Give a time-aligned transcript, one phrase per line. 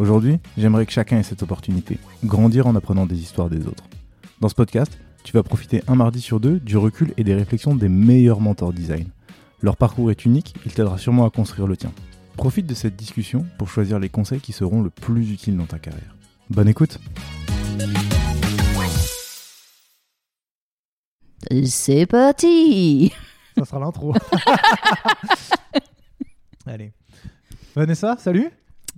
[0.00, 3.84] Aujourd'hui, j'aimerais que chacun ait cette opportunité, grandir en apprenant des histoires des autres.
[4.40, 7.74] Dans ce podcast, tu vas profiter un mardi sur deux du recul et des réflexions
[7.74, 9.08] des meilleurs mentors design.
[9.60, 11.92] Leur parcours est unique, il t'aidera sûrement à construire le tien.
[12.38, 15.78] Profite de cette discussion pour choisir les conseils qui seront le plus utiles dans ta
[15.78, 16.16] carrière.
[16.48, 16.98] Bonne écoute
[21.66, 23.12] C'est parti
[23.54, 24.14] Ça sera l'intro.
[26.64, 26.94] Allez.
[27.76, 28.50] Vanessa, salut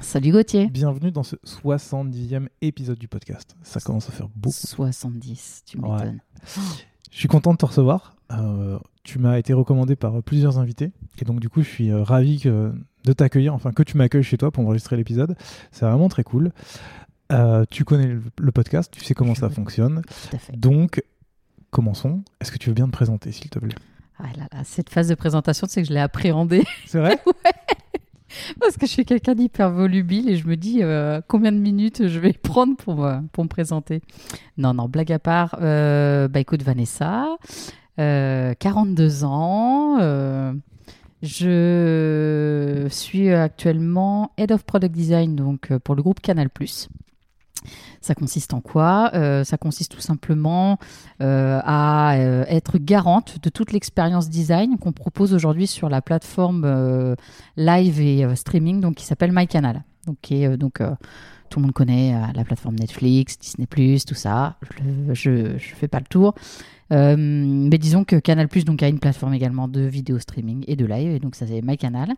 [0.03, 3.56] Salut Gauthier Bienvenue dans ce 70e épisode du podcast.
[3.62, 4.55] Ça commence à faire beaucoup.
[4.56, 5.91] 70, tu Ouais.
[5.91, 6.20] m'étonnes.
[7.11, 8.17] Je suis content de te recevoir.
[8.33, 10.91] Euh, tu m'as été recommandé par plusieurs invités.
[11.20, 12.72] Et donc, du coup, je suis euh, ravi que-
[13.05, 15.36] de t'accueillir, enfin, que tu m'accueilles chez toi pour enregistrer l'épisode.
[15.70, 16.53] C'est vraiment très cool.
[17.31, 20.03] Euh, tu connais le, le podcast, tu sais comment Je ça fonctionne.
[20.31, 20.56] Tout à fait.
[20.56, 21.03] Donc,
[21.70, 22.22] commençons.
[22.41, 23.75] Est-ce que tu veux bien te présenter, s'il te plaît?
[24.19, 27.19] Ah là là, cette phase de présentation, tu sais que je l'ai appréhendée C'est vrai?
[28.61, 32.08] parce que je suis quelqu'un d'hyper volubile et je me dis euh, combien de minutes
[32.08, 34.00] je vais prendre pour, me- pour me présenter.
[34.58, 35.56] Non, non, blague à part.
[35.61, 37.36] euh, bah écoute, Vanessa,
[37.98, 39.98] euh, 42 ans.
[40.00, 40.53] euh,
[41.22, 46.49] je suis actuellement Head of Product Design donc euh, pour le groupe Canal+.
[48.00, 50.78] Ça consiste en quoi Euh, Ça consiste tout simplement
[51.21, 57.17] euh, à euh, être garante de toute l'expérience design qu'on propose aujourd'hui sur la plateforme
[57.56, 59.84] live et streaming donc qui s'appelle MyCanal.
[60.06, 60.81] Donc, donc
[61.49, 63.67] tout le monde connaît la plateforme Netflix, Disney+,
[64.06, 64.56] tout ça.
[65.12, 66.34] Je ne fais pas le tour.
[66.91, 71.12] Mais disons que Canal+, donc, a une plateforme également de vidéo streaming et de live,
[71.12, 72.15] et donc ça c'est MyCanal.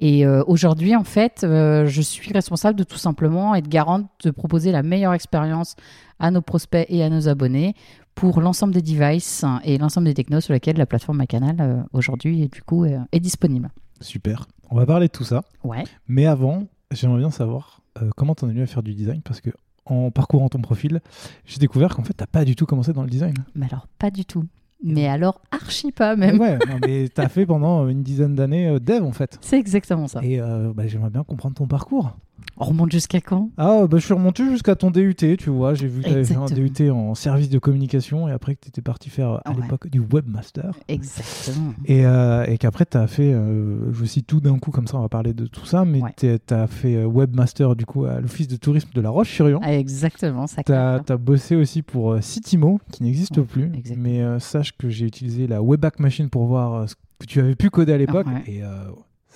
[0.00, 4.30] Et euh, aujourd'hui, en fait, euh, je suis responsable de tout simplement être garante de
[4.30, 5.74] proposer la meilleure expérience
[6.20, 7.74] à nos prospects et à nos abonnés
[8.14, 12.42] pour l'ensemble des devices et l'ensemble des technos sur lesquels la plateforme MyCanal euh, aujourd'hui
[12.42, 13.70] est du coup euh, est disponible.
[14.00, 14.46] Super.
[14.70, 15.42] On va parler de tout ça.
[15.64, 15.84] Ouais.
[16.06, 17.80] Mais avant, j'aimerais bien savoir
[18.16, 19.22] comment t'en es venu à faire du design?
[19.22, 19.50] Parce que
[19.86, 21.00] en parcourant ton profil,
[21.46, 23.34] j'ai découvert qu'en fait, t'as pas du tout commencé dans le design.
[23.56, 24.44] Mais alors pas du tout.
[24.82, 26.38] Mais alors archi pas même.
[26.40, 29.38] Ouais, non, mais t'as fait pendant une dizaine d'années euh, dev en fait.
[29.40, 30.20] C'est exactement ça.
[30.22, 32.16] Et euh, bah, j'aimerais bien comprendre ton parcours.
[32.60, 33.50] On remonte jusqu'à quand?
[33.56, 35.74] Ah, bah, je suis remonté jusqu'à ton DUT, tu vois.
[35.74, 36.46] J'ai vu que tu avais fait un.
[36.46, 39.62] DUT en service de communication et après que tu étais parti faire à Ouais.
[39.62, 40.72] l'époque du webmaster.
[40.88, 41.72] Exactement.
[41.84, 44.96] Et, euh, et qu'après, tu as fait, euh, je cite tout d'un coup, comme ça
[44.98, 46.12] on va parler de tout ça, mais Ouais.
[46.16, 49.60] tu as fait euh, webmaster du coup à l'office de tourisme de La Roche-sur-Yon.
[49.62, 51.20] Exactement, ça Tu as, claque.
[51.20, 53.70] bossé aussi pour euh, Citimo, qui n'existe Ouais, plus.
[53.72, 54.02] exactement.
[54.02, 57.70] Mais sache que j'ai utilisé la Webback Machine pour voir ce que tu avais pu
[57.70, 58.26] coder à l'époque.
[58.48, 58.62] Et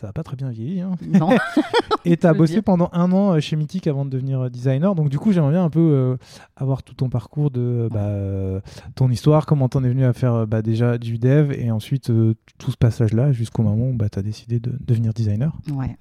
[0.03, 0.81] ça n'a pas très bien vieilli.
[0.81, 0.97] hein.
[1.07, 1.31] Non.
[2.05, 2.65] Et tu as bossé dire.
[2.65, 4.97] pendant un an euh, chez Mythic avant de devenir euh, designer.
[4.97, 6.17] Donc du coup, j'aimerais bien un peu euh,
[6.57, 8.61] avoir tout ton parcours de bah, euh,
[8.97, 12.35] ton histoire, comment t'en es venu à faire bah, déjà du dev et ensuite euh,
[12.59, 15.53] tout ce passage-là jusqu'au moment où bah, tu as décidé de devenir designer.
[15.73, 15.97] Ouais.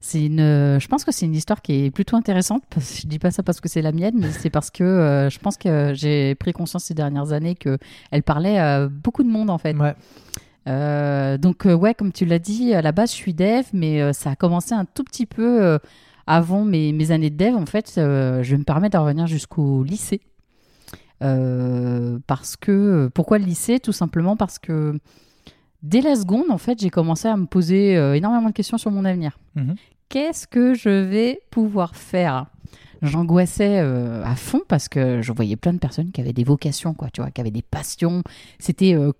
[0.00, 2.62] C'est une, je pense que c'est une histoire qui est plutôt intéressante.
[2.78, 5.38] Je dis pas ça parce que c'est la mienne, mais c'est parce que euh, je
[5.38, 7.78] pense que j'ai pris conscience ces dernières années que
[8.10, 9.76] elle parlait à beaucoup de monde en fait.
[9.76, 9.94] Ouais.
[10.68, 14.00] Euh, donc euh, ouais, comme tu l'as dit, à la base je suis dev, mais
[14.00, 15.78] euh, ça a commencé un tout petit peu euh,
[16.26, 17.56] avant mes, mes années de dev.
[17.56, 20.20] En fait, je vais me permettre de revenir jusqu'au lycée.
[21.20, 23.78] Parce que pourquoi le lycée?
[23.78, 24.98] Tout simplement parce que
[25.82, 29.04] dès la seconde, en fait, j'ai commencé à me poser énormément de questions sur mon
[29.04, 29.38] avenir.
[29.54, 29.76] Mhm.
[30.08, 32.46] Qu'est-ce que je vais pouvoir faire?
[33.02, 36.94] J'angoissais euh, à fond parce que je voyais plein de personnes qui avaient des vocations,
[36.94, 38.22] quoi, tu vois, qui avaient des passions.
[38.60, 39.12] C'était euh,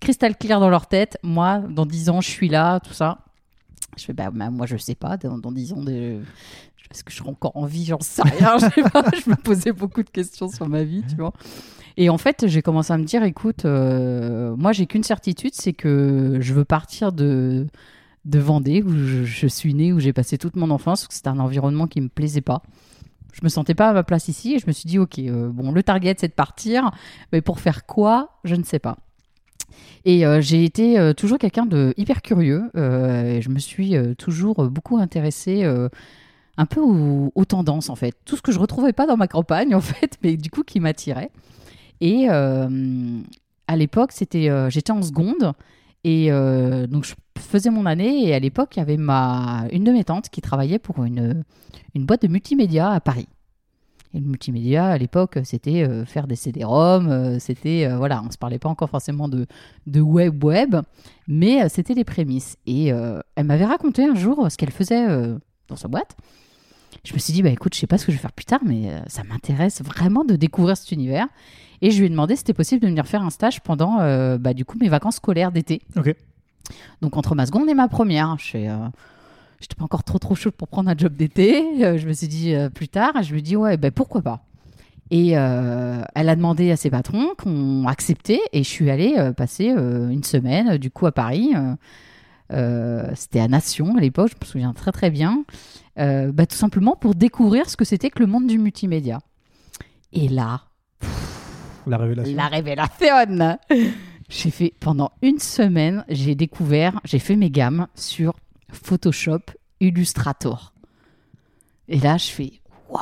[0.00, 1.18] cristal clair dans leur tête.
[1.22, 3.18] Moi, dans 10 ans, je suis là, tout ça.
[3.96, 6.20] Je fais, bah, bah, moi, je sais pas, dans, dans 10 ans, de...
[6.90, 7.84] est-ce que je serai encore en vie?
[7.84, 11.32] J'en sais rien, je me posais beaucoup de questions sur ma vie, tu vois.
[11.96, 15.72] Et en fait, j'ai commencé à me dire, écoute, euh, moi, j'ai qu'une certitude, c'est
[15.72, 17.66] que je veux partir de,
[18.24, 18.92] Vendée, où
[19.24, 22.08] je, suis né, où j'ai passé toute mon enfance, que c'était un environnement qui me
[22.08, 22.62] plaisait pas.
[23.32, 25.48] Je me sentais pas à ma place ici et je me suis dit, ok, euh,
[25.48, 26.90] bon, le target c'est de partir,
[27.32, 28.96] mais pour faire quoi, je ne sais pas.
[30.04, 32.70] Et euh, j'ai été euh, toujours quelqu'un de hyper curieux.
[32.76, 35.64] euh, je me suis toujours beaucoup intéressée
[36.56, 38.14] un peu aux, tendances en fait.
[38.24, 40.80] Tout ce que je retrouvais pas dans ma campagne en fait, mais du coup qui
[40.80, 41.30] m'attirait.
[42.00, 45.52] Et à l'époque, c'était, j'étais en seconde
[46.04, 49.92] et donc je faisais mon année et à l'époque il y avait ma une de
[49.92, 51.44] mes tantes qui travaillait pour une
[51.94, 53.28] boîte de multimédia à Paris.
[54.14, 58.30] Et le multimédia à l'époque c'était euh, faire des CD-ROM, euh, c'était euh, voilà, on
[58.30, 59.46] se parlait pas encore forcément de
[59.86, 60.76] de web web,
[61.26, 62.56] mais c'était les prémices.
[62.66, 65.06] Et elle m'avait raconté un jour ce qu'elle faisait
[65.68, 66.16] dans sa boîte.
[67.04, 68.44] Je me suis dit bah écoute, je sais pas ce que je vais faire plus
[68.44, 71.26] tard, mais ça m'intéresse vraiment de découvrir cet univers.
[71.80, 73.98] Et je lui ai demandé si c'était possible de venir faire un stage pendant
[74.38, 75.80] bah, du coup mes vacances scolaires d'été.
[75.96, 76.14] Ok.
[77.00, 78.68] Donc entre ma seconde et ma première, je fais,
[79.60, 81.84] j'étais pas encore trop trop chaude pour prendre un job d'été.
[81.84, 84.44] Euh, je me suis dit euh, plus tard, je ai dit ouais, ben pourquoi pas?
[85.10, 89.32] Et euh, elle a demandé à ses patrons qu'on accepté et je suis allée euh,
[89.32, 91.52] passer une semaine du coup à Paris.
[92.50, 95.44] C'était à Nation à l'époque, je me souviens très très bien.
[95.96, 99.20] Bah, tout simplement pour découvrir ce que c'était que le monde du multimédia.
[100.12, 100.62] Et là,
[101.86, 102.36] La révélation.
[102.36, 103.58] la révélation
[104.28, 108.34] J'ai fait pendant une semaine, j'ai découvert, j'ai fait mes gammes sur
[108.72, 109.40] Photoshop
[109.80, 110.72] Illustrator.
[111.88, 112.52] Et là, je fais
[112.90, 113.00] waouh,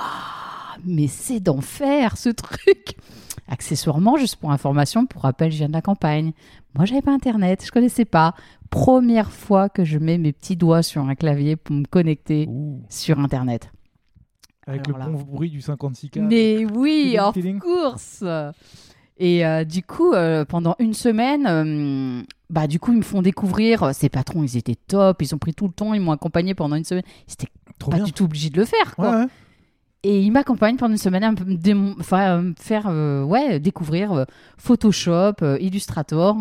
[0.85, 2.97] mais c'est d'enfer ce truc.
[3.49, 6.33] Accessoirement, juste pour information, pour rappel, je viens de la campagne.
[6.75, 8.35] Moi, j'avais pas internet, je connaissais pas.
[8.71, 12.83] Première fois que je mets mes petits doigts sur un clavier pour me connecter Ouh.
[12.89, 13.71] sur internet.
[14.67, 15.11] Avec Alors le là.
[15.11, 16.21] bon bruit du 56K.
[16.23, 17.61] Mais oui, feeling.
[17.61, 18.25] course.
[19.19, 23.23] Et euh, du coup, euh, pendant une semaine, euh, bah du coup, ils me font
[23.23, 23.83] découvrir.
[23.83, 25.23] euh, Ces patrons, ils étaient top.
[25.23, 25.95] Ils ont pris tout le temps.
[25.95, 27.05] Ils m'ont accompagné pendant une semaine.
[27.79, 28.05] Trop pas bien.
[28.07, 29.11] du tout obligés de le faire, quoi.
[29.11, 29.27] Ouais, ouais.
[30.03, 34.13] Et ils m'accompagnent pendant une semaine à me démon- enfin, me faire euh, ouais, découvrir
[34.13, 34.25] euh,
[34.57, 36.37] Photoshop, euh, Illustrator.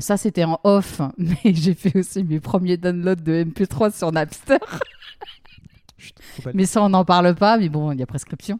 [0.00, 4.58] Ça, c'était en off, mais j'ai fait aussi mes premiers downloads de MP3 sur Napster.
[5.96, 6.14] Chut,
[6.54, 8.58] Mais ça, on n'en parle pas, mais bon, il y a prescription.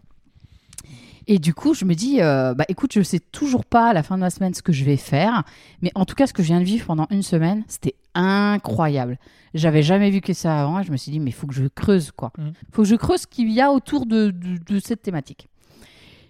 [1.31, 4.03] Et du coup, je me dis, euh, bah écoute, je sais toujours pas à la
[4.03, 5.45] fin de la semaine ce que je vais faire,
[5.83, 9.19] mais en tout cas, ce que je viens de vivre pendant une semaine, c'était incroyable.
[9.55, 11.55] J'avais jamais vu que ça avant, et je me suis dit, mais il faut que
[11.55, 12.33] je creuse, quoi.
[12.39, 12.53] Mhm.
[12.73, 15.49] faut que je creuse ce qu'il y a autour de, de- de cette thématique.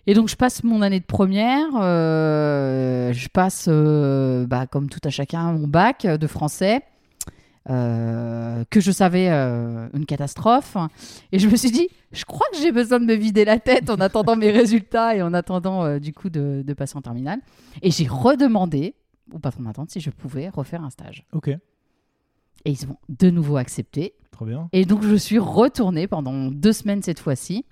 [0.08, 5.00] Et donc, je passe mon année de première, euh, je passe, euh, bah, comme tout
[5.04, 6.82] à chacun, mon bac de français.
[7.70, 10.76] Euh, que je savais euh, une catastrophe
[11.32, 13.90] et je me suis dit, je crois que j'ai besoin de me vider la tête
[13.90, 17.40] en attendant mes résultats et en attendant euh, du coup de, de passer en terminale.
[17.82, 18.94] Et j'ai redemandé
[19.32, 21.26] au patron d'attente si je pouvais refaire un stage.
[21.32, 21.58] Ok, Et
[22.64, 24.14] ils ont de nouveau accepté.
[24.30, 24.68] trop bien.
[24.72, 27.66] Et donc je suis retournée pendant deux semaines cette fois-ci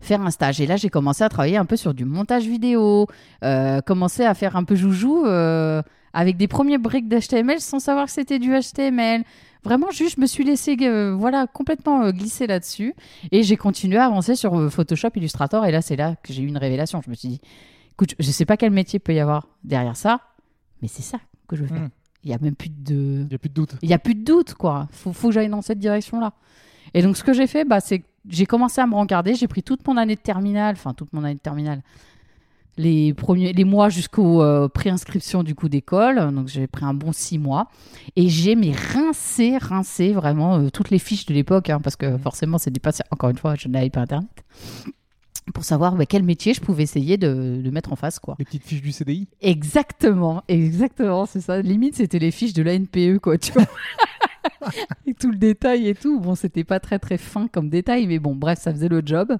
[0.00, 0.60] faire un stage.
[0.60, 3.06] Et là j'ai commencé à travailler un peu sur du montage vidéo,
[3.44, 8.06] euh, commencer à faire un peu joujou euh, avec des premiers briques d'HTML sans savoir
[8.06, 9.24] que c'était du HTML.
[9.62, 12.94] Vraiment, juste, je me suis laissé euh, voilà, complètement euh, glisser là-dessus.
[13.30, 15.66] Et j'ai continué à avancer sur euh, Photoshop, Illustrator.
[15.66, 17.02] Et là, c'est là que j'ai eu une révélation.
[17.04, 17.40] Je me suis dit,
[17.92, 20.20] écoute, je sais pas quel métier peut y avoir derrière ça,
[20.80, 21.78] mais c'est ça que je veux faire.
[21.78, 21.90] Hmm.
[22.24, 23.22] Il y a même plus de...
[23.22, 23.74] Il n'y a plus de doute.
[23.82, 24.88] Il n'y a plus de doute, quoi.
[24.92, 26.32] Faut, faut que j'aille dans cette direction-là.
[26.94, 29.34] Et donc, ce que j'ai fait, bah, c'est que j'ai commencé à me regarder.
[29.34, 31.82] J'ai pris toute mon année de terminale, enfin, toute mon année de terminale,
[32.76, 36.16] les, premiers, les mois jusqu'aux euh, préinscriptions du coup d'école.
[36.34, 37.68] Donc, j'ai pris un bon six mois.
[38.16, 42.16] Et j'ai mais rincé, rincé vraiment euh, toutes les fiches de l'époque, hein, parce que
[42.18, 43.02] forcément, c'est dépassé.
[43.10, 44.30] Encore une fois, je n'avais pas Internet.
[45.54, 48.36] Pour savoir bah, quel métier je pouvais essayer de, de mettre en face, quoi.
[48.38, 49.28] Les petites fiches du CDI.
[49.40, 51.60] Exactement, exactement, c'est ça.
[51.60, 53.66] Limite, c'était les fiches de la NPE, quoi, tu vois.
[55.06, 56.20] et tout le détail et tout.
[56.20, 59.36] Bon, c'était pas très très fin comme détail, mais bon, bref, ça faisait le job.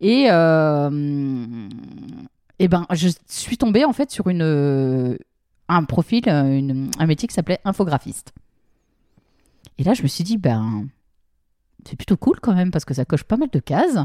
[0.00, 1.68] Et, euh,
[2.58, 5.16] et ben, je suis tombée en fait sur une, euh,
[5.68, 8.32] un profil, euh, un métier qui s'appelait infographiste.
[9.78, 10.88] Et là, je me suis dit, ben,
[11.84, 13.98] c'est plutôt cool quand même parce que ça coche pas mal de cases.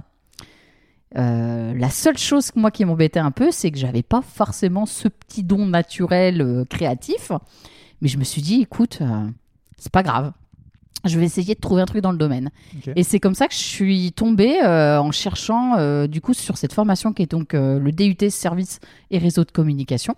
[1.15, 5.07] Euh, la seule chose moi qui m'embêtait un peu, c'est que j'avais pas forcément ce
[5.07, 7.31] petit don naturel créatif.
[8.01, 8.99] Mais je me suis dit, écoute,
[9.77, 10.33] c'est pas grave.
[11.05, 12.49] Je vais essayer de trouver un truc dans le domaine.
[12.95, 16.57] Et c'est comme ça que je suis tombée euh, en cherchant euh, du coup sur
[16.57, 18.79] cette formation qui est donc euh, le DUT Service
[19.11, 20.15] et Réseau de Communication,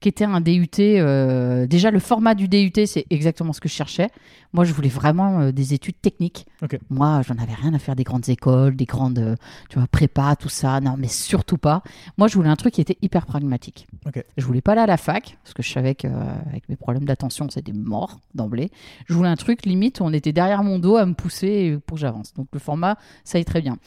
[0.00, 0.68] qui était un DUT.
[0.78, 4.10] euh, déjà, le format du DUT, c'est exactement ce que je cherchais.
[4.52, 6.46] Moi, je voulais vraiment euh, des études techniques.
[6.88, 9.36] Moi, j'en avais rien à faire des grandes écoles, des grandes, euh,
[9.68, 10.80] tu vois, prépa, tout ça.
[10.80, 11.82] Non, mais surtout pas.
[12.16, 13.86] Moi, je voulais un truc qui était hyper pragmatique.
[14.06, 14.24] Ok.
[14.36, 17.48] Je voulais pas aller à la fac, parce que je savais qu'avec mes problèmes d'attention,
[17.50, 18.70] c'était mort d'emblée.
[19.08, 21.96] Je voulais un truc limite où on était derrière mon dos à me pousser pour
[21.96, 22.32] que j'avance.
[22.34, 23.78] Donc le format, ça y est très bien.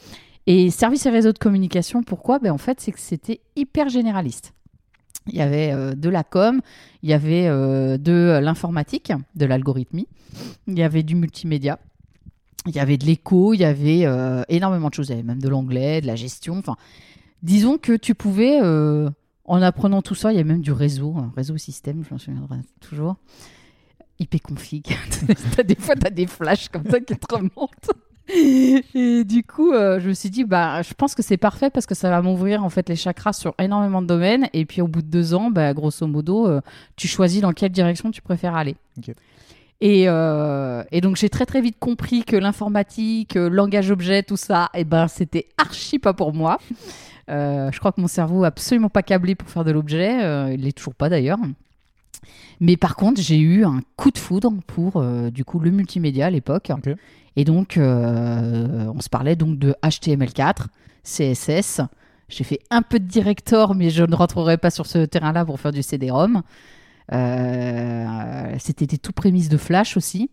[0.46, 2.38] Et service et réseau de communication, pourquoi?
[2.38, 4.52] Ben, En fait, c'est que c'était hyper généraliste.
[5.28, 6.60] Il y avait euh, de la com,
[7.02, 10.08] il y avait euh, de l'informatique, de l'algorithmie,
[10.66, 11.78] il y avait du multimédia,
[12.66, 15.08] il y avait de l'écho, il y avait euh, énormément de choses.
[15.08, 16.58] Il y avait même de l'anglais, de la gestion.
[16.58, 16.76] Enfin,
[17.42, 18.60] disons que tu pouvais,
[19.44, 22.58] en apprenant tout ça, il y a même du réseau, réseau système, je m'en souviendrai
[22.80, 23.16] toujours.
[24.18, 24.86] IP config.
[25.66, 27.92] des fois, tu as des flashs comme ça qui te remontent.
[28.94, 31.86] Et du coup, euh, je me suis dit, bah, je pense que c'est parfait parce
[31.86, 34.48] que ça va m'ouvrir en fait les chakras sur énormément de domaines.
[34.52, 36.60] Et puis au bout de deux ans, bah, grosso modo, euh,
[36.96, 38.76] tu choisis dans quelle direction tu préfères aller.
[39.80, 44.70] Et, euh, et, donc j'ai très très vite compris que l'informatique, langage objet, tout ça,
[44.74, 46.58] et eh ben c'était archi pas pour moi.
[47.28, 50.54] je crois que mon cerveau est absolument pas câblé pour faire de l'objet.
[50.54, 51.38] il l'est toujours pas d'ailleurs.
[52.60, 56.30] Mais par contre, j'ai eu un coup de foudre pour du coup le multimédia à
[56.30, 56.70] l'époque.
[57.36, 60.66] Et donc, euh, on se parlait donc de HTML4,
[61.04, 61.80] CSS.
[62.28, 65.60] J'ai fait un peu de Director, mais je ne rentrerai pas sur ce terrain-là pour
[65.60, 66.42] faire du CD-ROM.
[67.12, 70.30] Euh, c'était des tout prémices de Flash aussi.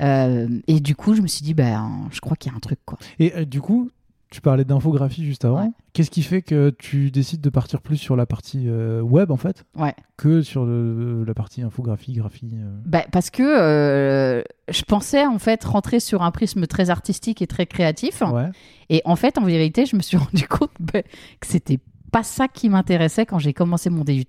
[0.00, 2.60] Euh, et du coup, je me suis dit, ben, je crois qu'il y a un
[2.60, 2.78] truc.
[2.84, 2.98] Quoi.
[3.18, 3.90] Et du coup,
[4.34, 5.72] tu parlais d'infographie juste avant.
[5.92, 9.36] Qu'est-ce qui fait que tu décides de partir plus sur la partie euh, web en
[9.36, 9.94] fait ouais.
[10.16, 15.62] que sur la partie infographie, graphie euh bah, Parce que euh, je pensais en fait
[15.62, 18.22] rentrer sur un prisme très artistique et très créatif.
[18.22, 18.50] Ouais.
[18.90, 21.78] Et en fait, en vérité, je me suis rendu compte bah, que c'était
[22.10, 24.24] pas ça qui m'intéressait quand j'ai commencé mon DUT.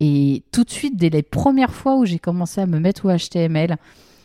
[0.00, 3.16] Et tout de suite, dès les premières fois où j'ai commencé à me mettre au
[3.16, 3.76] HTML,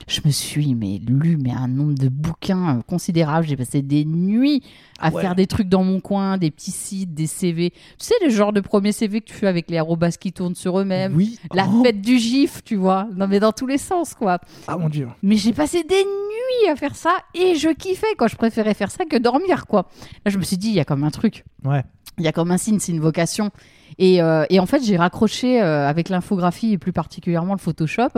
[0.07, 3.45] je me suis mais, lu mais un nombre de bouquins euh, considérable.
[3.45, 4.63] J'ai passé des nuits
[4.99, 7.71] à faire des trucs dans mon coin, des petits sites, des CV.
[7.71, 10.55] Tu sais, le genre de premier CV que tu fais avec les arrobas qui tournent
[10.55, 11.15] sur eux-mêmes.
[11.15, 11.37] Oui.
[11.53, 11.83] La oh.
[11.83, 13.07] fête du gif, tu vois.
[13.15, 14.39] Non, mais dans tous les sens, quoi.
[14.67, 15.09] Ah mon dieu.
[15.21, 18.27] Mais j'ai passé des nuits à faire ça et je kiffais, quoi.
[18.27, 19.89] Je préférais faire ça que dormir, quoi.
[20.25, 21.43] Là, je me suis dit, il y a comme un truc.
[21.65, 21.83] Ouais.
[22.17, 23.51] Il y a comme un signe, c'est une vocation.
[23.99, 28.09] Et, euh, et, en fait, j'ai raccroché euh, avec l'infographie et plus particulièrement le Photoshop.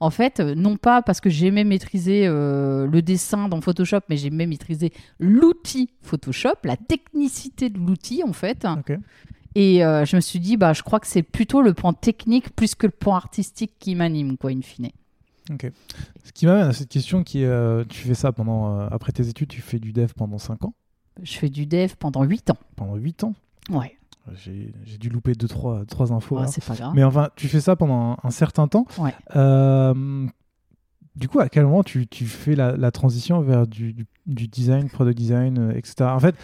[0.00, 4.46] En fait, euh, non pas parce que j'aimais maîtriser le dessin dans Photoshop, mais j'aimais
[4.46, 8.66] maîtriser l'outil Photoshop, la technicité de l'outil en fait.
[9.54, 12.74] Et je me suis dit, bah, je crois que c'est plutôt le point technique plus
[12.74, 14.90] que le point artistique qui m'anime, quoi, in fine.
[15.50, 15.70] Ok.
[16.24, 19.48] Ce qui m'amène à cette question qui est, tu fais ça pendant, après tes études,
[19.48, 20.74] tu fais du dev pendant 5 ans?
[21.22, 22.58] Je fais du dev pendant 8 ans.
[22.76, 23.34] Pendant 8 ans?
[23.70, 23.96] Ouais.
[24.34, 26.38] J'ai dû louper deux trois, trois infos.
[26.46, 26.92] c'est pas grave.
[26.94, 28.86] Mais enfin, tu fais ça pendant un, certain temps.
[28.98, 29.14] Ouais.
[29.34, 30.26] Euh,
[31.16, 34.48] du coup, à quel moment tu, tu fais la, la, transition vers du, du, du,
[34.48, 36.04] design, product design, euh, etc.
[36.04, 36.36] En fait,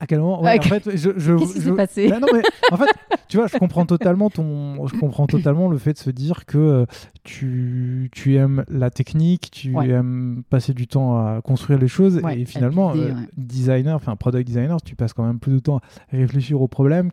[0.00, 2.88] à quel moment en fait, je, je, Qu'est-ce qui s'est passé non, mais, En fait,
[3.26, 6.58] tu vois, je comprends totalement ton, je comprends totalement le fait de se dire que
[6.58, 6.86] euh,
[7.24, 12.44] tu, tu aimes la technique, tu aimes passer du temps à construire les choses et
[12.44, 16.60] finalement, euh, designer, enfin product designer, tu passes quand même plus de temps à réfléchir
[16.60, 17.10] aux problèmes.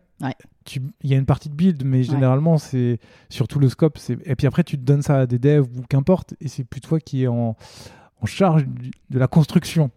[0.72, 3.98] Il y a une partie de build, mais généralement, c'est surtout le scope.
[4.24, 6.80] Et puis après, tu te donnes ça à des devs ou qu'importe, et c'est plus
[6.80, 7.56] toi qui es en,
[8.20, 8.64] en charge
[9.10, 9.90] de la construction.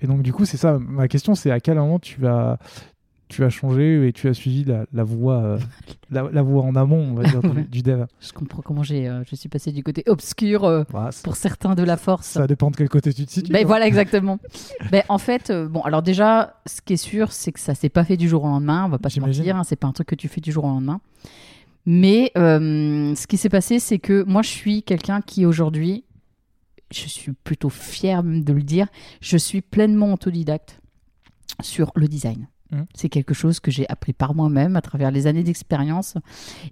[0.00, 0.78] Et donc, du coup, c'est ça.
[0.78, 2.58] Ma question, c'est à quel moment tu vas,
[3.28, 5.58] tu as changé et tu as suivi la, la voie, euh,
[6.10, 8.04] la, voie en amont, on va dire, du dev.
[8.20, 10.84] Je comprends comment j'ai, euh, je suis passé du côté obscur euh,
[11.22, 12.26] pour certains de la force.
[12.26, 13.52] Ça dépend de quel côté tu te situes.
[13.52, 14.38] Ben, voilà, exactement.
[14.90, 18.04] ben, en fait, bon, alors déjà, ce qui est sûr, c'est que ça s'est pas
[18.04, 18.84] fait du jour au lendemain.
[18.86, 20.64] On va pas se mentir, hein, c'est pas un truc que tu fais du jour
[20.64, 21.00] au lendemain.
[21.86, 26.04] Mais ce qui s'est passé, c'est que moi, je suis quelqu'un qui aujourd'hui
[26.94, 28.88] je suis plutôt fière de le dire,
[29.20, 30.80] je suis pleinement autodidacte
[31.60, 32.48] sur le design.
[32.70, 32.82] Mmh.
[32.94, 36.14] C'est quelque chose que j'ai appris par moi-même à travers les années d'expérience.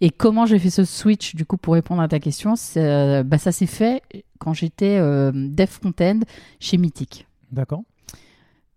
[0.00, 3.38] Et comment j'ai fait ce switch, du coup, pour répondre à ta question, euh, bah,
[3.38, 4.02] ça s'est fait
[4.38, 6.20] quand j'étais euh, dev front-end
[6.60, 7.26] chez Mythic.
[7.50, 7.82] D'accord.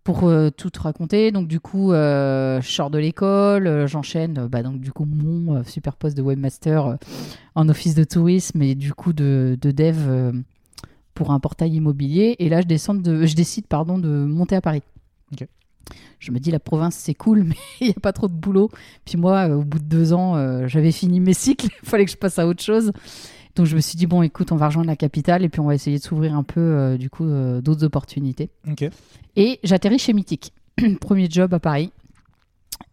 [0.04, 4.80] Pour euh, tout te raconter, donc du coup, je sors de l'école, j'enchaîne, bah, donc
[4.80, 6.98] du coup, mon super poste de webmaster
[7.56, 10.44] en office de tourisme et du coup de, de dev
[11.16, 12.36] pour un portail immobilier.
[12.38, 14.84] Et là, je, descends de, je décide pardon, de monter à Paris.
[16.20, 18.70] Je me dis, la province, c'est cool, mais il n'y a pas trop de boulot.
[19.06, 21.68] Puis moi, euh, au bout de deux ans, euh, j'avais fini mes cycles.
[21.84, 22.92] Il fallait que je passe à autre chose.
[23.56, 25.66] Donc je me suis dit, bon, écoute, on va rejoindre la capitale et puis on
[25.66, 27.26] va essayer de s'ouvrir un peu, euh, du coup,
[27.62, 28.50] d'autres opportunités.
[29.36, 30.54] Et j'atterris chez Mythique.
[31.00, 31.92] Premier job à Paris.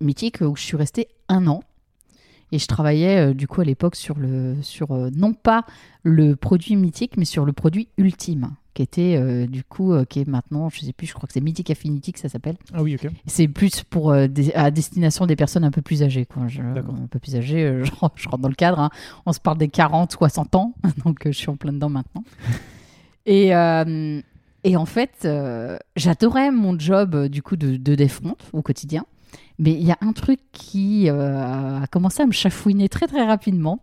[0.00, 1.62] Mythique, où je suis resté un an.
[2.52, 5.64] Et je travaillais euh, du coup à l'époque sur le sur euh, non pas
[6.02, 10.28] le produit mythique, mais sur le produit ultime, qui était euh, du coup qui est
[10.28, 12.56] maintenant, je sais plus, je crois que c'est Mythic Affinity que ça s'appelle.
[12.74, 13.10] Ah oui, ok.
[13.26, 16.42] C'est plus pour à destination des personnes un peu plus âgées, quoi.
[16.42, 18.80] un peu plus âgées, je, rentre dans le cadre.
[18.80, 18.90] Hein.
[19.24, 22.24] On se parle des 40, 60 ans, donc je suis en plein dedans maintenant.
[23.24, 23.52] Et
[24.64, 25.26] Et en fait,
[25.96, 28.06] j'adorais mon job du coup de, de
[28.52, 29.06] au quotidien.
[29.62, 33.24] Mais il y a un truc qui euh, a commencé à me chafouiner très très
[33.24, 33.78] rapidement.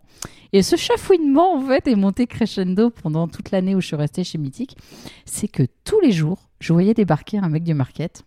[0.52, 4.22] Et ce chafouinement, en fait, est monté crescendo pendant toute l'année où je suis restée
[4.22, 4.76] chez Mythique.
[5.24, 8.24] C'est que tous les jours, je voyais débarquer un mec du market.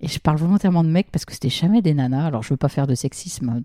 [0.00, 2.24] Et je parle volontairement de mec parce que c'était jamais des nanas.
[2.24, 3.60] Alors, je veux pas faire de sexisme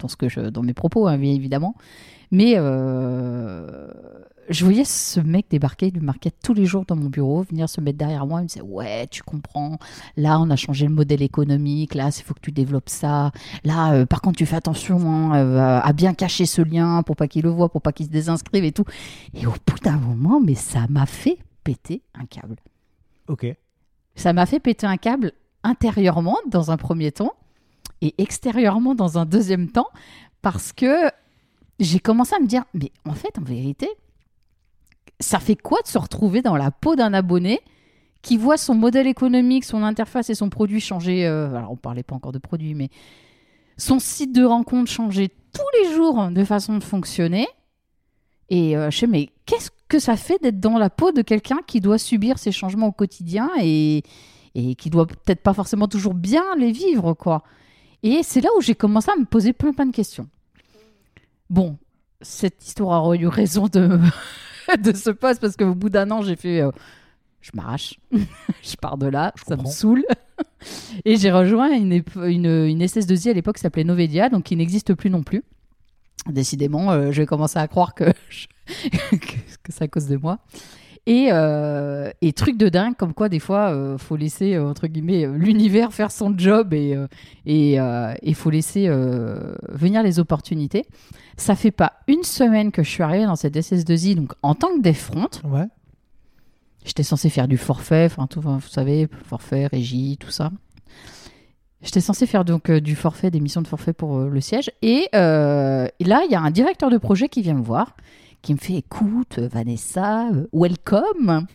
[0.52, 1.76] dans mes propos, hein, bien évidemment.
[2.32, 3.88] Mais euh,
[4.50, 7.82] je voyais ce mec débarquer du market tous les jours dans mon bureau, venir se
[7.82, 8.40] mettre derrière moi.
[8.40, 9.78] Il me disait Ouais, tu comprends.
[10.16, 11.96] Là, on a changé le modèle économique.
[11.96, 13.32] Là, il faut que tu développes ça.
[13.64, 17.16] Là, euh, par contre, tu fais attention hein, euh, à bien cacher ce lien pour
[17.16, 18.86] pas qu'il le voit, pour pas qu'il se désinscrive et tout.
[19.34, 22.56] Et au bout d'un moment, mais ça m'a fait péter un câble.
[23.28, 23.46] Ok.
[24.16, 27.34] Ça m'a fait péter un câble intérieurement dans un premier temps
[28.02, 29.90] et extérieurement dans un deuxième temps
[30.42, 31.10] parce que
[31.80, 33.90] j'ai commencé à me dire mais en fait en vérité
[35.20, 37.62] ça fait quoi de se retrouver dans la peau d'un abonné
[38.22, 42.04] qui voit son modèle économique, son interface et son produit changer euh, alors on parlait
[42.04, 42.90] pas encore de produit mais
[43.78, 47.48] son site de rencontre changer tous les jours de façon de fonctionner?
[48.50, 51.60] Et euh, je sais mais qu'est-ce que ça fait d'être dans la peau de quelqu'un
[51.66, 54.04] qui doit subir ces changements au quotidien et
[54.56, 57.44] et qui doit peut-être pas forcément toujours bien les vivre, quoi?
[58.02, 60.28] Et c'est là où j'ai commencé à me poser plein plein de questions.
[61.52, 61.78] Bon,
[62.22, 64.00] cette histoire a eu raison de,
[64.84, 66.62] de ce poste parce qu'au bout d'un an, j'ai fait.
[66.62, 66.72] euh,
[67.42, 70.04] je m'arrache, je pars de là, Je ça me saoule.
[71.06, 71.94] Et j'ai rejoint une,
[72.24, 75.44] une, une SS2I à l'époque qui s'appelait Novedia, donc qui n'existe plus non plus.
[76.28, 78.48] Décidément, euh, je vais commencer à croire que, je-
[78.90, 80.40] que, que c'est à cause de moi.
[81.10, 84.88] Et, euh, et truc de dingue, comme quoi des fois, euh, faut laisser euh, entre
[84.88, 86.98] guillemets euh, l'univers faire son job et
[87.46, 87.78] et
[88.22, 88.90] et faut laisser
[89.70, 90.86] venir les opportunités.
[91.38, 94.68] Ça fait pas une semaine que je suis arrivée dans cette SS2I, donc en tant
[94.68, 95.68] que défront, Ouais.
[96.84, 100.52] J'étais censée faire du forfait, enfin tout, vous savez, forfait, régie, tout ça.
[101.82, 104.72] J'étais censée faire donc du forfait, des missions de forfait pour le siège.
[104.82, 107.96] Et, et là, il y a un directeur de projet qui vient me voir,
[108.48, 111.48] qui me fait écoute, Vanessa, euh, welcome.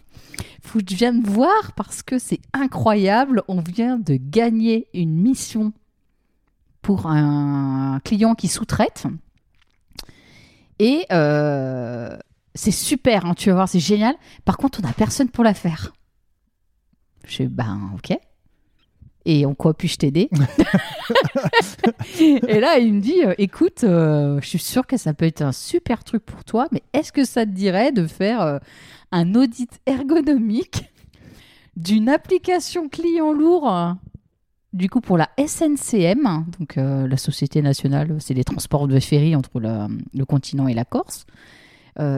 [0.60, 3.42] Faut que me voir parce que c'est incroyable.
[3.48, 5.72] On vient de gagner une mission
[6.82, 9.06] pour un client qui sous-traite.
[10.80, 12.14] Et euh,
[12.54, 14.14] c'est super, hein, tu vas voir, c'est génial.
[14.44, 15.94] Par contre, on n'a personne pour la faire.
[17.24, 18.18] Je fais, ben, ok.
[19.24, 20.30] Et en quoi puis-je t'aider
[22.20, 25.42] Et là, il me dit, euh, écoute, euh, je suis sûre que ça peut être
[25.42, 28.58] un super truc pour toi, mais est-ce que ça te dirait de faire euh,
[29.12, 30.92] un audit ergonomique
[31.76, 33.96] d'une application client lourd
[34.72, 39.60] du coup, pour la SNCM, donc la Société nationale, c'est les transports de ferry entre
[39.60, 41.26] le continent et la Corse.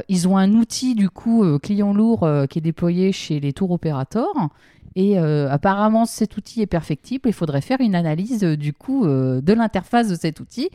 [0.08, 4.50] Ils ont un outil du coup client lourd qui est déployé chez les tours opérateurs.
[4.96, 7.28] Et euh, apparemment, cet outil est perfectible.
[7.28, 10.70] Il faudrait faire une analyse euh, du coup euh, de l'interface de cet outil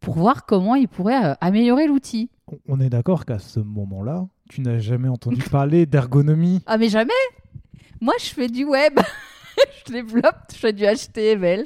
[0.00, 2.28] pour voir comment il pourrait améliorer l'outil.
[2.68, 6.60] On- est d'accord qu'à ce moment-là, tu n'as jamais entendu parler d'ergonomie.
[6.66, 7.12] Ah mais jamais
[8.02, 8.98] Moi, je fais du web,
[9.86, 11.64] je développe, je fais du HTML.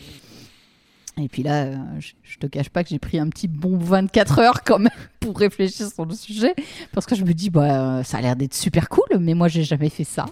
[1.20, 4.38] Et puis là, je, je te cache pas que j'ai pris un petit bon 24
[4.38, 6.54] heures quand même pour réfléchir sur le sujet,
[6.92, 9.64] parce que je me dis, bah, ça a l'air d'être super cool, mais moi, j'ai
[9.64, 10.26] jamais fait ça.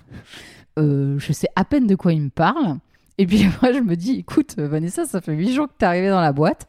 [0.78, 2.78] Euh, je sais à peine de quoi il me parle.
[3.18, 6.10] Et puis moi, je me dis, écoute, Vanessa, ça fait 8 jours que t'es arrivée
[6.10, 6.68] dans la boîte.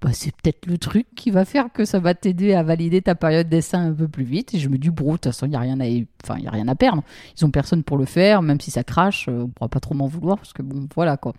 [0.00, 3.14] Bah, c'est peut-être le truc qui va faire que ça va t'aider à valider ta
[3.14, 4.54] période d'essai un peu plus vite.
[4.54, 5.84] Et je me dis, bro, de toute façon, il n'y a, rien à...
[6.22, 7.02] enfin, a rien à perdre.
[7.36, 9.94] Ils ont personne pour le faire, même si ça crache, euh, on pourra pas trop
[9.94, 11.34] m'en vouloir, parce que bon, voilà quoi.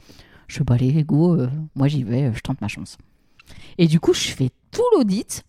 [0.47, 2.97] Je fais, bah, go, euh, moi j'y vais, je tente ma chance.
[3.77, 5.43] Et du coup, je fais tout l'audit,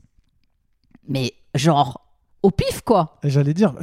[1.09, 2.07] mais genre
[2.43, 3.19] au pif quoi.
[3.25, 3.75] J'allais dire,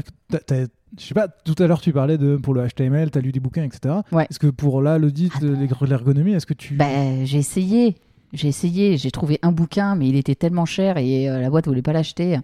[0.98, 3.32] je sais pas, tout à l'heure tu parlais de pour le HTML, tu as lu
[3.32, 3.96] des bouquins, etc.
[4.12, 4.26] Ouais.
[4.30, 6.74] Est-ce que pour là, l'audit, de l'erg- l'ergonomie, est-ce que tu.
[6.76, 7.96] Ben, j'ai essayé.
[8.32, 11.66] J'ai essayé, j'ai trouvé un bouquin, mais il était tellement cher et euh, la boîte
[11.68, 12.38] voulait pas l'acheter.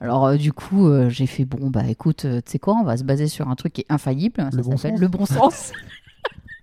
[0.00, 2.84] Alors euh, du coup, euh, j'ai fait bon bah écoute, euh, tu sais quoi, on
[2.84, 4.34] va se baser sur un truc qui est infaillible.
[4.38, 5.00] Ça Le bon s'appelle sens.
[5.00, 5.72] le bon sens.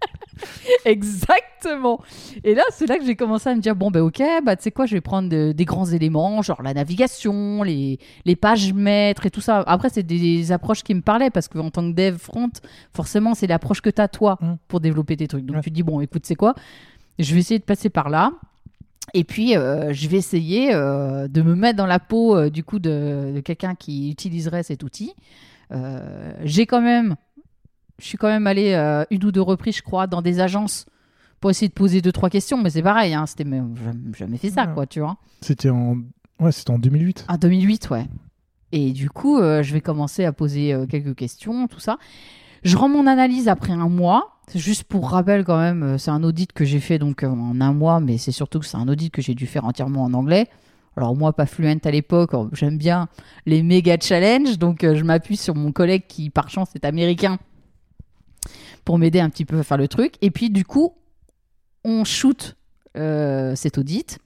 [0.85, 2.01] Exactement.
[2.43, 4.63] Et là, c'est là que j'ai commencé à me dire bon ben ok, bah tu
[4.63, 8.73] sais quoi, je vais prendre de- des grands éléments, genre la navigation, les les pages
[8.73, 9.59] maîtres et tout ça.
[9.67, 12.49] Après, c'est des, approches qui me parlaient parce qu'en tant que dev front,
[12.93, 14.55] forcément, c'est l'approche que tu as toi Mm.
[14.67, 15.45] pour développer tes trucs.
[15.45, 15.61] Donc Ouais.
[15.63, 16.53] tu te dis bon, écoute, c'est quoi?
[17.19, 18.31] Je vais essayer de passer par là.
[19.13, 22.63] Et puis, euh, je vais essayer euh, de me mettre dans la peau euh, du
[22.63, 25.13] coup de, de quelqu'un qui utiliserait cet outil.
[25.71, 27.15] Euh, j'ai quand même,
[27.99, 30.85] je suis quand même allé euh, une ou deux reprises, je crois, dans des agences
[31.39, 33.45] pour essayer de poser deux trois questions, mais c'est pareil, hein, c'était
[34.17, 34.73] jamais fait ça, Ouais.
[34.73, 35.17] quoi, tu vois.
[35.41, 35.97] C'était en.
[36.39, 37.25] Ouais, c'était en 2008.
[37.27, 38.05] En 2008, ouais.
[38.71, 41.97] Et du coup, euh, je vais commencer à poser euh, quelques questions, tout ça.
[42.63, 44.29] Je rends mon analyse après un mois.
[44.55, 47.99] Juste pour rappel quand même, c'est un audit que j'ai fait donc en un mois,
[47.99, 50.47] mais c'est surtout que c'est un audit que j'ai dû faire entièrement en anglais.
[50.97, 53.07] Alors moi, pas fluent à l'époque, euh, j'aime bien
[53.45, 57.37] les méga challenges, donc je m'appuie sur mon collègue qui par chance est américain
[58.85, 60.15] pour m'aider un petit peu à faire le truc.
[60.21, 60.95] Et puis du coup,
[61.83, 62.55] on shoot
[62.97, 64.19] euh, cet audit.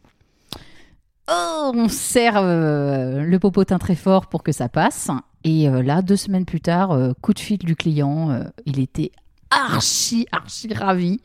[1.29, 5.11] Oh, on serre euh, le popotin très fort pour que ça passe.
[5.43, 9.11] Et euh, là, deux semaines plus tard, euh, coup de fil du client, il était
[9.49, 11.19] archi, archi ravi.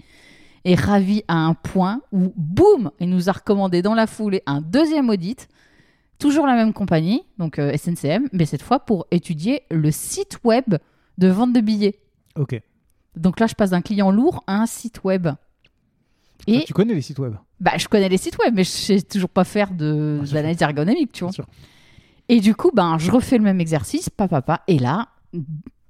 [0.64, 4.60] Et ravi à un point où, boum, il nous a recommandé dans la foulée un
[4.60, 5.48] deuxième audit.
[6.18, 10.76] Toujours la même compagnie, donc SNCM, mais cette fois pour étudier le site web
[11.18, 11.98] de vente de billets.
[12.36, 12.60] Ok.
[13.16, 15.28] Donc là, je passe d'un client lourd à un site web.
[16.46, 17.34] Et Ah, tu connais les sites web?
[17.60, 21.12] Bah, je connais les sites web, mais je sais toujours pas faire de d'analyse ergonomique,
[21.12, 21.32] tu vois.
[22.28, 25.08] Et du coup, ben, je refais le même exercice, papa, papa, et là,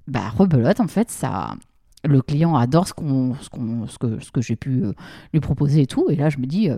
[0.07, 1.55] bah, rebelote, en fait, ça,
[2.03, 4.93] le client adore ce, qu'on, ce, qu'on- ce que, ce que j'ai pu euh,
[5.31, 6.09] lui proposer et tout.
[6.09, 6.77] Et là, je me dis, euh,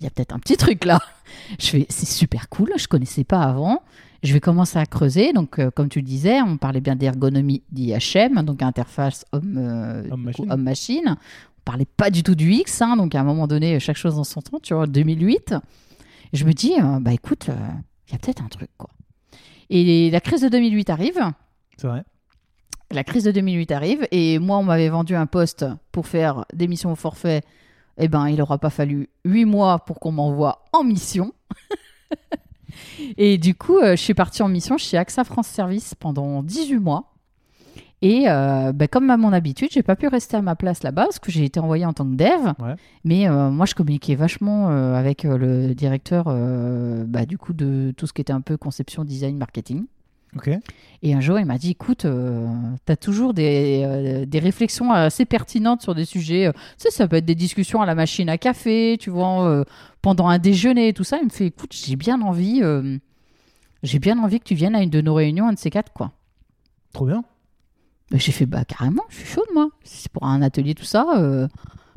[0.00, 1.00] il y a peut-être un petit truc là.
[1.60, 3.82] Je fais, c'est super cool, je connaissais pas avant.
[4.22, 5.32] Je vais commencer à creuser.
[5.32, 10.10] Donc, euh, comme tu le disais, on parlait bien d'ergonomie d'IHM, donc interface homme, euh,
[10.10, 10.52] Homme-machine.
[10.52, 11.16] homme-machine.
[11.16, 14.18] On parlait pas du tout du X, hein, donc à un moment donné, chaque chose
[14.18, 15.54] en son temps, tu vois, 2008.
[16.32, 17.68] Je me dis, euh, bah écoute, euh,
[18.08, 18.90] il y a peut-être un truc, quoi.
[19.70, 21.20] Et la crise de 2008 arrive.
[21.76, 22.04] C'est vrai.
[22.90, 26.66] La crise de 2008 arrive et moi, on m'avait vendu un poste pour faire des
[26.68, 27.42] missions au forfait.
[27.98, 31.34] Eh ben, il n'aura pas fallu huit mois pour qu'on m'envoie en mission.
[33.16, 36.78] et du coup, euh, je suis partie en mission chez AXA France Service pendant 18
[36.78, 37.12] mois.
[38.00, 41.04] Et euh, ben, comme à mon habitude, j'ai pas pu rester à ma place là-bas
[41.04, 42.52] parce que j'ai été envoyée en tant que dev.
[42.60, 42.76] Ouais.
[43.04, 46.24] Mais euh, moi, je communiquais vachement euh, avec le directeur
[47.06, 49.86] bah, du coup de tout ce qui était un peu conception, design, marketing.
[51.02, 55.24] Et un jour, il m'a dit écoute, tu as toujours des, euh, des réflexions assez
[55.24, 56.46] pertinentes sur des sujets.
[56.46, 59.48] euh, tu sais, ça peut être des discussions à la machine à café, tu vois,
[59.48, 59.64] euh,
[60.02, 61.18] pendant un déjeuner et tout ça.
[61.18, 62.60] Il me fait écoute, j'ai bien envie.
[62.62, 62.98] euh,
[63.82, 65.92] j'ai bien envie que tu viennes à une de nos réunions, un de ces quatre,
[65.92, 66.12] quoi.
[66.92, 67.22] Trop bien.
[68.12, 69.68] J'ai fait bah carrément, je suis chaude moi.
[69.84, 71.46] Si c'est pour un atelier tout ça, euh,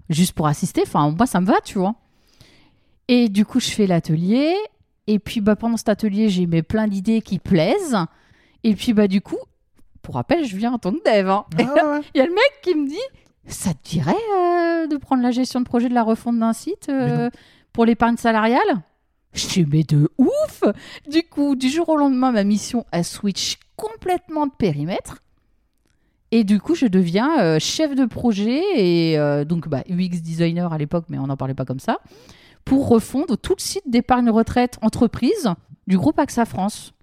[0.09, 0.81] juste pour assister.
[0.85, 1.95] Enfin moi ça me va, tu vois.
[3.07, 4.53] Et du coup je fais l'atelier.
[5.07, 7.97] Et puis bah pendant cet atelier j'ai mes plein d'idées qui plaisent.
[8.63, 9.37] Et puis bah du coup,
[10.01, 11.29] pour rappel, je viens en tant que dev.
[11.29, 11.45] hein.
[11.57, 12.01] Ah, ouais.
[12.15, 12.95] il y a le mec qui me dit
[13.47, 16.89] Ça te dirait euh, de prendre la gestion de projet de la refonte d'un site
[16.89, 17.29] euh,
[17.73, 18.81] pour l'épargne salariale?
[19.33, 20.63] Je dis Mais de ouf
[21.09, 25.19] Du coup, du jour au lendemain, ma mission a switch complètement de périmètre.
[26.33, 30.77] Et du coup, je deviens euh, chef de projet et donc bah, UX designer à
[30.77, 31.99] l'époque, mais on n'en parlait pas comme ça,
[32.63, 35.49] pour refondre tout le site d'épargne retraite entreprise
[35.87, 36.93] du groupe AXA France.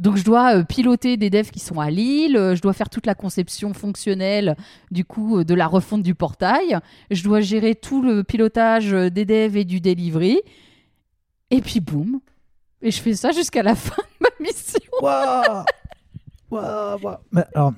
[0.00, 2.88] Donc je dois euh, piloter des devs qui sont à Lille, euh, je dois faire
[2.90, 4.56] toute la conception fonctionnelle
[4.90, 6.78] du coup euh, de la refonte du portail,
[7.10, 10.40] je dois gérer tout le pilotage des devs et du delivery.
[11.50, 12.20] Et puis boum,
[12.80, 14.80] et je fais ça jusqu'à la fin de ma mission.
[15.02, 15.64] Waouh
[16.50, 17.16] Waouh, waouh.
[17.32, 17.72] Mais alors,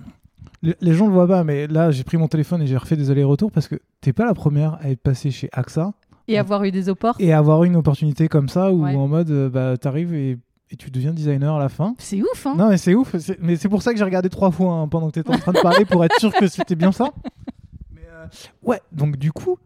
[0.62, 2.96] le- les gens le voient pas, mais là, j'ai pris mon téléphone et j'ai refait
[2.96, 5.92] des allers-retours parce que t'es pas la première à être passée chez AXA
[6.28, 8.94] Et avoir eu des opports, et avoir une opportunité comme ça où Ouais.
[8.94, 10.38] en mode, bah, t'arrives et,
[10.72, 11.94] et tu deviens designer à la fin.
[11.98, 13.14] c'est ouf, hein Non, mais c'est ouf.
[13.40, 15.52] Mais c'est pour ça que j'ai regardé trois fois hein, pendant que t'étais en train
[15.52, 17.11] de parler pour être sûr que c'était bien ça.
[17.94, 18.24] Mais euh,
[18.62, 19.58] ouais, donc du coup,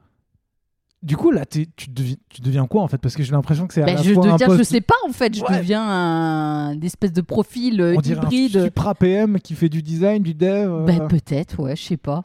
[1.02, 2.98] du coup là, tu, deviens, tu deviens quoi en fait?
[2.98, 4.80] Parce que j'ai l'impression que c'est à la je fois un deviens, poste, je sais
[4.80, 5.58] pas en fait, je Ouais.
[5.58, 8.64] deviens un une espèce de profil euh, on dirait un hybride.
[8.64, 10.68] supra PM qui fait du design, du dev.
[10.72, 12.24] euh, Ben, peut-être, ouais, je sais pas.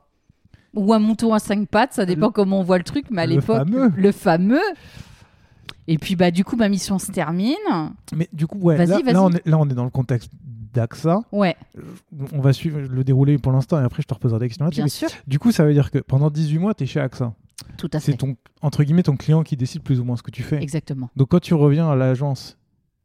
[0.73, 3.21] Ou un mouton à cinq pattes, ça dépend Le- comment on voit le truc, mais
[3.23, 3.91] à le l'époque, fameux.
[3.95, 4.61] le fameux.
[5.87, 7.55] Et puis bah du coup ma mission se termine.
[8.15, 9.13] Mais du coup, ouais, Vas-y, là, vas-y.
[9.13, 10.31] là, on est, là, on est dans le contexte
[10.73, 11.21] d'AXA.
[11.31, 11.55] Ouais,
[12.33, 14.81] On va suivre le déroulé pour l'instant et après je te reposerai des questions là-dessus.
[14.81, 17.33] bien sûr, Du coup, ça veut dire que pendant 18 mois, tu es chez AXA.
[17.77, 18.17] tout à C'est fait.
[18.17, 20.61] ton, entre guillemets, ton client qui décide plus ou moins ce que tu fais.
[20.63, 21.09] Exactement.
[21.17, 22.57] Donc quand tu reviens à l'agence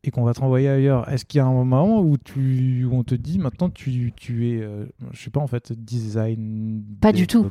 [0.04, 2.94] et qu'on va te renvoyer ailleurs, est-ce qu'il y a un moment où, tu, où
[2.94, 7.12] on te dit maintenant tu, tu es, euh, je sais pas en fait, design Pas
[7.12, 7.50] du tout.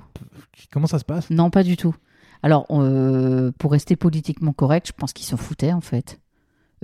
[0.71, 1.29] Comment ça se passe?
[1.29, 1.93] Non, pas du tout.
[2.45, 6.19] Alors, euh, pour rester politiquement correct, je pense qu'ils s'en foutaient en fait.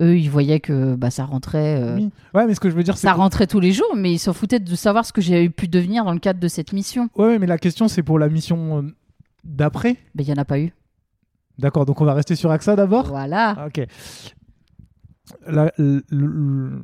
[0.00, 2.10] Eux, ils voyaient que bah, ça rentrait, euh, Oui.
[2.34, 3.06] Ouais, mais ce que je veux dire, c'est.
[3.06, 5.68] ça rentrait tous les jours, mais ils s'en foutaient de savoir ce que j'ai pu
[5.68, 7.08] devenir dans le cadre de cette mission.
[7.16, 8.82] Ouais, mais la question c'est pour la mission euh,
[9.44, 9.98] d'après.
[10.16, 10.72] Mais il y en a pas eu.
[11.58, 13.06] D'accord, donc on va rester sur AXA d'abord?
[13.06, 13.54] Voilà.
[13.56, 13.86] Ah, Ok.
[15.46, 16.82] La- le- le-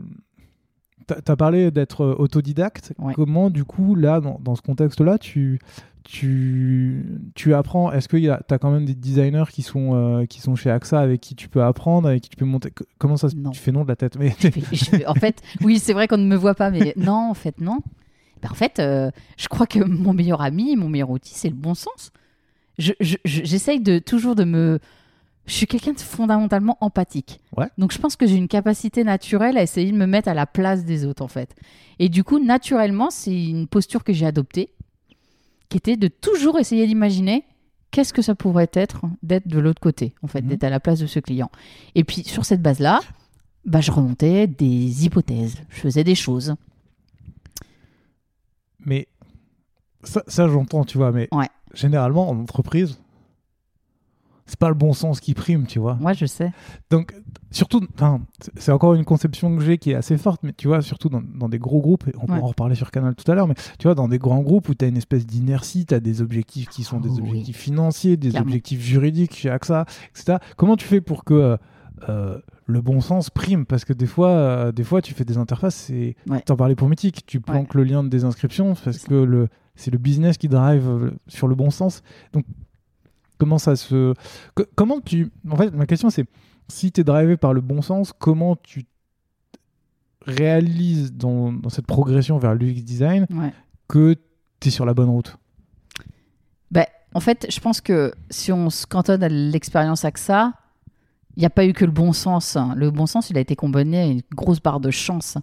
[1.37, 2.93] parlé d'être autodidacte.
[2.99, 3.15] Ouais.
[3.15, 5.59] Comment, du coup, là, dans, dans ce contexte-là, tu,
[6.05, 7.93] tu, tu apprends.
[7.93, 10.99] Est-ce que tu as quand même des designers qui sont, euh, qui sont chez AXA
[11.01, 13.35] avec qui tu peux apprendre, avec qui tu peux monter Co- Comment ça se.
[13.53, 14.35] Tu fais non de la tête mais...
[14.41, 16.93] Je fais- je fais- en fait, oui, c'est vrai qu'on ne me voit pas, mais
[16.97, 17.81] non, en fait, non.
[18.43, 21.55] Ben, en fait, euh, je crois que mon meilleur ami, mon meilleur outil, c'est le
[21.57, 22.13] bon sens.
[22.79, 24.79] Je- je- je- J'essaye de toujours de me.
[25.47, 27.41] Je suis quelqu'un de fondamentalement empathique.
[27.57, 27.69] Ouais.
[27.79, 30.45] Donc je pense que j'ai une capacité naturelle à essayer de me mettre à la
[30.47, 31.55] place des autres, en fait.
[31.99, 34.69] Et du coup, naturellement, c'est une posture que j'ai adoptée,
[35.69, 37.45] qui était de toujours essayer d'imaginer
[37.91, 40.49] qu'est-ce que ça pourrait être d'être de l'autre côté, en fait, Mhm.
[40.49, 41.51] d'être à la place de ce client.
[41.95, 43.01] Et puis sur cette base-là,
[43.65, 46.55] bah, je remontais des hypothèses, je faisais des choses.
[48.85, 49.09] Mais
[50.05, 51.13] ça, ça, j'entends, tu vois.
[51.13, 51.49] Mais Ouais.
[51.75, 52.99] généralement, en entreprise,
[54.49, 55.97] c'est pas le bon sens qui prime, tu vois.
[56.01, 56.51] Moi, je sais.
[56.91, 57.15] Donc,
[57.53, 57.87] surtout,
[58.57, 61.23] c'est- encore une conception que j'ai qui est assez forte, mais tu vois, surtout dans,
[61.23, 62.41] dans des gros groupes, et on peut Ouais.
[62.41, 64.75] en reparler sur Canal tout à l'heure, mais tu vois, dans des grands groupes où
[64.75, 67.21] tu as une espèce d'inertie, tu as des objectifs qui sont des oui.
[67.29, 68.47] objectifs financiers, des Clairement.
[68.49, 70.39] objectifs juridiques chez AXA, etc.
[70.57, 71.57] Comment tu fais pour que euh,
[72.09, 73.67] euh, le bon sens prime?
[73.67, 76.41] Parce que des fois, euh, des fois tu fais des interfaces, et Ouais.
[76.41, 79.99] t'en parlais pour Mythique, tu planques le lien de désinscription parce que le, c'est le
[79.99, 82.03] business qui drive sur le bon sens.
[82.33, 82.45] Donc,
[83.39, 84.15] comment ça se.
[84.55, 85.31] co- comment tu.
[85.51, 86.27] En fait, ma question, c'est
[86.69, 88.85] si tu es drivé par le bon sens, comment tu
[90.23, 93.53] réalises dans, dans cette progression vers l'UX design Ouais.
[93.89, 94.15] que
[94.61, 95.37] tu es sur la bonne route?
[96.71, 100.53] Ben, en fait, je pense que si on se cantonne à l'expérience AXA,
[101.37, 102.57] il n'y a pas eu que le bon sens.
[102.57, 102.75] hein.
[102.77, 105.39] Le bon sens, il a été combiné à une grosse barre de chance.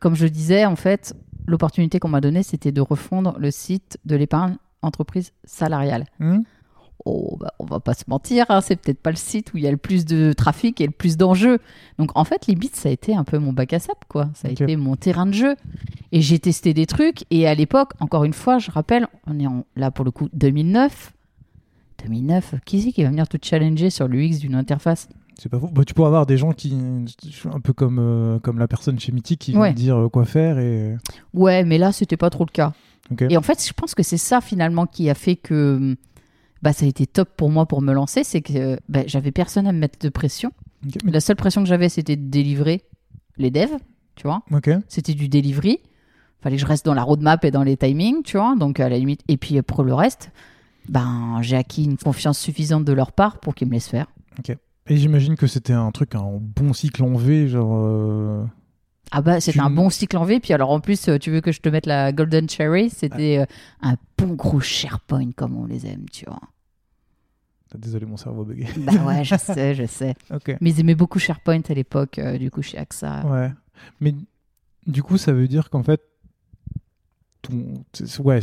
[0.00, 1.14] Comme je disais, en fait,
[1.46, 6.06] l'opportunité qu'on m'a donnée, c'était de refondre le site de l'épargne entreprise salariale.
[6.18, 6.40] Hmm
[7.04, 9.62] Oh, bah, on va pas se mentir, hein, c'est peut-être pas le site où il
[9.62, 11.58] y a le plus de trafic et le plus d'enjeux.
[11.98, 14.28] Donc en fait, les bits, ça a été un peu mon bac à sable, quoi.
[14.34, 15.54] Ça a été mon terrain de jeu.
[16.10, 17.24] Et j'ai testé des trucs.
[17.30, 20.28] Et à l'époque, encore une fois, je rappelle, on est en- là pour le coup
[20.32, 21.12] 2009.
[22.04, 25.08] 2009, qui c'est qui va venir te challenger sur l'UX d'une interface?
[25.38, 25.68] C'est pas faux.
[25.72, 26.74] Bah, tu pourrais avoir des gens qui.
[27.52, 29.68] Un peu comme, euh, comme la personne chez Mythique qui Ouais.
[29.68, 30.96] vont dire euh, quoi faire et.
[31.34, 32.72] Ouais, mais là, c'était pas trop le cas.
[33.30, 35.96] Et en fait, je pense que c'est ça finalement qui a fait que
[36.66, 38.24] bah, ça a été top pour moi pour me lancer.
[38.24, 40.50] C'est que bah, j'avais personne à me mettre de pression.
[40.84, 42.82] Ok, mais- La seule pression que j'avais, c'était de délivrer
[43.36, 43.76] les devs,
[44.16, 44.42] tu vois.
[44.50, 44.70] ok.
[44.88, 45.78] C'était du delivery.
[46.40, 48.56] Fallait que je reste dans la roadmap et dans les timings, tu vois.
[48.56, 49.20] Donc, à la limite.
[49.28, 50.30] Et puis, pour le reste,
[50.88, 54.06] ben, j'ai acquis une confiance suffisante de leur part pour qu'ils me laissent faire.
[54.88, 57.72] Et j'imagine que c'était un truc, un bon cycle en V, genre.
[57.76, 58.44] euh,
[59.12, 60.40] Ah bah, c'était Tu- un bon cycle en V.
[60.40, 62.90] Puis alors, en plus, euh, tu veux que je te mette la Golden Cherry?
[62.90, 63.46] C'était euh,
[63.82, 66.40] un bon gros SharePoint comme on les aime, tu vois.
[67.78, 68.66] Désolé, mon cerveau bugué.
[68.78, 70.14] Bah ouais, je sais, je sais.
[70.32, 70.56] ok.
[70.60, 73.24] Mais ils aimaient beaucoup SharePoint à l'époque, euh, du coup, chez AXA.
[73.26, 73.52] Ouais.
[74.00, 74.14] Mais
[74.86, 76.00] du coup, ça veut dire qu'en fait,
[77.42, 77.84] ton...
[78.24, 78.40] ouais,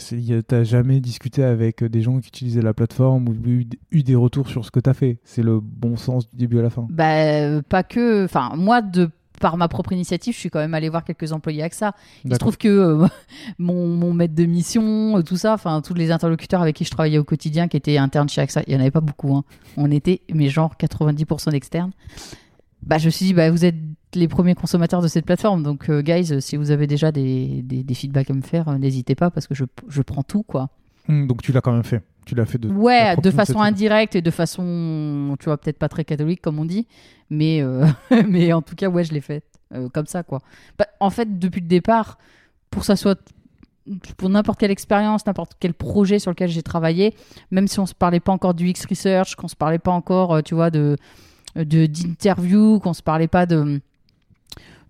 [0.48, 4.48] t'as jamais discuté avec des gens qui utilisaient la plateforme ou eu, eu des retours
[4.48, 5.20] sur ce que t'as fait.
[5.24, 6.88] C'est le bon sens du début à la fin.
[6.90, 8.26] Bah, euh, pas que.
[8.26, 9.10] Enfin, moi, de
[9.44, 11.94] par ma propre initiative, je suis quand même allé voir quelques employés AXA.
[12.24, 13.08] Il se trouve que euh,
[13.60, 16.92] mon, mon maître de mission, euh, tout ça, enfin, tous les interlocuteurs avec qui je
[16.92, 19.36] travaillais au quotidien qui étaient internes chez AXA, il n'y en avait pas beaucoup.
[19.36, 19.44] hein.
[19.76, 21.92] On était, mais genre 90% d'externes.
[22.84, 23.76] Bah, je me suis dit, bah, vous êtes
[24.14, 25.62] les premiers consommateurs de cette plateforme.
[25.62, 29.16] Donc, euh, guys, si vous avez déjà des, des, des feedbacks à me faire, n'hésitez
[29.16, 30.70] pas parce que je, je prends tout, quoi.
[31.10, 32.02] Hum, donc tu l'as quand même fait.
[32.26, 32.70] Tu l'as fait de.
[32.70, 36.66] Ouais, de façon indirecte et de façon, tu vois, peut-être pas très catholique comme on
[36.66, 36.88] dit,
[37.30, 37.86] mais, euh,
[38.28, 40.40] mais en tout cas, ouais, je l'ai faite euh, comme ça, quoi.
[40.78, 42.18] Bah, en fait, depuis le départ,
[42.70, 43.20] pour ça soit
[44.18, 47.14] pour n'importe quelle expérience, n'importe quel projet sur lequel j'ai travaillé,
[47.52, 50.36] même si on se parlait pas encore du X Research, qu'on se parlait pas encore,
[50.36, 50.96] euh, tu vois, de
[51.56, 53.82] de- d'interview, qu'on se parlait pas de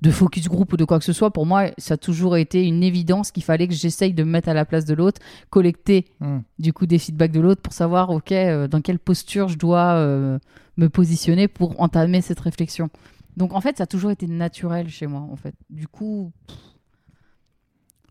[0.03, 2.63] de focus group ou de quoi que ce soit, pour moi, ça a toujours été
[2.67, 6.05] une évidence qu'il fallait que j'essaye de me mettre à la place de l'autre, collecter
[6.21, 6.43] Hum.
[6.59, 9.93] du coup des feedbacks de l'autre pour savoir ok euh, dans quelle posture je dois
[9.93, 10.37] euh,
[10.77, 12.89] me positionner pour entamer cette réflexion
[13.37, 16.31] donc en fait ça a toujours été naturel chez moi en fait du coup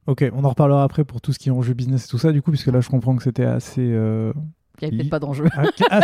[0.07, 2.33] Ok, on en reparlera après pour tout ce qui est enjeu business et tout ça,
[2.33, 3.81] du coup, puisque là, je comprends que c'était assez.
[3.83, 4.33] euh,
[4.81, 6.00] il n'y avait peut-être pas d'enjeu ah, ah,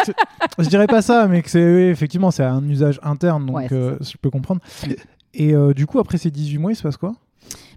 [0.58, 3.66] je dirais pas ça, mais que c'est oui, effectivement, c'est un usage interne, donc Ouais,
[3.72, 4.60] euh, je peux comprendre.
[5.34, 7.14] Et euh, du coup, après ces 18 mois, il se passe quoi?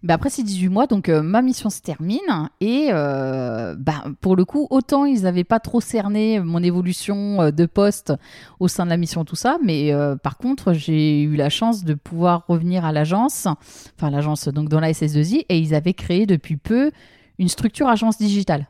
[0.03, 4.35] Bah après ces 18 mois donc euh, ma mission se termine et euh, bah, pour
[4.35, 8.11] le coup autant ils n'avaient pas trop cerné mon évolution euh, de poste
[8.59, 11.93] au sein de la mission tout ça mais par contre j'ai eu la chance de
[11.93, 13.47] pouvoir revenir à l'agence
[13.95, 16.91] enfin l'agence donc dans la SS2I et ils avaient créé depuis peu
[17.37, 18.67] une structure agence digitale.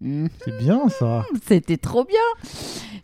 [0.00, 1.24] C'est bien ça.
[1.46, 2.18] C'était trop bien.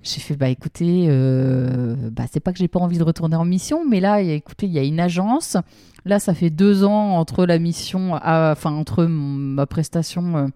[0.02, 3.44] J'ai fait bah écoutez, euh, bah c'est pas que j'ai pas envie de retourner en
[3.44, 5.56] mission, mais là écoutez, il y a une agence.
[6.04, 10.46] Là, ça fait deux ans entre la mission, enfin entre ma prestation euh,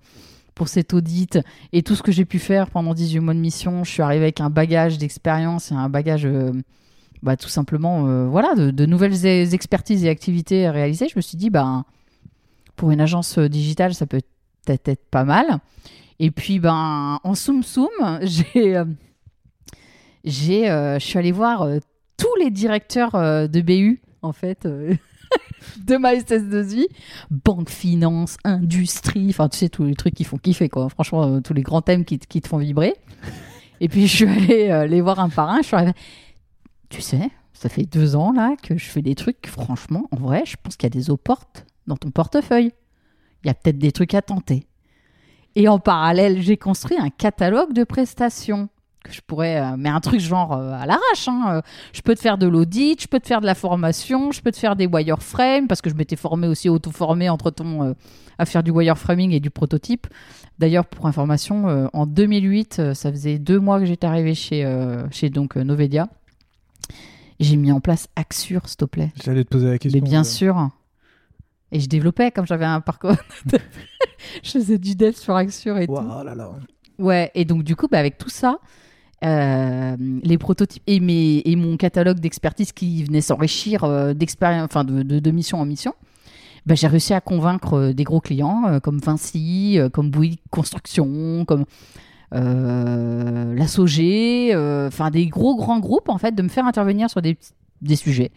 [0.55, 1.41] pour cet audit
[1.73, 3.83] et tout ce que j'ai pu faire pendant 18 mois de mission.
[3.83, 6.53] Je suis arrivée avec un bagage d'expérience et un bagage, euh,
[7.23, 11.09] bah, tout simplement, voilà, de, nouvelles e- expertises et activités réalisées.
[11.09, 11.85] Je me suis dit, ben,
[12.77, 14.21] pour une agence digitale, ça peut
[14.65, 15.59] peut-être être pas mal.
[16.21, 17.91] Et puis, ben, en soum soum,
[18.23, 18.81] j'ai,
[20.25, 21.79] j'ai, euh, je suis allée voir euh,
[22.17, 24.67] tous les directeurs euh, de BU, en fait,
[25.87, 26.87] de ma SS2I,
[27.31, 30.89] banque, finance, industrie, enfin, tu sais, tous les trucs qui font kiffer, quoi.
[30.89, 32.95] Franchement, tous les grands thèmes qui, qui te font vibrer.
[33.81, 35.63] Et puis, je suis allée les voir un par un.
[35.63, 35.95] Je suis arrivée,
[36.89, 40.45] tu sais, ça fait deux ans, là, que je fais des trucs, franchement, en vrai,
[40.47, 42.73] je pense qu'il y a des eaux portes dans ton portefeuille.
[43.43, 44.67] Il y a peut-être des trucs à tenter.
[45.55, 48.69] Et en parallèle, j'ai construit un catalogue de prestations
[49.03, 51.29] que je pourrais, euh, mais un truc genre euh, à l'arrache.
[51.29, 51.61] hein, euh,
[51.93, 54.53] je peux te faire de l'audit, je peux te faire de la formation, je peux
[54.53, 57.95] te faire des wireframes parce que je m'étais formé aussi auto-formé entre temps
[58.39, 60.07] à faire du wireframing et du prototype.
[60.59, 64.65] D'ailleurs, pour information, en 2008, euh, ça faisait deux mois que j'étais arrivé chez,
[65.11, 66.09] chez donc Novedia.
[67.41, 69.13] J'ai mis en place Axure, s'il te plaît.
[69.25, 70.01] J'allais te poser la question.
[70.01, 70.71] Mais bien sûr.
[71.73, 73.17] Et je développais comme j'avais un parcours.
[74.43, 75.95] je faisais du dev sur Axure et tout.
[75.95, 76.53] Ouah, là, là.
[76.99, 78.59] Ouais, et donc du coup, bah, avec tout ça,
[79.25, 85.19] euh, les prototypes et, et mon catalogue d'expertise qui venait s'enrichir euh, enfin de, de,
[85.19, 85.95] de mission en mission,
[86.67, 91.65] bah, j'ai réussi à convaincre euh, des gros clients comme Vinci, comme Bouygues Construction, comme
[92.33, 93.67] la
[94.55, 98.31] euh, enfin des gros grands groupes en fait, de me faire intervenir sur des sujets.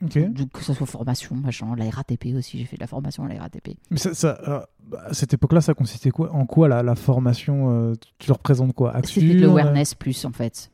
[0.00, 3.28] Donc, que ce soit formation, machin, la RATP aussi, j'ai fait de la formation à
[3.28, 3.76] la RATP.
[3.90, 6.94] Mais ça, ça, euh, bah, à cette époque-là, ça consistait quoi En quoi la, la
[6.94, 10.70] formation euh, Tu leur présentes quoi C'était de Axure, l'awareness plus en fait.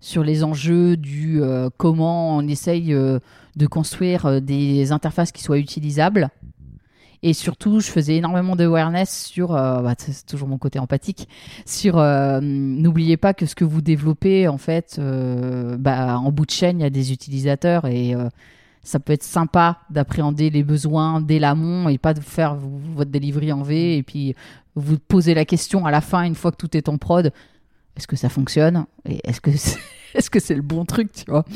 [0.00, 3.20] Sur les enjeux du euh, comment on essaye euh,
[3.56, 6.28] de construire euh, des interfaces qui soient utilisables.
[7.26, 11.26] Et surtout, je faisais énormément d'awareness sur, euh, bah, c'est toujours mon côté empathique,
[11.64, 16.44] sur euh, n'oubliez pas que ce que vous développez, en fait, euh, bah, en bout
[16.44, 18.14] de chaîne, il y a des utilisateurs et
[18.82, 23.52] ça peut être sympa d'appréhender les besoins dès l'amont et pas de faire votre delivery
[23.52, 24.34] en V et puis
[24.74, 27.32] vous poser la question à la fin, une fois que tout est en prod,
[27.96, 29.78] est-ce que ça fonctionne et est-ce que c'est,
[30.14, 31.46] est-ce que c'est le bon truc, tu vois?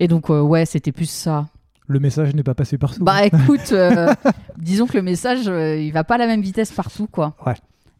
[0.00, 1.46] Et donc ouais, c'était plus ça.
[1.86, 3.04] Le message n'est pas passé partout.
[3.04, 4.12] Bah écoute, euh,
[4.58, 7.34] disons que le message, euh, il va pas à la même vitesse partout, quoi.
[7.44, 7.54] Ouais.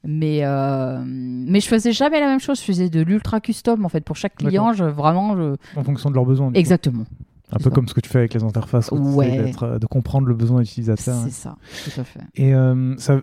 [0.07, 2.59] Mais euh, mais je faisais jamais la même chose.
[2.61, 4.73] Je faisais de l'ultra custom en fait pour chaque client.
[4.73, 5.57] Je, vraiment, je...
[5.77, 6.49] En fonction de leurs besoins.
[6.51, 6.57] coup.
[6.59, 7.05] exactement.
[7.53, 7.71] Un peu ça.
[7.71, 9.53] comme ce que tu fais avec les interfaces, Ouais.
[9.63, 11.17] euh, de comprendre le besoin utilisateur.
[11.25, 12.21] C'est ça, tout à fait.
[12.35, 13.21] Et euh, ça,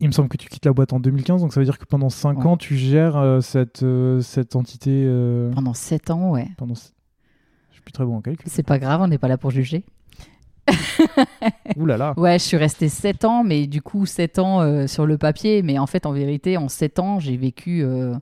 [0.00, 1.84] il me semble que tu quittes la boîte en 2015, donc ça veut dire que
[1.86, 2.46] pendant 5 Ouais.
[2.46, 3.84] ans, tu gères cette,
[4.20, 5.06] cette entité.
[5.54, 6.48] Pendant sept ans, ouais.
[6.58, 6.74] pendant...
[6.74, 6.80] Je
[7.76, 8.46] suis plus très bon en calcul.
[8.50, 9.84] C'est pas grave, on n'est pas là pour juger.
[11.76, 12.14] Ouh là là.
[12.16, 15.62] Ouais, je suis restée 7 ans, mais du coup 7 ans euh, sur le papier.
[15.62, 18.14] Mais en fait, en vérité, en 7 ans, j'ai vécu euh,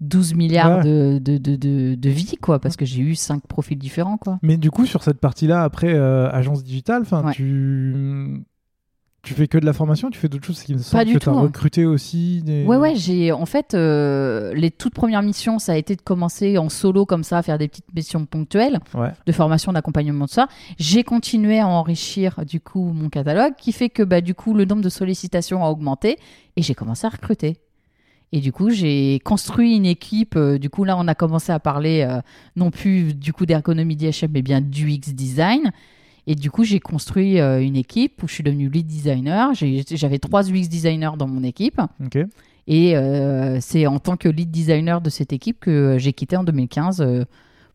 [0.00, 0.84] 12 milliards Ouais.
[0.84, 4.38] de, de, de, de, de vies, quoi, parce que j'ai eu 5 profils différents, quoi.
[4.42, 7.32] Mais du coup, sur cette partie-là, après euh, agence digitale, enfin, Ouais.
[7.32, 8.42] tu
[9.22, 10.64] tu fais que de la formation, tu fais d'autres choses.
[10.68, 11.40] Il me semble du que tout, tu as hein.
[11.42, 12.64] recruté aussi des.
[12.64, 16.56] Ouais, ouais, j'ai en fait euh, les toutes premières missions, ça a été de commencer
[16.56, 19.10] en solo comme ça, à faire des petites missions ponctuelles Ouais.
[19.26, 20.48] de formation, d'accompagnement de ça.
[20.78, 24.64] J'ai continué à enrichir du coup mon catalogue, qui fait que bah du coup le
[24.64, 26.16] nombre de sollicitations a augmenté
[26.56, 27.58] et j'ai commencé à recruter.
[28.32, 30.36] Et du coup, j'ai construit une équipe.
[30.36, 32.20] euh, du coup, là, on a commencé à parler euh,
[32.54, 35.72] non plus du coup d'ergonomie DHM, mais bien d'UX design.
[36.26, 39.50] Et du coup, j'ai construit euh, une équipe où je suis devenue lead designer.
[39.54, 41.80] J'avais trois UX designers dans mon équipe.
[42.66, 46.44] Et euh, c'est en tant que lead designer de cette équipe que j'ai quitté en
[46.44, 47.24] 2015 euh,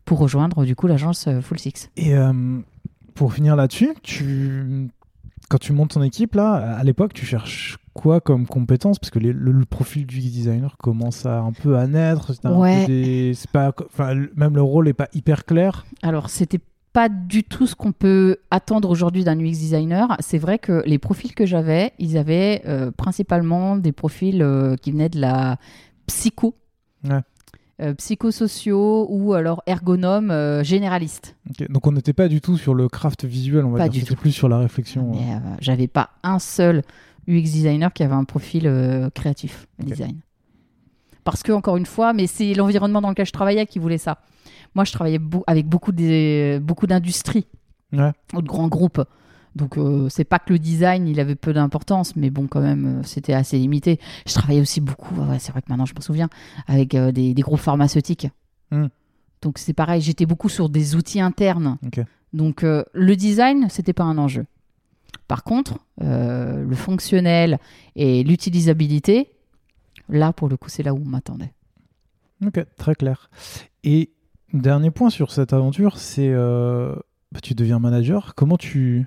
[0.04, 1.90] pour rejoindre du coup l'agence euh, Full Six.
[1.96, 2.32] Et euh,
[3.14, 4.88] pour finir là-dessus, tu
[5.48, 8.98] quand tu montes ton équipe là, à l'époque, tu cherches quoi comme compétences?
[8.98, 12.32] Parce que les- le, le profil du designer commence à un peu à naître.
[12.44, 12.84] Ouais.
[12.86, 15.86] des- pas, enfin, même le rôle est pas hyper clair.
[16.02, 16.58] Alors, c'était
[16.96, 20.16] pas du tout ce qu'on peut attendre aujourd'hui d'un UX designer.
[20.20, 24.92] C'est vrai que les profils que j'avais, ils avaient euh, principalement des profils euh, qui
[24.92, 25.58] venaient de la
[26.06, 26.54] psycho,
[27.04, 27.20] Ouais.
[27.82, 30.32] euh, psychosociaux ou alors ergonomes
[30.64, 31.36] généralistes.
[31.68, 34.02] Donc on n'était pas du tout sur le craft visuel, on va Pas dire.
[34.02, 34.16] du tout.
[34.16, 35.12] plus sur la réflexion.
[35.60, 36.80] J'avais pas un seul
[37.28, 40.16] UX designer qui avait un profil créatif, design.
[41.24, 44.16] Parce que, encore une fois, mais c'est l'environnement dans lequel je travaillais qui voulait ça.
[44.76, 45.18] Moi, je travaillais
[45.48, 47.46] avec beaucoup des- beaucoup d'industries
[47.94, 48.12] Ouais.
[48.34, 49.02] ou de grands groupes.
[49.54, 53.00] Donc, euh, c'est pas que le design, il avait peu d'importance, mais bon, quand même,
[53.00, 53.98] euh, c'était assez limité.
[54.26, 56.28] Je travaillais aussi beaucoup, ouais, c'est vrai que maintenant je me souviens,
[56.66, 58.28] avec euh, des, des groupes pharmaceutiques.
[58.70, 58.88] Hmm.
[59.40, 61.78] Donc, c'est pareil, j'étais beaucoup sur des outils internes.
[62.34, 64.44] Donc, euh, le design, c'était pas un enjeu.
[65.26, 67.58] Par contre, le fonctionnel
[67.96, 69.30] et l'utilisabilité,
[70.08, 71.52] Là, pour le coup, c'est là où on m'attendait.
[72.46, 73.28] Ok, très clair.
[73.82, 74.10] Et
[74.52, 76.94] dernier point sur cette aventure, c'est euh,
[77.32, 78.34] bah, tu deviens manager.
[78.34, 79.06] Comment tu.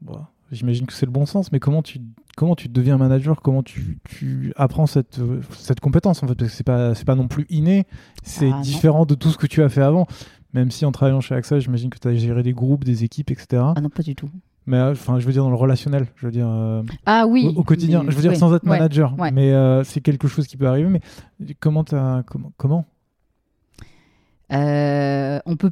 [0.00, 1.98] Bah, J'imagine que c'est le bon sens, mais comment tu,
[2.36, 3.40] comment tu deviens manager?
[3.40, 5.18] Comment tu, tu apprends cette,
[5.56, 6.34] cette compétence en fait?
[6.34, 7.86] Parce que c'est pas, c'est pas non plus inné,
[8.22, 8.60] c'est Ah, non.
[8.60, 10.06] différent de tout ce que tu as fait avant.
[10.52, 13.30] Même si en travaillant chez AXA, j'imagine que tu as géré des groupes, des équipes,
[13.30, 13.62] etc.
[13.74, 14.28] Ah non, pas du tout.
[14.66, 17.50] Mais euh, enfin, je veux dire dans le relationnel, je veux dire euh, Ah oui.
[17.56, 18.02] au, au quotidien.
[18.02, 18.68] mais- Je veux dire sans être ouais.
[18.78, 19.30] manager, ouais.
[19.32, 20.90] mais euh, c'est quelque chose qui peut arriver.
[20.90, 21.00] Mais
[21.60, 21.82] comment
[22.26, 22.84] comment, comment
[24.52, 25.70] Euh, on peut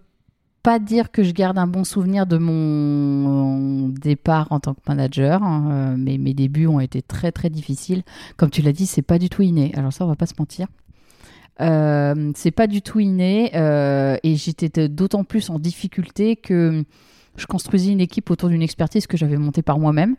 [0.62, 5.42] pas dire que je garde un bon souvenir de mon départ en tant que manager,
[5.42, 8.02] hein, euh, mais mes débuts ont été très très difficiles.
[8.36, 9.72] Comme tu l'as dit, c'est pas du tout inné.
[9.74, 10.66] Alors ça, on va pas se mentir.
[11.60, 16.84] Euh, c'est pas du tout inné euh, et j'étais d'autant plus en difficulté que
[17.36, 20.16] je construisais une équipe autour d'une expertise que j'avais montée par moi-même.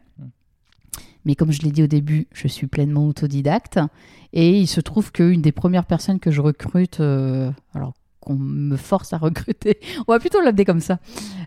[1.26, 3.80] Mais comme je l'ai dit au début, je suis pleinement autodidacte
[4.34, 8.78] et il se trouve qu'une des premières personnes que je recrute, euh, alors qu'on me
[8.78, 11.00] force à recruter, on va plutôt l'appeler comme ça,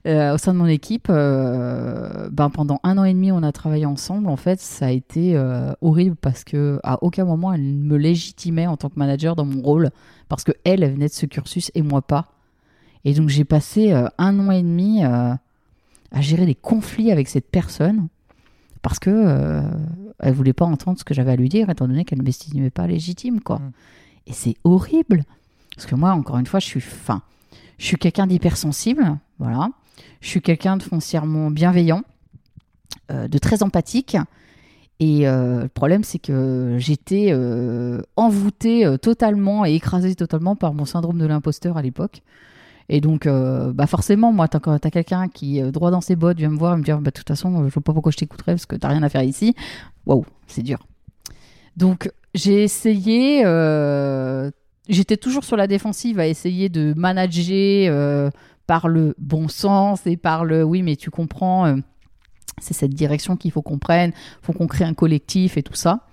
[0.07, 3.53] euh, au sein de mon équipe, euh, ben pendant un an et demi, on a
[3.53, 4.29] travaillé ensemble.
[4.29, 8.67] En fait, ça a été euh, horrible parce que à aucun moment elle me légitimait
[8.67, 9.91] en tant que manager dans mon rôle
[10.29, 12.27] parce que elle, elle venait de ce cursus et moi pas.
[13.05, 15.39] Et donc j'ai passé un an et demi à
[16.21, 18.09] gérer des conflits avec cette personne
[18.81, 19.63] parce que
[20.21, 22.71] elle voulait pas entendre ce que j'avais à lui dire étant donné qu'elle ne m'estimait
[22.71, 23.59] pas légitime quoi.
[23.59, 23.73] Mm.
[24.27, 25.25] Et c'est horrible
[25.75, 27.23] parce que moi encore une fois je suis fin
[27.79, 29.71] je suis quelqu'un d'hypersensible voilà
[30.21, 32.03] je suis quelqu'un de foncièrement bienveillant
[33.11, 34.17] euh, de très empathique
[35.01, 40.85] et euh, le problème c'est que j'étais euh, envoûtée totalement et écrasée totalement par mon
[40.85, 42.23] syndrome de l'imposteur à l'époque
[42.91, 46.59] et donc, bah forcément, moi, quand t'as quelqu'un qui, droit dans ses bottes, vient me
[46.59, 48.67] voir et me dire, bah, de toute façon, je vois pas pourquoi je t'écouterais parce
[48.67, 49.55] que t'as rien à faire ici.
[50.05, 50.87] Waouh, c'est dur.
[51.79, 53.43] Donc, j'ai essayé,
[54.89, 58.31] j'étais toujours sur la défensive à essayer de manager euh,
[58.67, 61.77] par le bon sens et par le, oui, mais tu comprends, euh,
[62.61, 64.13] c'est cette direction qu'il faut qu'on prenne,
[64.43, 66.07] faut qu'on crée un collectif et tout ça.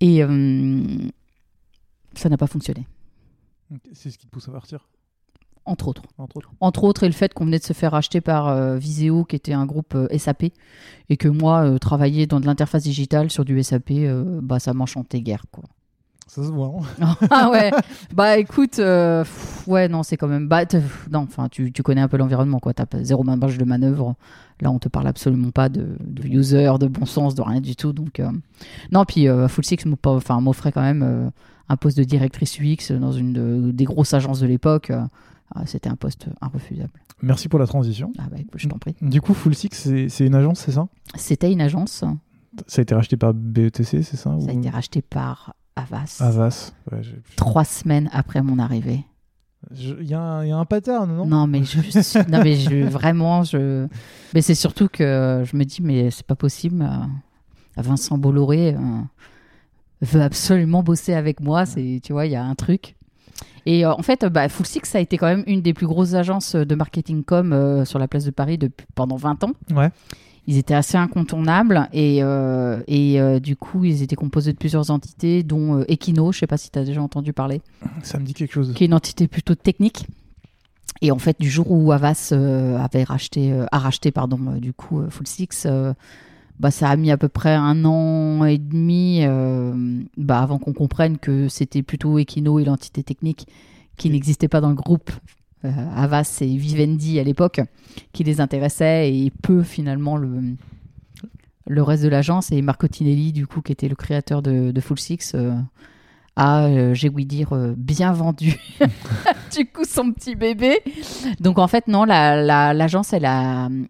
[0.00, 0.82] Et euh,
[2.14, 2.86] ça n'a pas fonctionné,
[3.92, 4.88] C'est ce qui te pousse à partir,
[5.64, 6.02] entre autres.
[6.18, 6.50] entre autres.
[6.60, 9.36] Entre autres, et le fait qu'on venait de se faire acheter par euh, Viséo, qui
[9.36, 10.44] était un groupe euh, SAP,
[11.08, 13.92] et que moi, euh, travailler dans de l'interface digitale sur du SAP,
[14.42, 15.64] bah, ça m'enchantait guère, quoi.
[16.32, 16.72] Ça se voit.
[17.00, 17.16] hein.
[17.32, 17.72] ah ouais,
[18.14, 20.46] bah écoute, euh, pff, ouais, non, c'est quand même.
[20.46, 20.62] Bah,
[21.10, 22.72] non, enfin, tu, tu connais un peu l'environnement, quoi.
[22.72, 24.14] T'as zéro marge de manœuvre.
[24.60, 27.74] Là, on te parle absolument pas de, de user, de bon sens, de rien du
[27.74, 27.92] tout.
[27.92, 28.30] Donc, euh,
[28.92, 31.28] non, puis euh, Full Six enfin, m'offrait quand même euh,
[31.68, 34.92] un poste de directrice UX dans une de- des grosses agences de l'époque.
[35.52, 36.90] Ah, C'était un poste irrefusable.
[37.22, 38.12] Merci pour la transition.
[38.20, 38.94] Ah bah je t'en prie.
[39.02, 40.86] Du coup, Full Six, c'est c'est une agence, c'est ça?
[41.16, 42.04] C'était une agence.
[42.68, 44.16] Ça a été racheté par BETC, c'est ça?
[44.16, 46.72] Ça a ou- été racheté par Avas Avas.
[46.92, 49.04] Ouais, j'ai- trois semaines après mon arrivée.
[49.72, 51.26] je- Il y, a un- il y a un pattern, non?
[51.26, 53.86] Non, mais, je, suis- non, mais je, vraiment, je.
[54.34, 56.82] Mais c'est surtout que je me dis, mais c'est pas possible.
[56.82, 58.78] euh, Vincent Bolloré euh,
[60.02, 61.66] veut absolument bosser avec moi.
[61.66, 62.96] C'est, tu vois, il y a un truc.
[63.66, 65.86] Et euh, en fait, bah, Full Six, ça a été quand même une des plus
[65.86, 69.52] grosses agences de marketing com euh, sur la place de Paris depuis, pendant 20 ans.
[69.74, 69.90] Ouais.
[70.50, 74.90] Ils étaient assez incontournables et, euh, et euh, du coup, ils étaient composés de plusieurs
[74.90, 77.62] entités, dont euh, Equino, je sais pas si tu as déjà entendu parler
[78.02, 78.72] Ça me dit quelque chose.
[78.74, 80.08] qui est une entité plutôt technique.
[81.02, 85.28] Et en fait, du jour où Avas avait racheté, a racheté pardon, du coup Full
[85.28, 85.68] Six,
[86.58, 89.24] bah, ça a mis à peu près un an et demi
[90.16, 93.46] bah, avant qu'on comprenne que c'était plutôt Equino et l'entité technique
[93.98, 95.12] qui n'existait pas dans le groupe.
[95.64, 97.60] Euh, Avas et Vivendi à l'époque
[98.12, 100.40] qui les intéressaient et peu finalement le,
[101.66, 102.50] le reste de l'agence.
[102.52, 105.52] Et Marco Tinelli, du coup, qui était le créateur de, Full Six, euh,
[106.36, 108.54] a, euh, j'ai ouï dire, euh, bien vendu
[109.56, 110.78] du coup son petit bébé.
[111.40, 113.28] Donc en fait, non, la- la- l'agence, elle,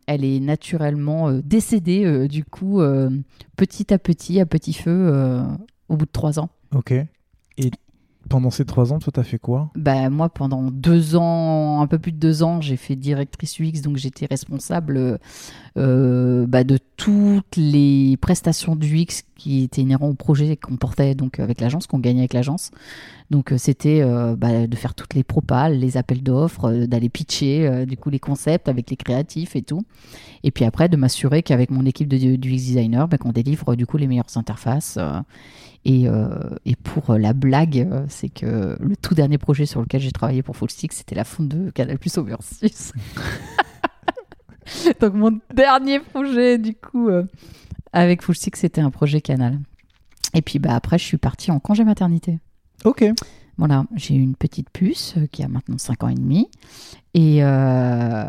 [0.06, 3.10] elle est naturellement euh, décédée, euh, du coup, euh,
[3.56, 5.42] petit à petit, à petit feu, euh,
[5.88, 6.48] au bout de trois ans.
[6.74, 6.94] Ok.
[8.30, 9.70] Pendant ces trois ans, toi, t'as fait quoi?
[9.74, 13.82] Bah, moi, pendant deux ans, un peu plus de deux ans, j'ai fait directrice UX,
[13.82, 15.18] donc j'étais responsable
[15.76, 21.40] euh, bah, de toutes les prestations d'UX qui étaient inhérentes au projet qu'on portait donc
[21.40, 22.70] avec l'agence, qu'on gagnait avec l'agence.
[23.30, 27.08] Donc euh, c'était euh, bah, de faire toutes les propales, les appels d'offres, euh, d'aller
[27.08, 29.82] pitcher euh, du coup les concepts avec les créatifs et tout.
[30.42, 33.76] Et puis après de m'assurer qu'avec mon équipe de, de UX designer, bah, qu'on délivre
[33.76, 34.96] du coup les meilleures interfaces.
[34.98, 35.20] euh,
[35.86, 36.28] et, euh,
[36.66, 40.12] et pour euh, la blague, euh, c'est que le tout dernier projet sur lequel j'ai
[40.12, 42.92] travaillé pour Full Stick, c'était la fonte de Canal Plus Over 6.
[45.00, 47.24] Donc mon dernier projet, du coup, euh,
[47.92, 49.58] avec Full Stick, c'était un projet Canal.
[50.34, 52.38] Et puis bah, après, je suis partie en congé maternité.
[52.84, 53.04] Ok.
[53.58, 56.48] Voilà, j'ai une petite puce euh, qui a maintenant 5 ans et demi.
[57.12, 58.24] Et, euh,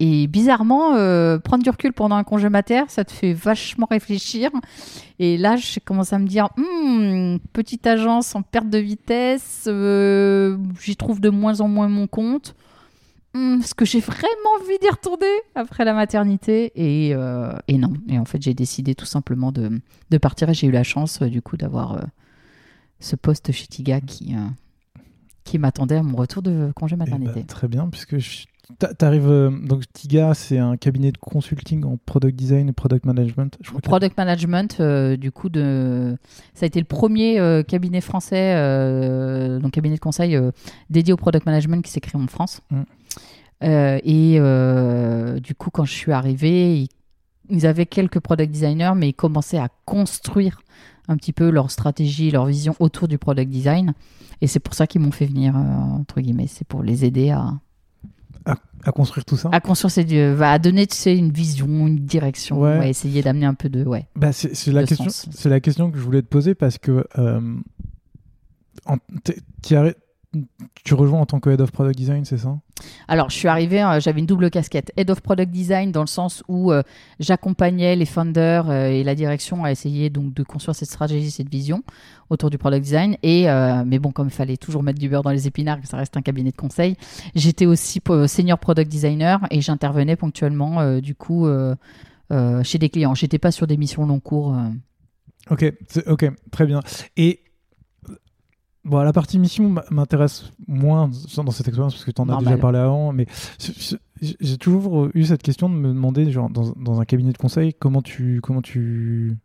[0.00, 4.50] et bizarrement, euh, prendre du recul pendant un congé mater, ça te fait vachement réfléchir.
[5.18, 10.56] Et là, je commence à me dire, Hmm, petite agence en perte de vitesse, euh,
[10.80, 12.54] j'y trouve de moins en moins mon compte.
[13.34, 14.26] Hmm, Est-ce que j'ai vraiment
[14.60, 17.92] envie d'y retourner après la maternité et, euh, et non.
[18.08, 21.20] Et en fait, j'ai décidé tout simplement de, de partir et j'ai eu la chance,
[21.22, 22.02] euh, du coup, d'avoir euh,
[23.00, 24.34] ce poste chez Tiga qui,
[25.44, 27.44] qui m'attendait à mon retour de congé Eh ben, maternité.
[27.46, 28.46] très bien, puisque je-
[28.98, 29.28] t'arrives.
[29.28, 33.56] euh, donc, Tiga, c'est un cabinet de consulting en product design et product management.
[33.60, 36.16] Je crois que- Product management, euh, du coup, de...
[36.54, 38.54] ça a été le premier euh, cabinet français,
[39.60, 40.38] donc cabinet de conseil
[40.90, 42.60] dédié au product management qui s'est créé en France.
[42.70, 42.82] Mm.
[44.04, 44.40] Et
[45.40, 46.88] du coup, quand je suis arrivée, ils,
[47.50, 50.60] ils avaient quelques product designers, mais ils commençaient à construire
[51.08, 53.94] un petit peu leur stratégie, leur vision autour du product design.
[54.40, 56.46] Et c'est pour ça qu'ils m'ont fait venir, entre guillemets.
[56.46, 57.54] C'est pour les aider à,
[58.84, 59.48] à construire tout ça.
[59.52, 62.78] à construire ces, va à donner tu sais, une vision, une direction, Ouais.
[62.78, 63.84] ouais, essayer d'amener un peu de.
[63.84, 64.06] Ouais.
[64.16, 65.04] Bah, c'est c'est la question.
[65.06, 65.26] sens.
[65.32, 67.40] C'est la question que je voulais te poser parce que euh,
[68.86, 69.94] en- t'es- t'y arri-
[70.84, 72.58] tu rejoins en tant que head of product design, c'est ça?
[73.08, 74.92] Alors, je suis arrivée, euh, j'avais une double casquette.
[74.96, 76.82] Head of Product Design, dans le sens où euh,
[77.18, 81.48] j'accompagnais les founders euh, et la direction à essayer donc de construire cette stratégie, cette
[81.48, 81.82] vision
[82.30, 83.16] autour du product design.
[83.22, 83.46] Et,
[83.86, 86.22] mais bon, comme il fallait toujours mettre du beurre dans les épinards, ça reste un
[86.22, 86.96] cabinet de conseil,
[87.34, 91.48] j'étais aussi senior product designer et j'intervenais ponctuellement, du coup,
[92.64, 93.14] chez des clients.
[93.14, 94.54] J'étais pas sur des missions long cours.
[95.50, 95.72] Ok,
[96.06, 96.80] ok, très bien.
[97.16, 97.40] Et
[98.84, 102.56] bon, la partie mission m'intéresse moins dans cette expérience parce que tu en as déjà
[102.58, 103.26] parlé avant, mais
[104.20, 107.74] j'ai toujours eu cette question de me demander, genre, dans, dans un cabinet de conseil,
[107.74, 109.36] comment tu, comment tu,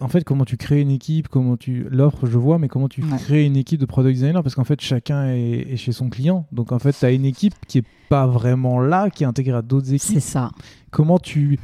[0.00, 3.02] en fait, comment tu crées une équipe, comment tu, l'offre, je vois, mais comment tu
[3.02, 3.16] Ouais.
[3.18, 6.46] crées une équipe de product designer parce qu'en fait, chacun est, est chez son client,
[6.52, 9.56] donc en fait, tu as une équipe qui est pas vraiment là, qui est intégrée
[9.56, 10.50] à d'autres équipes C'est ça.
[10.90, 11.58] comment tu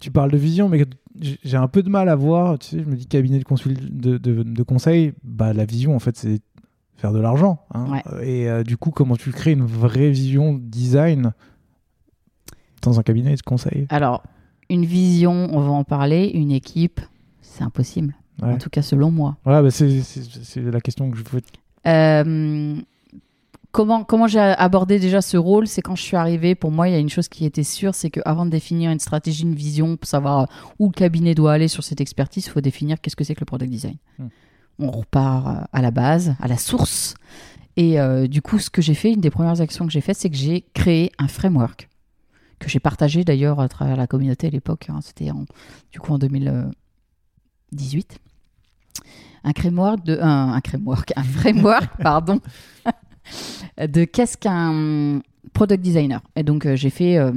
[0.00, 0.84] tu parles de vision mais
[1.20, 3.74] j'ai un peu de mal à voir tu sais je me dis cabinet de consul
[3.90, 6.40] de, de, de conseil bah la vision en fait c'est
[6.96, 7.86] faire de l'argent hein.
[7.90, 8.26] Ouais.
[8.26, 11.32] et euh, du coup comment tu crées une vraie vision design
[12.82, 13.86] dans un cabinet de conseil?
[13.90, 14.24] Alors,
[14.68, 16.32] une vision, on va en parler.
[16.34, 17.00] Une équipe,
[17.40, 18.12] c'est impossible.
[18.42, 18.54] ouais.
[18.54, 19.36] En tout cas, selon moi.
[19.44, 20.00] Voilà, bah, c'est
[20.56, 21.42] la question que je voulais
[21.86, 22.74] Euh,
[23.72, 26.92] comment comment j'ai abordé déjà ce rôle C'est quand je suis arrivée, pour moi, il
[26.92, 29.96] y a une chose qui était sûre, c'est qu'avant de définir une stratégie, une vision,
[29.96, 30.48] pour savoir
[30.78, 33.40] où le cabinet doit aller sur cette expertise, il faut définir qu'est-ce que c'est que
[33.40, 33.96] le product design.
[34.18, 34.28] Hmm.
[34.78, 37.14] On repart euh, à la base, à la source.
[37.76, 40.16] Et euh, du coup, ce que j'ai fait, une des premières actions que j'ai faites,
[40.18, 41.88] c'est que j'ai créé un framework
[42.58, 44.86] que j'ai partagé d'ailleurs à travers la communauté à l'époque.
[44.88, 45.00] hein.
[45.02, 45.46] C'était en-
[45.90, 48.18] du coup en 2018.
[49.44, 52.38] Un framework de un, un framework, un framework, pardon,
[53.78, 56.20] de qu'est-ce qu'un product designer.
[56.36, 57.30] Et donc euh, j'ai fait euh,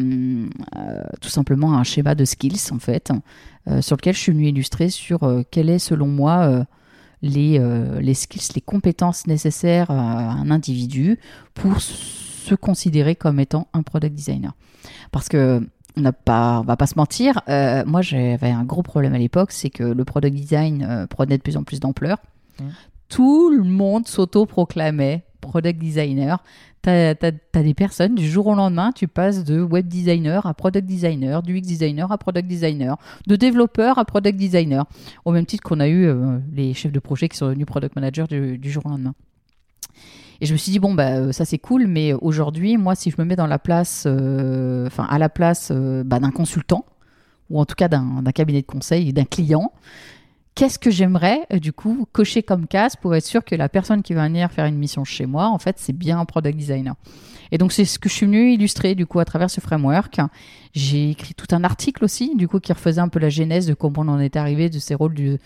[0.75, 3.11] euh, tout simplement un schéma de skills en fait,
[3.81, 6.65] sur lequel je suis venu illustrer sur euh, quel est selon moi
[7.21, 7.59] les,
[7.99, 11.19] les skills, les compétences nécessaires à un individu
[11.55, 14.53] pour se considérer comme étant un product designer.
[15.11, 15.67] Parce que
[15.97, 17.41] on n'a pas, on va pas se mentir.
[17.47, 21.57] moi, j'avais un gros problème à l'époque, c'est que le product design prenait de plus
[21.57, 22.17] en plus d'ampleur.
[22.59, 22.69] Mhm.
[23.07, 26.43] Tout le monde s'auto-proclamait product designer.
[26.81, 30.85] T'as as, des personnes du jour au lendemain, tu passes de web designer à product
[30.85, 34.85] designer, du UX designer à product designer, de développeur à product designer,
[35.23, 37.95] au même titre qu'on a eu euh, les chefs de projet qui sont devenus product
[37.95, 39.13] manager du, jour au lendemain.
[40.41, 43.09] Et je me suis dit, bon, bah, euh, ça c'est cool, mais aujourd'hui, moi, si
[43.09, 46.85] je me mets dans la place, euh, à la place bah, d'un consultant,
[47.49, 49.71] ou en tout cas d'un cabinet de conseil, d'un client,
[50.55, 54.01] qu'est-ce que j'aimerais, euh, du coup, cocher comme case pour être sûr que la personne
[54.01, 56.95] qui va venir faire une mission chez moi, en fait, c'est bien un product designer.
[57.51, 60.19] Et donc, c'est ce que je suis venu illustrer, du coup, à travers ce framework.
[60.73, 63.73] J'ai écrit tout un article aussi, du coup, qui refaisait un peu la genèse de
[63.73, 65.37] comment on en est arrivé de ces rôles du,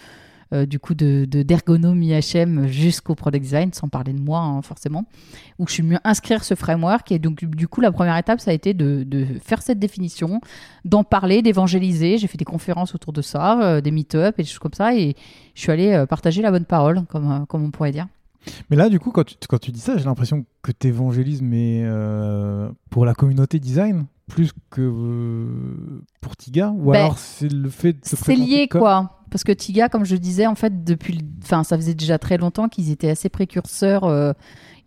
[0.53, 4.61] euh, du coup de de- d'ergonomie HM jusqu'au product design, sans parler de moi hein,
[4.61, 5.05] forcément,
[5.59, 7.11] où je suis mieux inscrire ce framework.
[7.11, 10.41] Et donc du coup, la première étape, ça a été de, de faire cette définition,
[10.85, 12.17] d'en parler, d'évangéliser.
[12.17, 14.95] J'ai fait des conférences autour de ça, euh, des meet-up et des choses comme ça,
[14.95, 15.15] et
[15.55, 18.07] je suis allée euh, partager la bonne parole, comme, comme on pourrait dire.
[18.69, 21.41] mais là du coup quand tu, quand tu dis ça j'ai l'impression que tu évangélises
[21.41, 27.51] mais euh, pour la communauté design plus que euh, pour Tiga ou Ben, alors c'est
[27.51, 29.18] le fait de se C'est lié comme- quoi.
[29.29, 32.67] Parce que Tiga, comme je disais, en fait, depuis, enfin, ça faisait déjà très longtemps
[32.67, 34.03] qu'ils étaient assez précurseurs.
[34.05, 34.33] euh,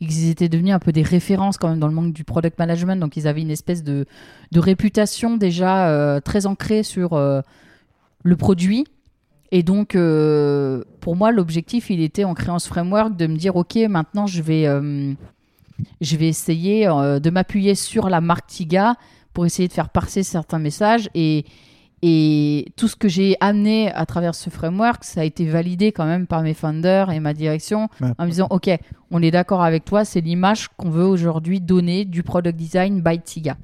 [0.00, 2.96] ils étaient devenus un peu des références quand même dans le monde du product management.
[2.96, 4.06] Donc, ils avaient une espèce de,
[4.50, 7.40] de réputation déjà euh, très ancrée sur euh,
[8.24, 8.84] le produit
[9.52, 9.96] Et donc,
[11.00, 14.42] pour moi, l'objectif, il était en créant ce framework de me dire, OK, maintenant, je
[14.42, 14.64] vais,
[16.00, 18.96] je vais essayer de m'appuyer sur la marque Tiga
[19.32, 21.08] pour essayer de faire passer certains messages.
[21.14, 21.44] Et,
[22.02, 26.04] et tout ce que j'ai amené à travers ce framework, ça a été validé quand
[26.06, 28.10] même par mes founders et ma direction Ouais.
[28.18, 28.68] en me disant, OK,
[29.10, 33.20] on est d'accord avec toi, c'est l'image qu'on veut aujourd'hui donner du product design by
[33.20, 33.56] Tiga.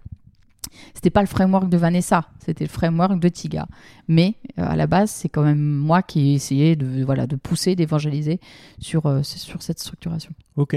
[0.95, 3.66] C'était pas le framework de Vanessa, c'était le framework de Tiga.
[4.07, 7.34] Mais euh, à la base, c'est quand même moi qui ai essayé de, voilà, de
[7.36, 8.39] pousser, d'évangéliser
[8.78, 10.30] sur, euh, sur cette structuration.
[10.57, 10.76] Ok.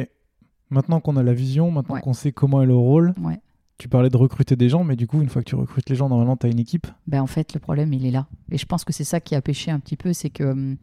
[0.70, 2.01] Maintenant qu'on a la vision, maintenant Ouais.
[2.01, 3.39] qu'on sait comment est le rôle, Ouais.
[3.82, 5.95] Tu parlais de recruter des gens, mais du coup, une fois que tu recrutes les
[5.95, 6.86] gens, normalement, tu as une équipe.
[7.07, 8.27] Ben, en fait, le problème, il est là.
[8.51, 10.77] Et je pense que c'est ça qui a pêché un petit peu, c'est que hum,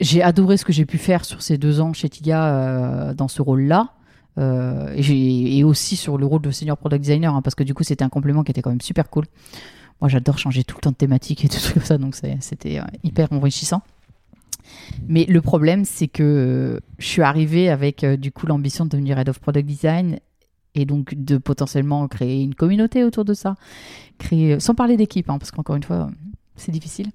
[0.00, 3.28] j'ai adoré ce que j'ai pu faire sur ces deux ans chez Tiga euh, dans
[3.28, 3.92] ce rôle-là.
[4.38, 7.84] Euh, et, aussi sur le rôle de senior product designer, hein, parce que du coup,
[7.84, 9.26] c'était un complément qui était quand même super cool.
[10.00, 13.30] Moi, j'adore changer tout le temps de thématique et tout ça, donc c'était euh, hyper
[13.30, 13.82] enrichissant.
[15.06, 19.28] Mais le problème, c'est que je suis arrivée avec du coup l'ambition de devenir head
[19.28, 20.18] of product design
[20.74, 23.54] et donc de potentiellement créer une communauté autour de ça,
[24.18, 26.10] créer, sans parler d'équipe, hein, parce qu'encore une fois,
[26.56, 27.10] c'est difficile.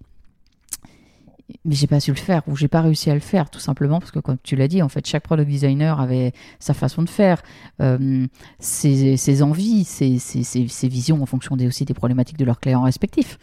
[1.63, 3.99] Mais j'ai pas su le faire, ou j'ai pas réussi à le faire, tout simplement
[3.99, 7.09] parce que, comme tu l'as dit, en fait, chaque product designer avait sa façon de
[7.09, 7.41] faire,
[7.81, 8.27] euh,
[8.59, 12.43] ses, ses envies, ses, ses- ses- ses visions en fonction des, aussi des problématiques de
[12.43, 13.39] leurs clients respectifs.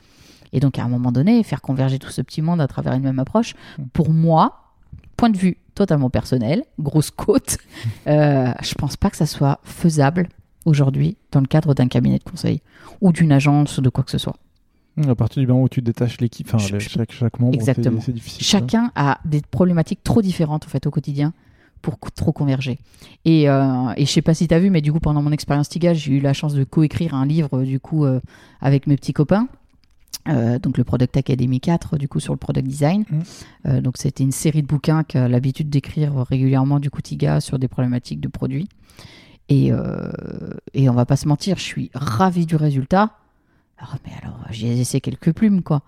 [0.53, 3.03] Et donc, à un moment donné, faire converger tout ce petit monde à travers une
[3.03, 3.55] même approche,
[3.95, 4.75] pour moi,
[5.17, 7.59] point de vue totalement personnel, grosse côte,
[8.07, 10.29] euh, je pense pas que ça soit faisable
[10.65, 12.63] aujourd'hui dans le cadre d'un cabinet de conseil
[13.01, 14.37] ou d'une agence ou de quoi que ce soit.
[14.97, 18.01] Mmh, À partir du moment où tu détaches l'équipe, enfin, chaque, chaque membre, c'est- Exactement.
[18.01, 18.45] c'est difficile.
[18.47, 21.33] Chacun a des problématiques trop différentes en fait au quotidien
[21.83, 22.79] pour trop converger.
[23.27, 25.33] Et, euh, et je sais pas si tu as vu, mais du coup pendant mon
[25.33, 28.21] expérience TIGA, j'ai eu la chance de coécrire un livre du coup euh,
[28.63, 29.49] avec mes petits copains.
[30.29, 33.05] Euh, donc le Product Academy 4 du coup sur le product design.
[33.11, 33.23] Mhm.
[33.67, 37.59] Euh, donc c'était une série de bouquins qu'a l'habitude d'écrire régulièrement du coup TIGA sur
[37.59, 38.69] des problématiques de produits.
[39.49, 40.11] Et, euh,
[40.73, 43.11] et on va pas se mentir, je suis ravie du résultat.
[43.77, 45.83] Alors, mais alors, j'ai laissé quelques plumes, quoi.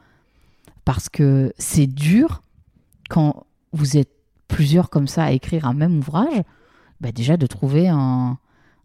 [0.84, 2.42] Parce que c'est dur
[3.08, 4.10] quand vous êtes
[4.48, 6.42] plusieurs comme ça à écrire un même ouvrage,
[7.00, 8.38] bah déjà de trouver un,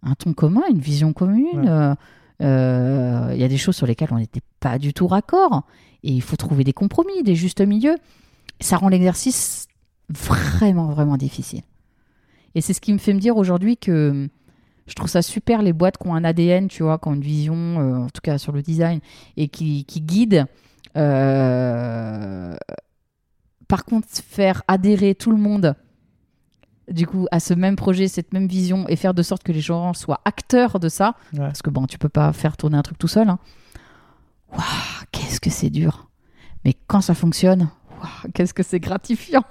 [0.04, 1.70] un ton commun, une vision commune.
[1.70, 1.94] Ouais.
[2.42, 5.64] Euh, euh, Il y a des choses sur lesquelles on n'était pas du tout raccord.
[6.04, 7.96] Et il faut trouver des compromis, des justes milieux.
[8.60, 9.68] Ça rend l'exercice
[10.10, 11.62] vraiment, vraiment difficile.
[12.56, 14.28] Et c'est ce qui me fait me dire aujourd'hui que
[14.88, 17.22] je trouve ça super les boîtes qui ont un ADN, tu vois, qui ont une
[17.22, 19.00] vision, euh, en tout cas sur le design,
[19.38, 20.46] et qui, qui guident.
[20.98, 22.56] Euh,
[23.68, 25.76] Par contre, faire adhérer tout le monde,
[26.92, 29.62] du coup, à ce même projet, cette même vision, et faire de sorte que les
[29.62, 31.40] gens soient acteurs de ça, Ouais.
[31.40, 33.30] parce que bon, tu peux pas faire tourner un truc tout seul.
[33.30, 33.40] hein.
[34.52, 34.62] Waouh,
[35.12, 36.10] qu'est-ce que c'est dur.
[36.66, 37.70] Mais quand ça fonctionne,
[38.00, 39.44] waouh, qu'est-ce que c'est gratifiant.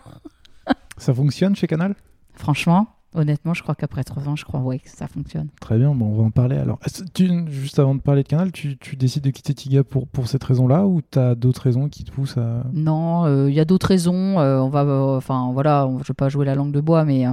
[0.99, 1.95] Ça fonctionne chez Canal?
[2.35, 5.49] Franchement, honnêtement, je crois qu'après trois ans, je crois ouais, que ça fonctionne.
[5.61, 6.79] Très bien, bon, on va en parler alors.
[7.15, 10.29] Tu- juste avant de parler de Canal, tu, tu décides de quitter Tiga pour, pour
[10.29, 12.65] cette raison-là ou tu as d'autres raisons qui te poussent à.
[12.73, 14.39] Non, euh, il y a d'autres raisons.
[14.39, 17.05] euh, on va, euh, enfin voilà, on- je vais pas jouer la langue de bois,
[17.05, 17.33] mais euh,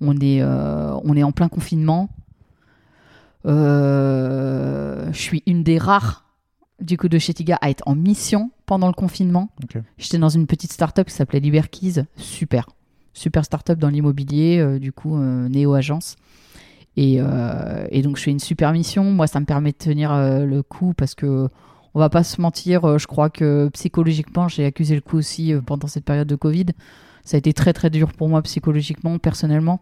[0.00, 2.08] on est, euh, on est en plein confinement.
[3.46, 6.24] Euh, je suis une des rares
[6.80, 9.48] du coup de chez Tiga à être en mission pendant le confinement.
[9.98, 12.66] J'étais dans une petite start-up qui s'appelait Liberkeys, super,
[13.16, 16.16] super start-up dans l'immobilier, euh, du coup euh, néo agence.
[16.96, 19.04] Et, euh, et donc je fais une super mission.
[19.04, 21.48] Moi, ça me permet de tenir le coup parce que
[21.94, 22.98] on va pas se mentir.
[22.98, 26.66] je crois que psychologiquement, j'ai accusé le coup aussi pendant cette période de Covid.
[27.22, 29.80] Ça a été très très dur pour moi psychologiquement, personnellement.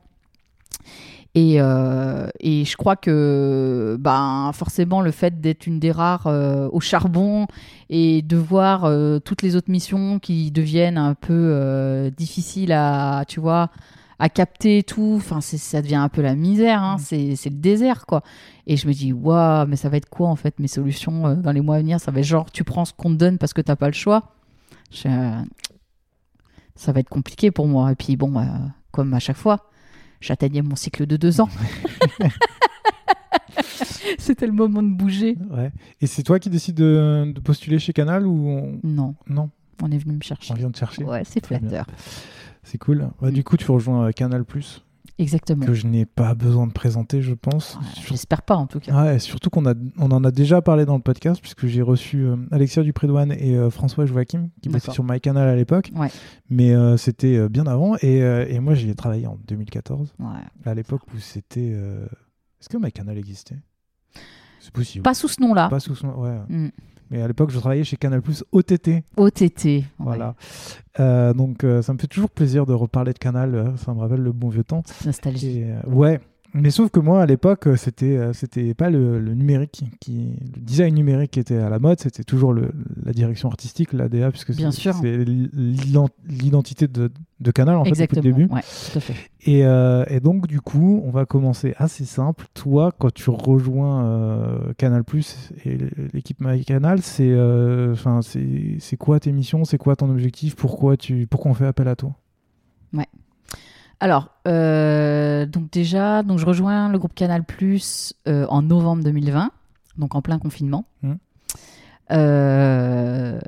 [1.36, 6.68] Et, euh, et je crois que ben, forcément le fait d'être une des rares euh,
[6.72, 7.48] au charbon
[7.90, 13.40] et de voir euh, toutes les autres missions qui deviennent un peu difficiles à, tu
[13.40, 13.70] vois,
[14.20, 17.56] à capter et tout, enfin, ça devient un peu la misère, hein, c'est c'est le
[17.56, 18.22] désert, quoi.
[18.68, 21.50] Et je me dis, waouh, mais ça va être quoi, en fait, mes solutions dans
[21.52, 21.98] les mois à venir?
[21.98, 23.92] Ça va être genre, tu prends ce qu'on te donne parce que t'as pas le
[23.92, 24.22] choix.
[24.92, 25.08] Je-
[26.76, 27.92] ça va être compliqué pour moi.
[27.92, 28.42] Et puis, bon, euh,
[28.92, 29.70] comme à chaque fois,
[30.24, 31.48] j'atteignais mon cycle de deux ans.
[34.18, 35.36] C'était le moment de bouger.
[35.50, 35.70] Ouais.
[36.00, 39.50] Et c'est toi qui décides de, de postuler chez Canal ou on- Non, non
[39.82, 40.54] on est venu me On chercher.
[40.54, 41.04] vient de chercher.
[41.04, 41.86] Ouais, c'est flatteur.
[42.62, 43.08] C'est cool.
[43.20, 44.44] Bah, Du coup, tu rejoins euh, Canal
[45.18, 45.64] Exactement.
[45.64, 47.76] que je n'ai pas besoin de présenter, je pense.
[47.76, 49.04] Ouais, J'espère pas, en tout cas.
[49.04, 52.36] Ouais, surtout qu'on on en a déjà parlé dans le podcast, puisque j'ai reçu euh,
[52.50, 55.90] Alexia Duprédoine et euh, François Joachim, qui bossaient sur MyCanal à l'époque.
[55.94, 56.08] Ouais.
[56.50, 57.94] Mais euh, c'était euh, bien avant.
[58.02, 60.26] Et, et moi, j'y ai travaillé en 2014, Ouais.
[60.64, 61.70] à l'époque où c'était.
[62.60, 63.58] Est-ce que MyCanal existait?
[64.60, 65.02] C'est possible.
[65.02, 65.68] Pas sous ce nom-là.
[65.68, 66.08] Pas sous son...
[66.08, 66.38] Ouais.
[66.48, 66.68] Mm.
[67.10, 69.02] Mais à l'époque, je travaillais chez Canal Plus OTT.
[69.16, 69.84] OTT.
[69.98, 70.34] Voilà.
[71.00, 73.54] Euh, donc, euh, ça me fait toujours plaisir de reparler de Canal.
[73.54, 74.82] euh, Ça me rappelle le bon vieux temps.
[75.04, 75.60] Nostalgie.
[75.60, 76.20] Et, ouais.
[76.56, 80.36] Mais sauf que moi, à l'époque, euh, c'était euh, c'était pas le, le numérique qui,
[80.54, 82.70] le design numérique qui était à la mode, c'était toujours le,
[83.04, 85.24] la direction artistique, l'ADA, puisque c'est
[86.28, 88.46] l'identité de, de Canal en fait depuis le début.
[88.46, 89.14] Ouais, tout à fait.
[89.46, 92.46] Et, euh, et donc, du coup, on va commencer assez simple.
[92.54, 95.76] Toi, quand tu rejoins euh, Canal Plus et
[96.12, 99.64] l'équipe MyCanal, c'est euh, enfin, c'est c'est quoi tes missions?
[99.64, 100.54] C'est quoi ton objectif?
[100.54, 102.14] Pourquoi, tu, pourquoi on fait appel à toi?
[104.00, 109.50] Alors, euh, donc déjà, donc je rejoins le groupe Canal Plus euh, en novembre 2020,
[109.98, 110.84] donc en plein confinement.
[111.02, 111.18] Mhm.
[112.12, 113.40] Euh,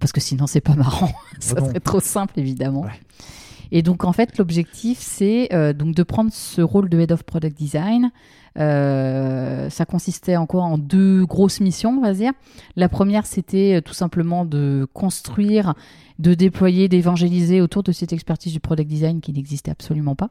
[0.00, 1.10] parce que sinon, c'est pas marrant.
[1.40, 1.66] Ça non.
[1.66, 2.82] serait trop simple, évidemment.
[2.82, 3.00] Ouais.
[3.70, 7.22] Et donc, en fait, l'objectif, c'est euh, donc de prendre ce rôle de Head of
[7.24, 8.10] Product Design.
[8.58, 12.32] Euh, ça consistait en quoi En deux grosses missions, on va dire.
[12.76, 15.74] La première, c'était euh, tout simplement de construire,
[16.18, 20.30] de déployer, d'évangéliser autour de cette expertise du product design qui n'existait absolument pas.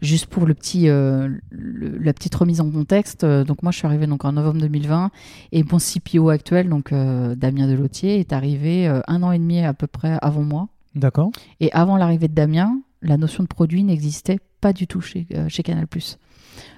[0.00, 4.24] Juste pour le petit, la petite remise en contexte, donc moi je suis arrivée donc
[4.24, 5.10] en novembre 2020
[5.52, 9.86] et mon CPO actuel, donc Damien Delotier, est arrivé un an et demi à peu
[9.86, 10.68] près avant moi.
[10.94, 11.30] D'accord
[11.60, 15.48] Et avant l'arrivée de Damien, la notion de produit n'existait pas du tout chez, euh,
[15.48, 15.86] chez Canal+.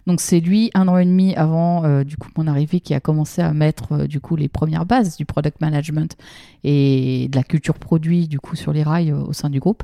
[0.06, 3.00] Donc c'est lui, un an et demi avant euh, du coup mon arrivée, qui a
[3.00, 6.16] commencé à mettre euh, du coup les premières bases du product management
[6.62, 9.82] et de la culture produit du coup sur les rails au sein du groupe.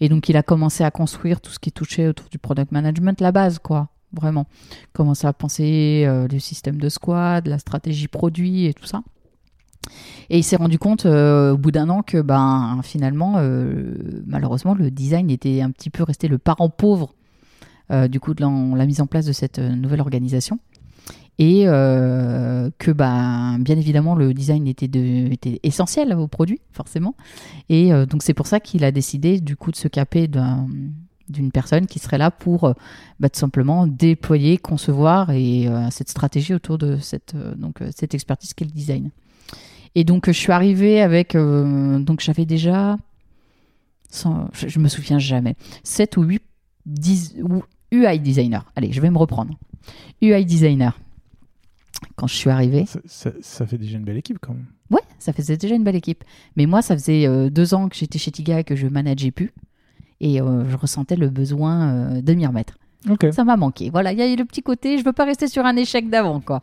[0.00, 3.20] Et donc il a commencé à construire tout ce qui touchait autour du product management,
[3.20, 4.46] la base quoi, vraiment.
[4.92, 9.02] Commencer à penser le système de squad, la stratégie produit et tout ça.
[10.30, 13.94] Et il s'est rendu compte euh, au bout d'un an que ben finalement euh,
[14.26, 17.14] malheureusement le design était un petit peu resté le parent pauvre
[17.90, 20.58] euh, du coup de la, mise en place de cette nouvelle organisation
[21.38, 27.16] et que ben bien évidemment le design était, de, était essentiel au produit forcément
[27.68, 30.68] et donc c'est pour ça qu'il a décidé du coup de se caper d'un
[31.28, 32.74] d'une personne qui serait là pour
[33.18, 37.34] bah, tout simplement déployer, concevoir et cette stratégie autour de cette,
[37.96, 39.10] cette expertise qu'est le design.
[39.94, 41.34] Et donc, je suis arrivée avec.
[41.34, 42.96] euh, donc, j'avais déjà.
[44.10, 45.54] sans- je, je me souviens jamais.
[45.82, 46.42] 7 ou 8
[46.86, 48.64] 10 ou UI designer.
[48.76, 49.54] Allez, je vais me reprendre.
[50.22, 50.98] UI designer.
[52.16, 52.86] Quand je suis arrivée.
[52.86, 54.66] ça, ça- ça fait déjà une belle équipe quand même.
[54.90, 56.22] Ouais, ça faisait déjà une belle équipe.
[56.56, 59.30] Mais moi, ça faisait euh, deux ans que j'étais chez Tiga et que je manageais
[59.30, 59.52] plus.
[60.20, 62.78] Et euh, je ressentais le besoin de m'y remettre.
[63.32, 63.90] Ça m'a manqué.
[63.90, 66.40] Voilà, il y a le petit côté, je veux pas rester sur un échec d'avant,
[66.40, 66.62] quoi.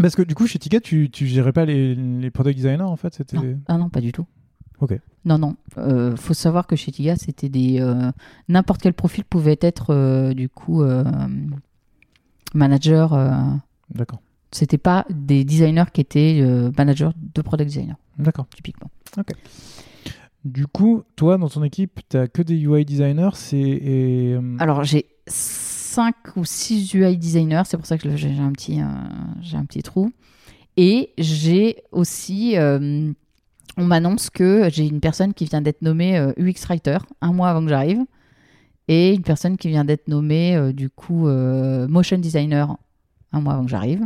[0.00, 2.96] Parce que du coup, chez Tika, tu, tu gérais pas les, les product designers en
[2.96, 3.36] fait c'était...
[3.36, 3.58] Non.
[3.68, 4.26] Ah non, pas du tout.
[4.80, 4.98] Ok.
[5.26, 5.56] Non, non.
[5.76, 7.80] Euh, faut savoir que chez Tiga, c'était des.
[7.80, 8.10] euh,
[8.48, 11.04] N'importe quel profil pouvait être, euh, du coup, euh,
[12.54, 13.12] manager.
[13.12, 13.30] euh,
[13.94, 14.20] D'accord.
[14.52, 18.46] C'était pas des designers qui étaient euh, managers de product designer, D'accord.
[18.54, 18.90] typiquement.
[20.44, 24.82] Du coup, toi, dans ton équipe, t'as que des UI designers c'est, et, euh, Alors,
[24.84, 25.06] j'ai
[25.90, 28.84] 5 ou 6 UI designers, c'est pour ça que j'ai un, petit, euh,
[29.40, 30.12] j'ai un petit trou.
[30.76, 33.12] Et j'ai aussi, euh,
[33.76, 37.50] on m'annonce que j'ai une personne qui vient d'être nommée euh, UX Writer un mois
[37.50, 38.04] avant que j'arrive,
[38.90, 42.76] et une personne qui vient d'être nommée, euh, du coup, euh, Motion Designer
[43.32, 44.04] un mois avant que j'arrive.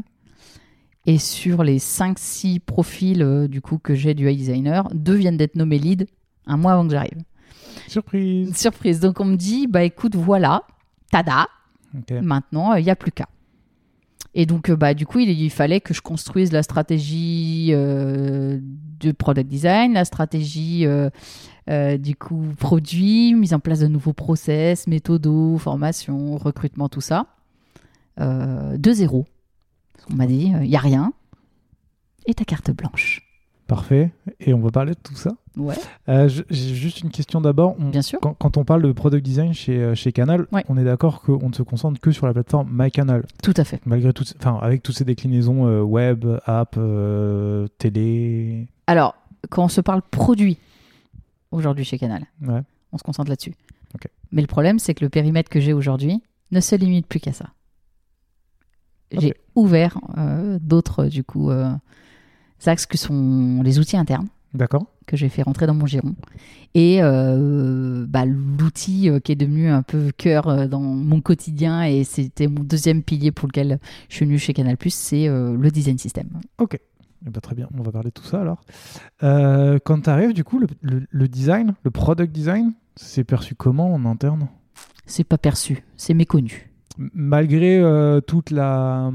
[1.06, 5.38] Et sur les 5-6 profils, euh, du coup, que j'ai du UI Designer, deux viennent
[5.38, 6.06] d'être nommés lead
[6.46, 7.18] un mois avant que j'arrive.
[7.88, 8.54] surprise.
[8.54, 9.00] Surprise.
[9.00, 10.64] Donc on me dit, bah écoute, voilà,
[11.10, 11.46] tada,
[12.22, 13.28] Maintenant, il n'y a plus qu'à.
[14.34, 18.58] Et donc, euh, bah, du coup, il, il fallait que je construise la stratégie euh,
[19.00, 21.08] de product design, la stratégie euh,
[21.70, 27.26] euh, du coup produit, mise en place de nouveaux process, méthodos, formation, recrutement, tout ça.
[28.20, 29.26] Euh, de zéro.
[30.10, 31.12] On m'a dit, il n'y a rien.
[32.26, 33.22] Et ta carte blanche.
[33.66, 34.12] Parfait.
[34.40, 35.30] Et on va parler de tout ça?
[35.56, 35.76] Ouais,
[36.08, 37.76] Euh, j'ai juste une question d'abord.
[37.78, 38.18] Bien sûr.
[38.20, 40.64] Quand, quand on parle de product design chez, euh, chez Canal, Ouais.
[40.68, 43.80] on est d'accord qu'on ne se concentre que sur la plateforme MyCanal, Tout à fait.
[43.86, 48.66] malgré tout, enfin avec toutes ces déclinaisons euh, web, app, euh, télé.
[48.88, 49.14] Alors,
[49.50, 50.58] quand on se parle produit
[51.52, 52.62] aujourd'hui chez Canal, Ouais.
[52.92, 53.54] on se concentre là-dessus.
[54.32, 57.32] Mais le problème, c'est que le périmètre que j'ai aujourd'hui ne se limite plus qu'à
[57.32, 57.50] ça.
[59.12, 59.96] J'ai ouvert
[60.60, 61.52] d'autres, du coup,
[62.66, 64.86] axes que sont les outils internes D'accord.
[65.06, 66.14] que j'ai fait rentrer dans mon giron.
[66.74, 71.82] Et euh, bah, l'outil euh, qui est devenu un peu cœur euh, dans mon quotidien,
[71.82, 73.78] et c'était mon deuxième pilier pour lequel
[74.08, 76.28] je suis venu chez Canal+, c'est euh, le design system.
[77.26, 78.60] Eh ben, très bien, on va parler de tout ça alors.
[79.22, 83.54] Euh, quand tu arrives, du coup, le, le- le design, le product design, c'est perçu
[83.54, 84.48] comment en interne?
[85.06, 86.70] C'est pas perçu, c'est méconnu.
[86.98, 87.82] Malgré
[88.26, 89.10] toute la.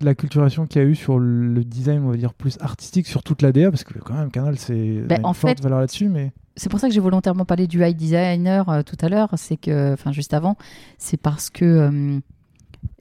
[0.00, 3.22] La culturation qu'il y a eu sur le design, on va dire, plus artistique sur
[3.22, 5.80] toute la DA, parce que quand même, Canal, c'est Ben, une en forte fait, valeur
[5.80, 9.08] là-dessus, mais c'est pour ça que j'ai volontairement parlé du high designer euh, tout à
[9.08, 10.56] l'heure, c'est que, enfin juste avant,
[10.98, 12.18] c'est parce que euh,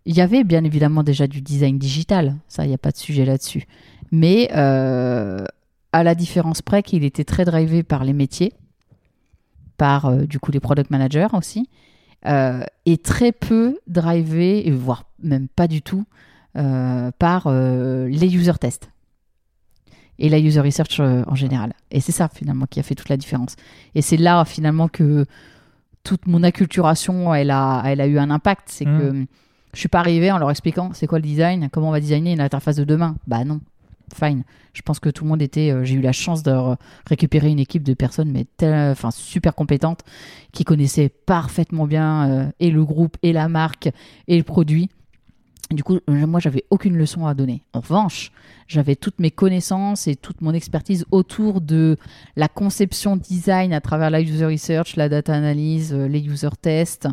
[0.06, 2.98] il y avait bien évidemment déjà du design digital, ça il n'y a pas de
[2.98, 3.66] sujet là-dessus,
[4.12, 5.46] mais euh,
[5.94, 8.54] à la différence près qu'il était très drivé par les métiers,
[9.78, 11.70] par du coup les product managers aussi,
[12.26, 16.06] et très peu drivé, voire même pas du tout,
[17.20, 18.90] par euh, les user tests
[20.18, 21.74] et la user research euh, en général.
[21.92, 23.56] Et c'est ça finalement qui a fait toute la différence.
[23.96, 25.26] Et c'est là finalement que
[26.04, 28.64] toute mon acculturation, elle a, elle a eu un impact.
[28.68, 29.00] C'est Mm.
[29.00, 29.26] que
[29.74, 32.32] je suis pas arrivée en leur expliquant c'est quoi le design, comment on va designer
[32.34, 33.16] une interface de demain.
[33.28, 33.60] Bah non,
[34.14, 34.44] fine.
[34.72, 35.72] Je pense que tout le monde était.
[35.72, 36.78] euh, J'ai eu la chance de re-
[37.08, 38.46] récupérer une équipe de personnes, mais
[38.92, 40.02] enfin super compétentes,
[40.54, 43.90] qui connaissaient parfaitement bien euh, et le groupe et la marque
[44.30, 44.90] et le produit.
[45.72, 47.64] Du coup, moi, j'avais aucune leçon à donner.
[47.74, 48.32] En revanche,
[48.68, 51.98] j'avais toutes mes connaissances et toute mon expertise autour de
[52.36, 57.08] la conception design à travers la user research, la data analyse, euh, les user tests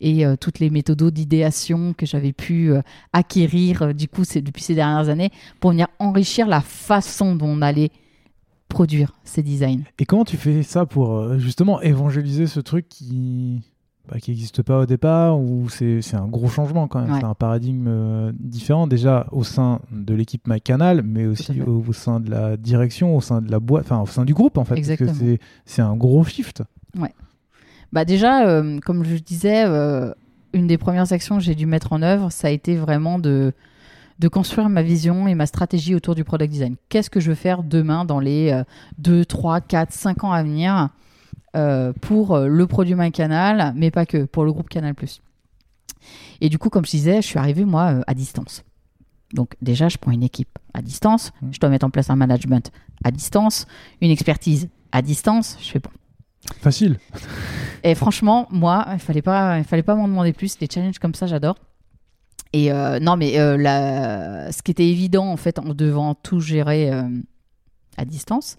[0.00, 2.82] et euh, toutes les méthodes d'idéation que j'avais pu euh,
[3.12, 5.30] acquérir du coup depuis ces dernières années
[5.60, 7.90] pour venir enrichir la façon dont on allait
[8.68, 9.84] produire ces designs.
[10.00, 13.60] Et comment tu fais ça pour justement évangéliser ce truc qui
[14.10, 17.20] bah, qui n'existe pas au départ ou c'est un gros changement quand même Ouais.
[17.20, 21.92] c'est un paradigme euh, différent déjà au sein de l'équipe MyCanal mais aussi au, au
[21.92, 24.64] sein de la direction au sein de la boîte enfin au sein du groupe en
[24.64, 25.10] fait Exactement.
[25.12, 25.36] parce que
[25.66, 26.62] c'est un gros shift
[27.92, 30.12] Bah déjà, euh, comme je disais, euh,
[30.54, 33.52] une des premières actions que j'ai dû mettre en œuvre, ça a été vraiment de,
[34.18, 36.76] de construire ma vision et ma stratégie autour du product design.
[36.88, 38.62] Qu'est-ce que je veux faire demain dans les
[38.96, 40.88] 2, 3, 4, 5 ans à venir?
[42.00, 44.94] Pour euh, le produit MyCanal, mais pas que, pour le groupe Canal+.
[46.40, 48.64] Et du coup, comme je disais, je suis arrivée, moi, euh, à distance.
[49.34, 51.54] Donc déjà, je prends une équipe à distance, Mhm.
[51.54, 52.70] je dois mettre en place un management
[53.04, 53.66] à distance,
[54.00, 55.56] une expertise à distance.
[55.60, 55.90] Je fais bon.
[56.60, 56.98] facile
[57.84, 60.58] Et franchement, moi, il fallait pas, il fallait pas m'en demander plus.
[60.60, 61.56] Les challenges comme ça, j'adore.
[62.52, 66.38] Et euh, non, mais euh, la- ce qui était évident en fait en devant tout
[66.40, 67.08] gérer euh,
[67.96, 68.56] à distance,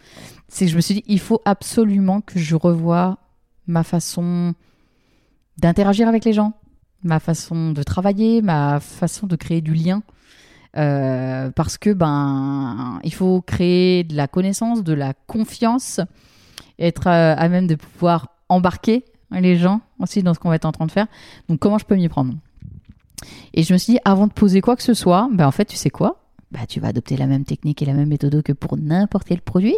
[0.48, 3.18] c'est que je me suis dit, il faut absolument que je revoie
[3.68, 4.54] ma façon
[5.58, 6.54] d'interagir avec les gens,
[7.04, 10.04] ma façon de travailler, ma façon de créer du lien.
[10.76, 16.00] Euh, parce que ben, il faut créer de la connaissance, de la confiance,
[16.80, 20.66] être euh, à même de pouvoir embarquer les gens aussi dans ce qu'on va être
[20.66, 21.08] en train de faire.
[21.48, 22.34] Donc comment je peux m'y prendre?
[23.54, 25.66] Et je me suis dit, avant de poser quoi que ce soit, ben en fait,
[25.66, 26.23] tu sais quoi?
[26.54, 29.42] Bah, Tu vas adopter la même technique et la même méthode que pour n'importe quel
[29.42, 29.76] produit.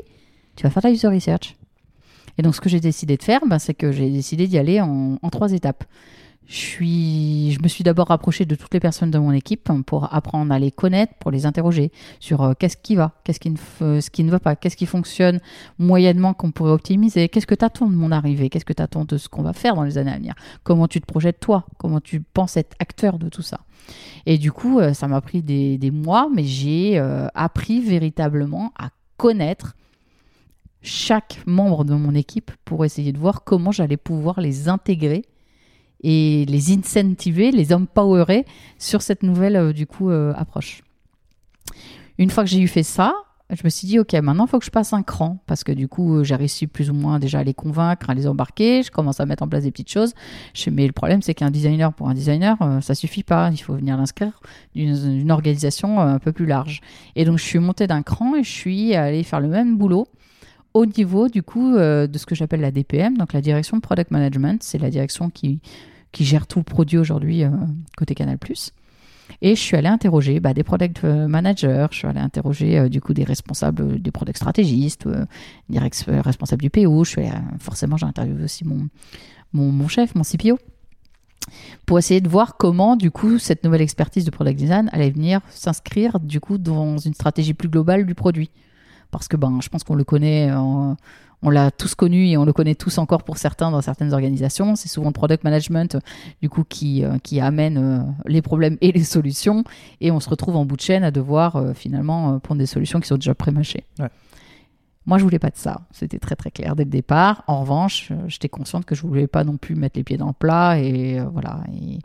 [0.55, 1.55] Tu vas faire la user research.
[2.37, 4.81] Et donc ce que j'ai décidé de faire, ben, c'est que j'ai décidé d'y aller
[4.81, 5.85] en trois étapes.
[6.47, 10.59] Je, me suis d'abord rapproché de toutes les personnes de mon équipe pour apprendre à
[10.59, 13.57] les connaître, pour les interroger sur euh, qu'est-ce qui va, qu'est-ce qui, ne
[13.99, 15.39] ce qui ne va pas, qu'est-ce qui fonctionne
[15.79, 19.05] moyennement qu'on pourrait optimiser, qu'est-ce que tu attends de mon arrivée, qu'est-ce que tu attends
[19.05, 21.65] de ce qu'on va faire dans les années à venir, comment tu te projettes toi,
[21.77, 23.61] comment tu penses être acteur de tout ça.
[24.25, 28.89] Et du coup, euh, ça m'a pris des, mois, mais j'ai euh, appris véritablement à
[29.17, 29.75] connaître
[30.81, 35.23] chaque membre de mon équipe pour essayer de voir comment j'allais pouvoir les intégrer
[36.05, 38.45] et les incentiver, les empowerer
[38.77, 40.83] sur cette nouvelle euh, du coup euh, approche.
[42.19, 43.11] Une fois que j'ai eu fait ça,
[43.49, 45.71] je me suis dit ok maintenant il faut que je passe un cran parce que
[45.71, 48.91] du coup j'ai réussi plus ou moins déjà à les convaincre, à les embarquer, je
[48.91, 50.13] commence à mettre en place des petites choses.
[50.71, 53.73] Mais le problème c'est qu'un designer pour un designer euh, ça suffit pas, il faut
[53.73, 54.39] venir l'inscrire
[54.75, 56.81] d'une organisation un peu plus large.
[57.15, 60.07] Et donc je suis montée d'un cran et je suis allée faire le même boulot
[60.75, 64.61] au niveau du coup de ce que j'appelle la DPM, donc la direction product management,
[64.61, 65.61] c'est la direction qui
[66.15, 67.49] qui gère tout produit aujourd'hui euh,
[67.97, 68.37] côté Canal+.
[69.41, 72.89] Et je suis allée interroger bah, des product euh, managers, je suis allée interroger euh,
[72.89, 75.09] du coup des responsables, des product stratégistes,
[75.69, 77.03] des responsables du PO.
[77.03, 78.87] Je suis allée, forcément, j'ai interviewé aussi mon,
[79.51, 80.57] mon, mon chef, mon CPO,
[81.85, 85.41] pour essayer de voir comment du coup cette nouvelle expertise de product design allait venir
[85.49, 88.51] s'inscrire du coup dans une stratégie plus globale du produit.
[89.11, 90.49] Parce que ben, je pense qu'on le connaît,
[91.41, 94.75] on l'a tous connu et on le connaît tous encore pour certains dans certaines organisations.
[94.75, 95.97] C'est souvent le product management
[96.41, 99.63] du coup qui, euh, qui amène euh, les problèmes et les solutions
[100.01, 102.65] et on se retrouve en bout de chaîne à devoir euh, finalement euh, prendre des
[102.65, 103.83] solutions qui sont déjà pré-mâchées.
[103.99, 104.09] Ouais.
[105.07, 105.81] Moi, je voulais pas de ça.
[105.91, 107.43] C'était très très clair dès le départ.
[107.45, 110.27] En revanche, euh, j'étais consciente que je voulais pas non plus mettre les pieds dans
[110.27, 111.99] le plat et euh, voilà et,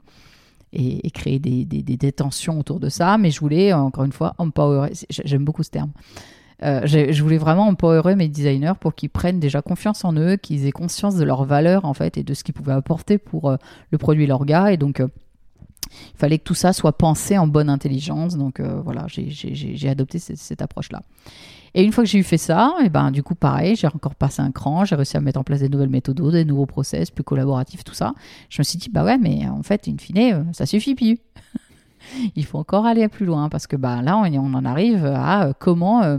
[0.73, 3.17] et, et créer des, des, des détentions autour de ça.
[3.17, 4.91] Mais je voulais euh, encore une fois empowerer.
[4.95, 5.93] c'est- J'aime beaucoup ce terme.
[6.63, 10.67] Euh, je voulais vraiment empowerer mes designers pour qu'ils prennent déjà confiance en eux, qu'ils
[10.67, 13.57] aient conscience de leur valeur en fait et de ce qu'ils pouvaient apporter pour euh,
[13.91, 14.71] le produit leur gars.
[14.71, 15.09] Et donc, euh,
[16.15, 18.37] il fallait que tout ça soit pensé en bonne intelligence.
[18.37, 21.03] Donc voilà, j'ai- adopté cette, approche-là.
[21.75, 24.15] Et une fois que j'ai eu fait ça, et ben du coup pareil, j'ai encore
[24.15, 27.11] passé un cran, j'ai réussi à mettre en place des nouvelles méthodes, des nouveaux process,
[27.11, 28.15] plus collaboratifs, tout ça.
[28.51, 31.19] Je me suis dit bah ouais, mais en fait, in fine, ça suffit plus.
[32.37, 36.19] Il faut encore aller plus loin parce que bah là, on, en arrive à comment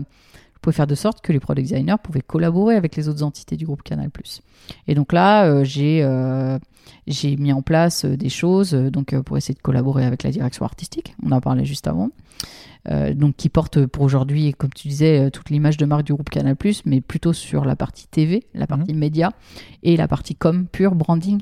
[0.61, 3.57] je pouvais faire de sorte que les product designers pouvaient collaborer avec les autres entités
[3.57, 4.11] du groupe Canal+.
[4.87, 6.59] Et donc là, euh, j'ai euh,
[7.07, 10.63] j'ai mis en place euh, des choses donc pour essayer de collaborer avec la direction
[10.63, 11.15] artistique.
[11.25, 12.11] On en parlait juste avant.
[12.87, 16.55] Donc qui porte pour aujourd'hui, comme tu disais, toute l'image de marque du groupe Canal+,
[16.85, 19.33] mais plutôt sur la partie TV, la partie média
[19.81, 21.41] et la partie com pure branding.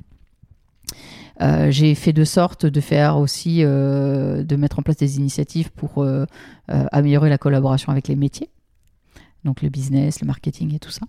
[1.41, 5.71] Euh, j'ai fait de sorte de faire aussi, euh, de mettre en place des initiatives
[5.71, 6.25] pour euh,
[6.67, 8.49] améliorer la collaboration avec les métiers,
[9.43, 11.05] donc le business, le marketing et tout ça.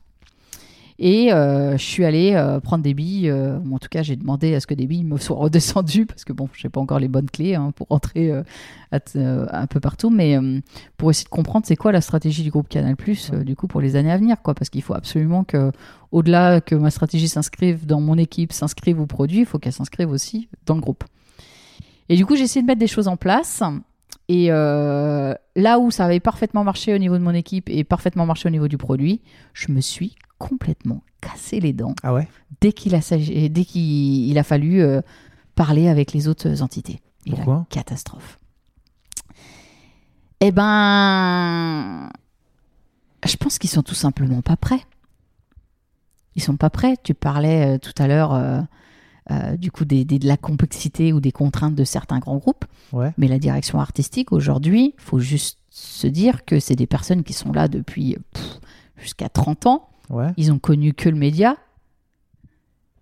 [1.03, 4.55] Et euh, je suis allée euh, prendre des billes, euh, en tout cas j'ai demandé
[4.55, 6.99] à ce que des billes me soient redescendues, parce que bon, je n'ai pas encore
[6.99, 7.87] les bonnes clés hein, pour
[8.19, 8.43] euh,
[9.51, 10.37] un peu partout, mais
[10.99, 12.97] pour essayer de comprendre c'est quoi la stratégie du groupe Canal+,
[13.33, 15.73] euh, du coup pour les années à venir, quoi, parce qu'il faut absolument que,
[16.13, 20.11] au-delà que ma stratégie s'inscrive dans mon équipe, s'inscrive au produit, il faut qu'elle s'inscrive
[20.11, 21.05] aussi dans le groupe.
[22.11, 23.63] Et du coup j'ai essayé de mettre des choses en place,
[24.33, 28.27] et euh, là où ça avait parfaitement marché au niveau de mon équipe et parfaitement
[28.27, 29.21] marché au niveau du produit,
[29.55, 32.29] je me suis complètement cassé les dents Ah ouais?
[32.61, 35.01] dès qu'il a, sagi- dès qu'il il a fallu euh,
[35.57, 37.01] parler avec les autres entités.
[37.27, 37.67] Et la Pourquoi?
[37.71, 38.39] catastrophe.
[40.41, 42.09] Eh ben,
[43.27, 44.81] je pense qu'ils sont tout simplement pas prêts.
[46.37, 46.97] Ils sont pas prêts.
[47.03, 48.33] Tu parlais euh, tout à l'heure
[49.31, 52.65] euh, du coup des, des- de la complexité ou des contraintes de certains grands groupes.
[52.93, 53.13] Ouais.
[53.19, 57.53] Mais la direction artistique aujourd'hui, faut juste se dire que c'est des personnes qui sont
[57.53, 58.17] là depuis
[58.97, 59.89] jusqu'à 30 ans.
[60.09, 60.29] Ouais.
[60.37, 61.57] Ils ont connu que le média.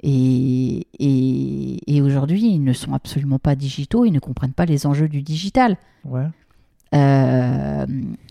[0.02, 4.86] Et, et, et aujourd'hui, ils ne sont absolument pas digitaux, ils ne comprennent pas les
[4.86, 5.76] enjeux du digital.
[6.04, 6.26] Ouais.
[6.94, 7.84] Euh,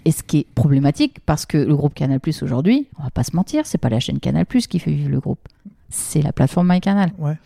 [0.06, 3.24] et ce qui est problématique, parce que le groupe Canal Plus aujourd'hui, on va pas
[3.24, 5.46] se mentir, c'est pas la chaîne Canal Plus qui fait vivre le groupe,
[5.90, 7.12] c'est la plateforme MyCanal.
[7.18, 7.38] Ouais.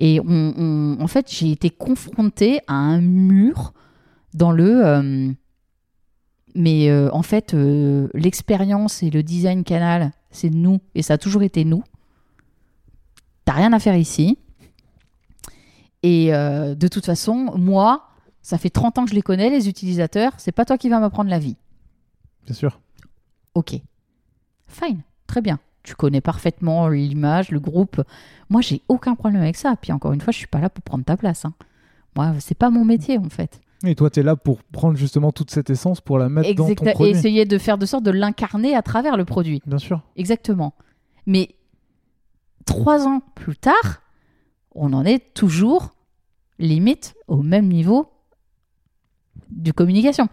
[0.00, 3.72] Et on, on- en fait, j'ai été confrontée à un mur
[4.34, 4.84] dans le.
[4.86, 5.32] euh,
[6.54, 11.18] mais euh, en fait, euh, l'expérience et le design canal, c'est nous, et ça a
[11.18, 11.84] toujours été nous.
[13.44, 14.38] T'as rien à faire ici.
[16.02, 18.08] Et de toute façon, moi,
[18.40, 20.98] ça fait 30 ans que je les connais, les utilisateurs, c'est pas toi qui vas
[20.98, 21.56] m'apprendre la vie.
[22.46, 22.80] Bien sûr.
[23.54, 23.74] Ok.
[24.66, 25.58] Fine, très bien.
[25.82, 28.02] Tu connais parfaitement l'image, le groupe.
[28.50, 29.74] Moi, j'ai aucun problème avec ça.
[29.80, 31.44] Puis encore une fois, je suis pas là pour prendre ta place.
[31.44, 31.54] hein.
[32.16, 33.60] Moi, c'est pas mon métier en fait.
[33.84, 36.64] Et toi, tu es là pour prendre justement toute cette essence pour la mettre dans
[36.66, 37.12] ton Exact- Et produit.
[37.12, 39.62] essayer de faire de sorte de l'incarner à travers le produit.
[39.64, 40.02] Bien sûr.
[40.16, 40.74] Exactement.
[41.26, 41.48] Mais
[42.66, 44.02] trois ans plus tard,
[44.74, 45.94] on en est toujours
[46.58, 48.10] limite au même niveau
[49.50, 50.28] de communication.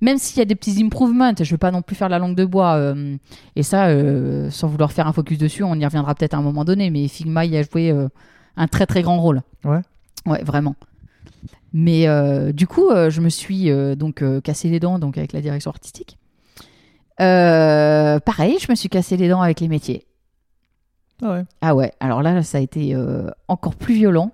[0.00, 2.18] Même s'il y a des petits improvements, je ne veux pas non plus faire la
[2.18, 3.16] langue de bois, euh,
[3.54, 6.42] et ça, euh, sans vouloir faire un focus dessus, on y reviendra peut-être à un
[6.42, 8.08] moment donné, mais Figma y a joué euh,
[8.56, 9.42] un très très grand rôle.
[9.64, 9.80] Ouais.
[10.26, 10.76] Ouais, vraiment.
[11.72, 12.06] Mais
[12.52, 16.16] du coup, je me suis donc cassé les dents donc avec la direction artistique.
[17.18, 20.06] Pareil, je me suis cassé les dents avec les métiers.
[21.22, 21.44] Ah ouais.
[21.60, 22.96] Ah ouais, alors là, ça a été
[23.46, 24.32] encore plus violent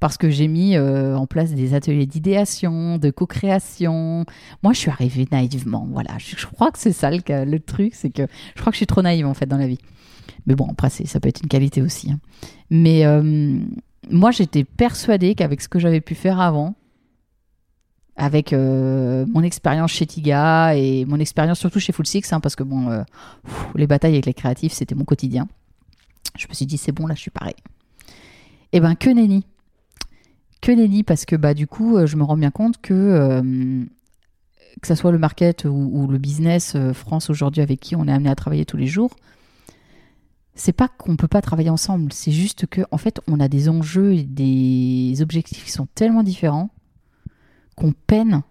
[0.00, 4.24] parce que j'ai mis euh, en place des ateliers d'idéation, de co-création.
[4.62, 5.86] Moi, je suis arrivée naïvement.
[5.90, 8.86] Voilà, je, crois que c'est ça le, truc, c'est que je crois que je suis
[8.86, 9.78] trop naïve en fait dans la vie.
[10.46, 12.12] Mais bon, après, ça peut être une qualité aussi.
[12.12, 12.20] hein.
[12.70, 13.58] Mais euh,
[14.10, 16.74] moi, j'étais persuadée qu'avec ce que j'avais pu faire avant,
[18.14, 22.56] avec euh, mon expérience chez Tiga et mon expérience surtout chez Full Six, hein, parce
[22.56, 23.04] que bon,
[23.74, 25.48] les batailles avec les créatifs, c'était mon quotidien.
[26.36, 27.54] Je me suis dit, c'est bon, là, je suis pareil.
[28.72, 29.44] Eh ben, que nenni.
[30.60, 33.84] Que nenni, parce que bah, du coup, euh, je me rends bien compte que, euh,
[34.80, 38.12] que ça soit le market ou, le business euh, France aujourd'hui avec qui on est
[38.12, 39.14] amené à travailler tous les jours,
[40.54, 43.68] c'est pas qu'on peut pas travailler ensemble, c'est juste que en fait, on a des
[43.68, 46.70] enjeux et des objectifs qui sont tellement différents
[47.76, 48.42] qu'on peine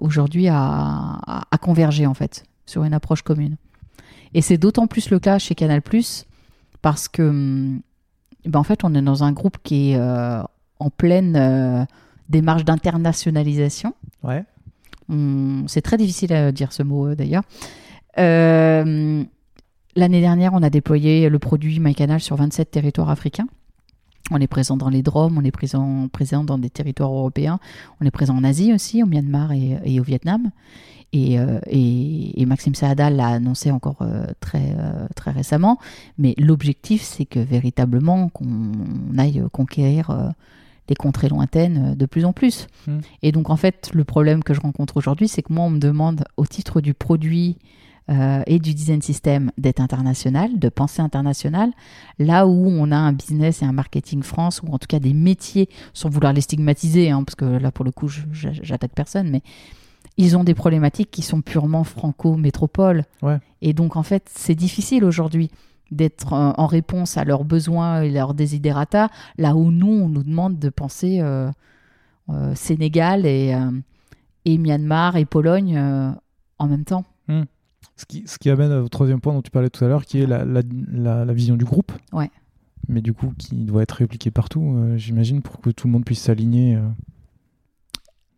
[0.00, 3.56] aujourd'hui à, à- à converger en fait sur une approche commune.
[4.34, 5.82] Et c'est d'autant plus le cas chez Canal+,
[6.82, 7.80] parce que hum,
[8.46, 10.42] ben en fait, on est dans un groupe qui est euh,
[10.78, 11.84] en pleine euh,
[12.28, 13.94] démarche d'internationalisation.
[14.22, 14.44] Ouais.
[15.08, 17.42] On- C'est très difficile à dire ce mot euh, d'ailleurs.
[19.94, 23.46] L'année dernière, on a déployé le produit MyCanal sur 27 territoires africains.
[24.30, 27.58] On est présent dans les Drômes, on est présent, présent dans des territoires européens,
[28.00, 30.50] on est présent en Asie aussi, au Myanmar et, et au Vietnam.
[31.12, 35.78] Et, euh, et- et Maxime Saadal l'a annoncé encore euh, très, euh, très récemment.
[36.16, 38.72] Mais l'objectif, c'est que véritablement qu'on
[39.18, 40.32] aille conquérir
[40.88, 42.66] les contrées lointaines de plus en plus.
[42.86, 42.98] Mm.
[43.22, 45.78] Et donc en fait, le problème que je rencontre aujourd'hui, c'est que moi, on me
[45.78, 47.56] demande au titre du produit
[48.12, 51.70] euh, et du design system d'être international, de penser international,
[52.18, 55.14] là où on a un business et un marketing France, ou en tout cas des
[55.14, 59.40] métiers, sans vouloir les stigmatiser, hein, parce que là pour le coup j'attaque personne, mais
[60.18, 63.04] ils ont des problématiques qui sont purement franco-métropole.
[63.22, 63.38] Ouais.
[63.62, 65.50] Et donc en fait c'est difficile aujourd'hui
[65.90, 69.08] d'être euh, en réponse à leurs besoins et leurs desiderata,
[69.38, 71.50] là où nous on nous demande de penser euh,
[72.54, 73.56] Sénégal et,
[74.44, 75.78] et Myanmar et Pologne
[76.58, 77.04] en même temps.
[77.96, 80.20] Ce qui, ce qui amène au troisième point dont tu parlais tout à l'heure, qui
[80.20, 81.92] est la, la, la- la vision du groupe.
[82.12, 82.30] Ouais.
[82.88, 86.04] Mais du coup, qui doit être répliquée partout, euh, j'imagine, pour que tout le monde
[86.04, 86.74] puisse s'aligner.
[86.76, 86.88] euh.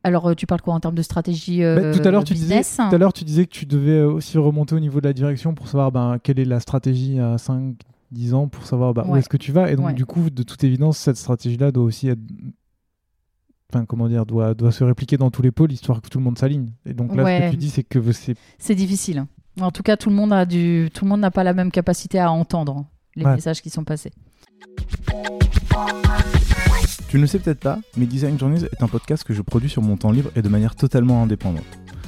[0.02, 2.34] Alors, euh, tu parles quoi en termes de stratégie euh, Bah, tout à l'heure, tu
[2.34, 5.07] disais, business tout à l'heure, tu disais que tu devais aussi remonter au niveau de
[5.07, 7.76] la direction pour savoir ben, quelle est la stratégie à 5,
[8.11, 9.70] 10 ans, pour savoir bah, où est-ce que tu vas.
[9.70, 9.94] Et donc, Ouais.
[9.94, 12.20] du coup, de toute évidence, cette stratégie-là doit aussi être.
[13.72, 16.24] Enfin, comment dire, doit, doit se répliquer dans tous les pôles, histoire que tout le
[16.24, 16.68] monde s'aligne.
[16.84, 18.36] Et donc là, ce que tu dis, c'est que c'est.
[18.59, 19.24] C'est difficile.
[19.61, 21.70] En tout cas, tout le monde a du, tout le monde n'a pas la même
[21.70, 23.34] capacité à entendre les Ouais.
[23.34, 24.12] messages qui sont passés.
[27.09, 29.70] Tu ne le sais peut-être pas, mais Design Journeys est un podcast que je produis
[29.70, 31.62] sur mon temps libre et de manière totalement indépendante.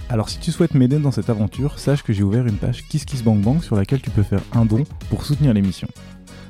[0.09, 3.62] Alors si tu souhaites m'aider dans cette aventure, sache que j'ai ouvert une page KissKissBankBank
[3.62, 5.86] sur laquelle tu peux faire un don pour soutenir l'émission.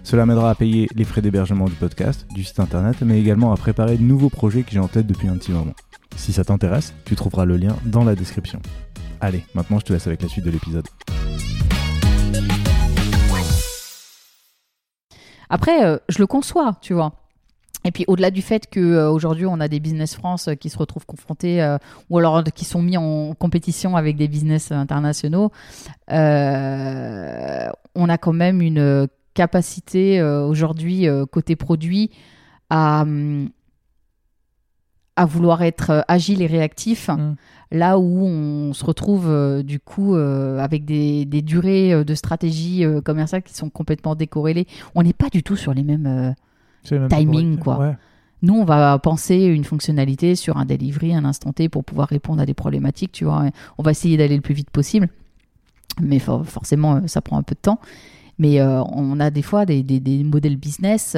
[0.02, 3.56] Cela m'aidera à payer les frais d'hébergement du podcast, du site internet, mais également à
[3.56, 5.72] préparer de nouveaux projets que j'ai en tête depuis un petit moment.
[6.16, 8.60] Si ça t'intéresse, tu trouveras le lien dans la description.
[9.20, 10.86] Allez, maintenant je te laisse avec la suite de l'épisode.
[15.48, 17.12] Après, euh, je le conçois, tu vois.
[17.84, 21.06] Et puis au-delà du fait qu'aujourd'hui on a des business France euh, qui se retrouvent
[21.06, 21.78] confrontés euh,
[22.10, 25.52] ou alors qui sont mis en compétition avec des business internationaux,
[26.10, 32.10] euh, on a quand même une capacité euh, aujourd'hui euh, côté produit
[32.70, 33.50] à, hum,
[35.16, 37.08] à vouloir être euh, agile et réactif.
[37.08, 37.34] Mm.
[37.72, 42.84] Là où on se retrouve euh, du coup euh, avec des, des durées de stratégie
[42.84, 44.66] euh, commerciale qui sont complètement décorrélées.
[44.94, 46.34] On n'est pas du tout sur les mêmes.
[46.84, 47.78] C'est le même Timing, pour- quoi.
[47.78, 47.96] Ouais.
[48.42, 52.40] Nous, on va penser une fonctionnalité sur un delivery, un instant T pour pouvoir répondre
[52.40, 53.46] à des problématiques, tu vois.
[53.78, 55.08] On va essayer d'aller le plus vite possible.
[56.00, 57.80] Mais for- forcément, ça prend un peu de temps.
[58.38, 61.16] Mais on a des fois des, des- des modèles business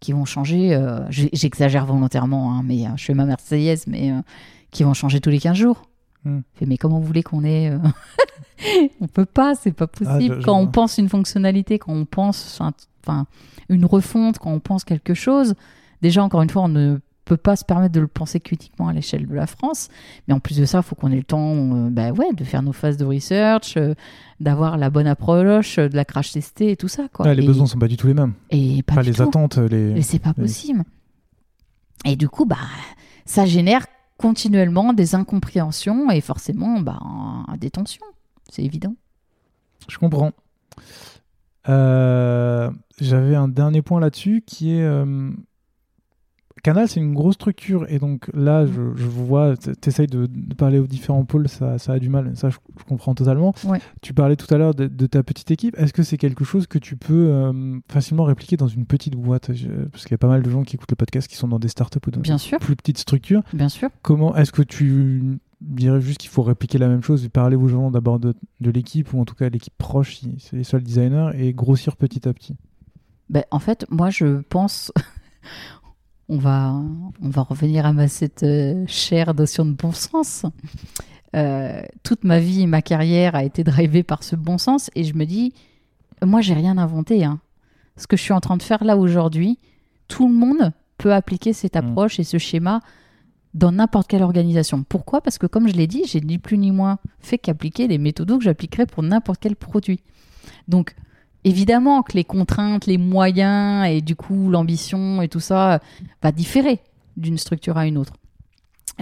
[0.00, 0.74] qui vont changer.
[0.74, 4.20] euh, J'exagère volontairement, hein, mais euh, je fais ma Marseillaise, mais euh,
[4.70, 5.82] qui vont changer tous les 15 jours.
[6.24, 6.40] Hmm.
[6.66, 7.70] Mais comment vous voulez qu'on ait.
[7.70, 7.78] euh,
[9.00, 10.10] on peut pas, c'est pas possible.
[10.32, 12.60] Ah, je- je quand on pense une fonctionnalité, quand on pense
[13.08, 13.26] un-
[13.68, 15.54] une refonte, quand on pense quelque chose,
[16.02, 18.92] déjà, encore une fois, on ne peut pas se permettre de le penser critiquement à
[18.92, 19.88] l'échelle de la France.
[20.26, 22.44] Mais en plus de ça, il faut qu'on ait le temps euh, bah ouais, de
[22.44, 23.94] faire nos phases de research, euh,
[24.40, 27.08] d'avoir la bonne approche, euh, de la crash tester et tout ça.
[27.12, 27.34] Quoi.
[27.34, 28.32] Les et, besoins sont pas du tout les mêmes.
[28.50, 29.22] et pas du les tout.
[29.24, 29.98] attentes, les.
[29.98, 30.84] Et c'est pas possible.
[32.04, 32.56] Et du coup, bah,
[33.24, 37.00] ça génère continuellement des incompréhensions et forcément bah,
[37.58, 38.06] des tensions.
[38.48, 38.94] C'est évident.
[39.88, 40.30] Je comprends.
[41.68, 42.70] Euh,
[43.00, 44.86] J'avais un dernier point là-dessus qui est.
[46.66, 50.26] Canal, c'est une grosse structure et donc là, je, je vous vois, tu essayes de,
[50.26, 53.54] de parler aux différents pôles, ça, ça a du mal, ça je, je comprends totalement.
[53.64, 53.80] Ouais.
[54.02, 56.66] Tu parlais tout à l'heure de, de ta petite équipe, est-ce que c'est quelque chose
[56.66, 59.54] que tu peux euh, facilement répliquer dans une petite boîte?
[59.54, 61.46] Je- Parce qu'il y a pas mal de gens qui écoutent le podcast qui sont
[61.48, 63.42] dans des startups ou dans Bien sûr, plus petites structures.
[63.52, 63.88] bien sûr.
[64.02, 67.68] Comment est-ce que tu dirais juste qu'il faut répliquer la même chose et parler aux
[67.68, 70.82] gens d'abord de, de l'équipe ou en tout cas l'équipe proche si c'est les seuls
[70.82, 72.56] designers et grossir petit à petit?
[73.30, 74.92] Ben, en fait, moi, je pense.
[76.28, 76.74] On, va,
[77.22, 80.44] on va revenir à ma cette euh, chère notion de bon sens.
[81.34, 85.04] Euh, toute ma vie et ma carrière a été drivée par ce bon sens et
[85.04, 85.52] je me dis,
[86.24, 87.24] moi, j'ai rien inventé.
[87.24, 87.40] Hein.
[87.96, 89.58] Ce que je suis en train de faire là aujourd'hui,
[90.08, 91.78] tout le monde peut appliquer cette Mm.
[91.78, 92.80] approche et ce schéma
[93.54, 94.84] dans n'importe quelle organisation.
[94.86, 95.20] Pourquoi?
[95.20, 98.38] Parce que, comme je l'ai dit, j'ai ni plus ni moins fait qu'appliquer les méthodos
[98.38, 100.00] que j'appliquerais pour n'importe quel produit.
[100.68, 100.94] Donc,
[101.46, 105.80] évidemment que les contraintes, les moyens et du coup l'ambition et tout ça
[106.20, 106.80] va différer
[107.16, 108.14] d'une structure à une autre.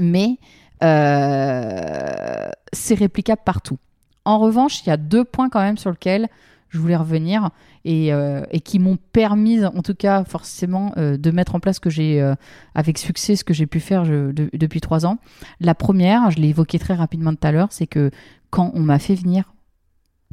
[0.00, 0.38] Mais
[0.82, 3.78] euh, c'est réplicable partout.
[4.26, 6.28] En revanche, il y a deux points quand même sur lesquels
[6.68, 7.50] je voulais revenir
[7.86, 11.80] et, euh, qui m'ont permis, en tout cas forcément, euh, de mettre en place ce
[11.80, 12.34] que j'ai
[12.74, 15.18] avec succès, ce que j'ai pu faire depuis trois ans.
[15.60, 18.10] La première, je l'ai évoqué très rapidement tout à l'heure, c'est que
[18.50, 19.54] quand on m'a fait venir,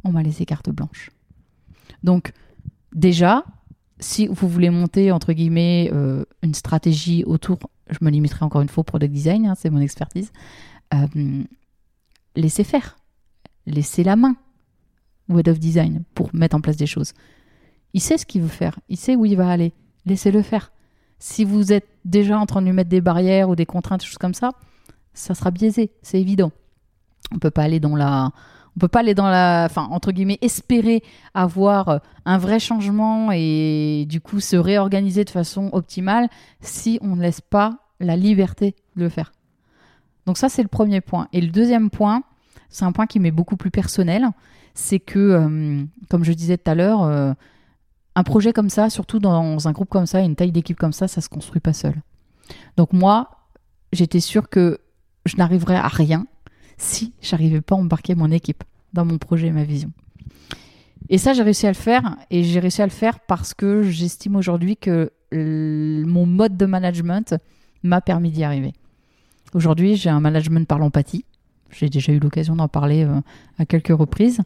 [0.04, 1.10] on m'a laissé carte blanche.
[2.04, 2.32] Donc,
[2.94, 3.44] déjà,
[3.98, 7.58] si vous voulez monter, entre guillemets, euh, une stratégie autour,
[7.88, 10.32] je me limiterai encore une fois au product design, hein, c'est mon expertise,
[10.94, 11.44] euh,
[12.36, 12.98] laissez faire.
[13.66, 14.36] Laissez la main
[15.38, 17.12] head of design pour mettre en place des choses.
[17.94, 19.72] Il sait ce qu'il veut faire, il sait où il va aller.
[20.06, 20.72] Laissez-le faire.
[21.18, 24.06] Si vous êtes déjà en train de lui mettre des barrières ou des contraintes, des
[24.06, 24.52] choses comme ça,
[25.14, 26.50] ça sera biaisé, c'est évident.
[27.32, 28.32] On peut pas aller dans la,
[28.76, 31.02] on peut pas aller dans la, enfin entre guillemets, espérer
[31.34, 36.28] avoir un vrai changement et du coup se réorganiser de façon optimale
[36.60, 39.32] si on ne laisse pas la liberté de le faire.
[40.26, 41.28] Donc ça c'est le premier point.
[41.32, 42.22] Et le deuxième point,
[42.68, 44.28] c'est un point qui m'est beaucoup plus personnel,
[44.74, 47.34] c'est que, euh, comme je disais tout à l'heure, euh,
[48.14, 51.08] un projet comme ça, surtout dans un groupe comme ça, une taille d'équipe comme ça,
[51.08, 51.94] ça se construit pas seul.
[52.76, 53.30] Donc moi,
[53.92, 54.78] j'étais sûre que
[55.24, 56.26] je n'arriverais à rien
[56.82, 59.90] si j'arrivais pas à embarquer mon équipe dans mon projet et ma vision.
[61.08, 63.82] Et ça, j'ai réussi à le faire, et j'ai réussi à le faire parce que
[63.82, 67.34] j'estime aujourd'hui que mon mode de management
[67.82, 68.72] m'a permis d'y arriver.
[69.54, 71.24] Aujourd'hui, j'ai un management par l'empathie.
[71.70, 73.20] J'ai déjà eu l'occasion d'en parler euh,
[73.58, 74.40] à quelques reprises.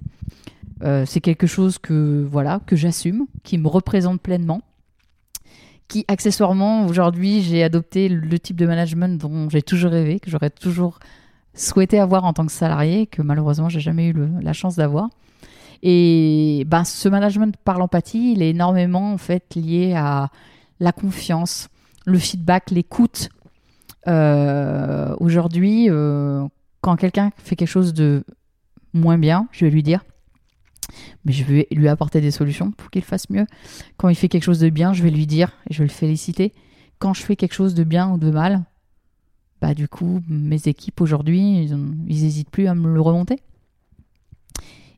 [0.83, 4.63] Euh, c'est quelque chose que voilà que j'assume, qui me représente pleinement,
[5.89, 10.51] qui accessoirement aujourd'hui j'ai adopté le type de management dont j'ai toujours rêvé, que j'aurais
[10.51, 10.99] toujours
[11.57, 15.09] souhaité avoir en tant que salarié, que malheureusement j'ai jamais eu la chance d'avoir.
[15.83, 20.31] Et ben, ce management par l'empathie, il est énormément en fait lié à
[20.81, 21.69] la confiance,
[22.05, 23.29] le feedback, l'écoute.
[24.07, 25.89] Euh, aujourd'hui,
[26.81, 28.25] quand quelqu'un fait quelque chose de
[28.95, 30.03] moins bien, je vais lui dire
[31.25, 33.47] mais je vais lui apporter des solutions pour qu'il fasse mieux.
[33.97, 35.93] Quand il fait quelque chose de bien, je vais lui dire et je vais le
[35.93, 36.53] féliciter.
[36.99, 38.65] Quand je fais quelque chose de bien ou de mal,
[39.61, 43.41] bah du coup, mes équipes aujourd'hui, ils, n'hésitent plus à me le remonter.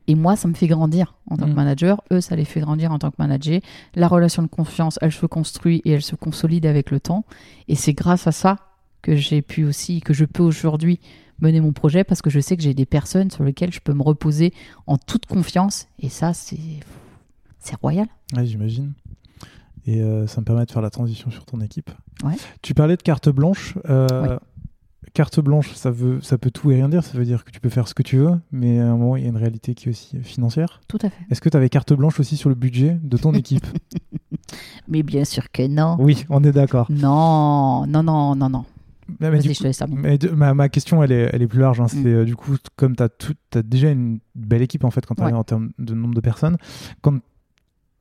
[0.07, 1.55] Et moi, ça me fait grandir en tant que mm.
[1.55, 2.01] manager.
[2.11, 3.61] Eux, ça les fait grandir en tant que manager.
[3.95, 7.25] La relation de confiance, elle se construit et elle se consolide avec le temps.
[7.67, 8.57] Et c'est grâce à ça
[9.01, 10.99] que j'ai pu aussi, que je peux aujourd'hui
[11.39, 13.93] mener mon projet parce que je sais que j'ai des personnes sur lesquelles je peux
[13.93, 14.51] me reposer
[14.87, 15.87] en toute confiance.
[15.99, 16.57] Et ça, c'est,
[17.59, 18.07] c'est royal.
[18.35, 18.93] Ouais, j'imagine.
[19.85, 21.91] Et euh, ça me permet de faire la transition sur ton équipe.
[22.23, 22.35] Ouais.
[22.61, 23.77] Tu parlais de carte blanche.
[23.89, 24.37] Euh,
[25.13, 27.03] carte blanche, ça, veut, ça peut tout et rien dire.
[27.03, 29.15] Ça veut dire que tu peux faire ce que tu veux, mais à un moment,
[29.15, 30.81] il y a une réalité qui est aussi financière.
[30.87, 31.23] Tout à fait.
[31.29, 33.65] Est-ce que tu avais carte blanche aussi sur le budget de ton équipe?
[34.87, 35.97] Mais bien sûr que non.
[35.99, 36.87] Oui, on est d'accord.
[36.89, 38.65] Non, non, non, non, non.
[39.19, 41.81] Mais, ma, question, elle est, elle est plus large.
[41.81, 41.87] Hein.
[41.87, 42.07] C'est mm.
[42.07, 45.43] euh, du coup, comme tu as, déjà une belle équipe en fait quand tu en
[45.43, 46.57] termes de nombre de personnes.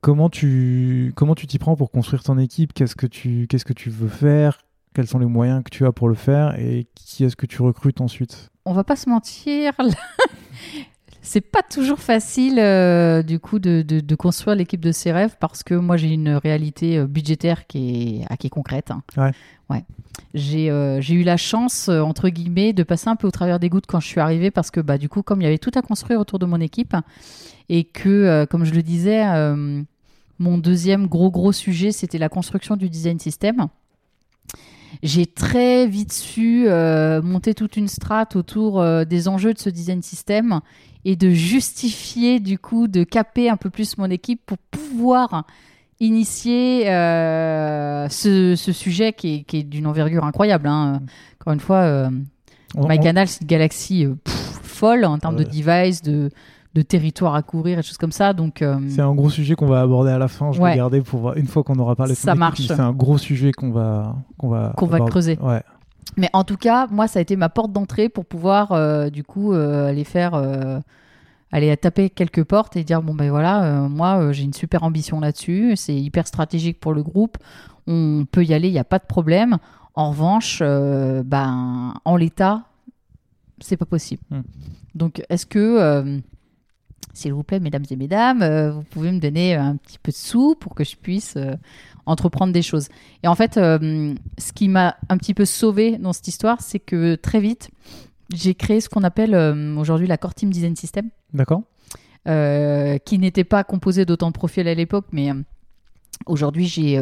[0.00, 2.72] Comment tu comment tu t'y prends pour construire ton équipe?
[2.72, 4.58] Qu'est-ce que tu qu'est-ce que tu veux faire?
[4.94, 6.58] Quels sont les moyens que tu as pour le faire?
[6.58, 8.50] Et qui est-ce que tu recrutes ensuite?
[8.64, 9.72] On va pas se mentir.
[11.28, 15.62] C'est pas toujours facile euh, du coup de, de, construire l'équipe de ses rêves parce
[15.62, 18.90] que moi j'ai une réalité euh, budgétaire qui est, ah, qui est concrète.
[18.90, 19.02] Hein.
[19.18, 19.32] Ouais.
[19.68, 19.84] ouais.
[20.32, 23.84] J'ai euh, eu la chance entre guillemets de passer un peu au travers des gouttes
[23.86, 25.82] quand je suis arrivée parce que bah du coup comme il y avait tout à
[25.82, 26.96] construire autour de mon équipe
[27.68, 29.22] et que comme je le disais
[30.38, 33.68] mon deuxième gros gros sujet c'était la construction du design system
[35.02, 36.66] j'ai très vite su
[37.22, 40.60] monter toute une strate autour des enjeux de ce design system
[41.04, 45.44] et de justifier du coup, de caper un peu plus mon équipe pour pouvoir
[46.00, 50.68] initier euh, ce, sujet qui est, d'une envergure incroyable.
[50.68, 51.00] Hein.
[51.40, 52.10] Encore une fois, euh,
[52.76, 54.14] MyCanal, c'est une galaxie euh,
[54.62, 56.30] folle en termes de device, de,
[56.74, 58.32] de territoire à courir et choses comme ça.
[58.32, 60.52] Donc euh, c'est un gros sujet qu'on va aborder à la fin.
[60.52, 62.14] Je vais garder pour voir une fois qu'on aura parlé.
[62.14, 62.66] Ça marche.
[62.66, 65.38] C'est un gros sujet qu'on va qu'on va qu'on va creuser.
[65.40, 65.62] Ouais.
[66.16, 69.22] Mais en tout cas, moi, ça a été ma porte d'entrée pour pouvoir, euh, du
[69.22, 70.34] coup, euh, aller faire,
[71.52, 75.74] aller taper quelques portes et dire bon ben voilà, moi, j'ai une super ambition là-dessus,
[75.76, 77.38] c'est hyper stratégique pour le groupe,
[77.86, 79.58] on peut y aller, il n'y a pas de problème.
[79.94, 82.64] En revanche, ben en l'état,
[83.60, 84.22] c'est pas possible.
[84.30, 84.42] Hmm.
[84.94, 86.20] Donc, est-ce que
[87.12, 90.54] s'il vous plaît, mesdames et mesdames, vous pouvez me donner un petit peu de sous
[90.54, 91.36] pour que je puisse
[92.08, 92.88] entreprendre des choses.
[93.22, 96.78] Et en fait, euh, ce qui m'a un petit peu sauvé dans cette histoire, c'est
[96.78, 97.70] que très vite,
[98.34, 101.10] j'ai créé ce qu'on appelle euh, aujourd'hui la Core Team Design System.
[101.32, 101.62] D'accord.
[102.26, 105.30] Euh, qui n'était pas composé d'autant de profils à l'époque, mais
[106.26, 107.00] aujourd'hui j'ai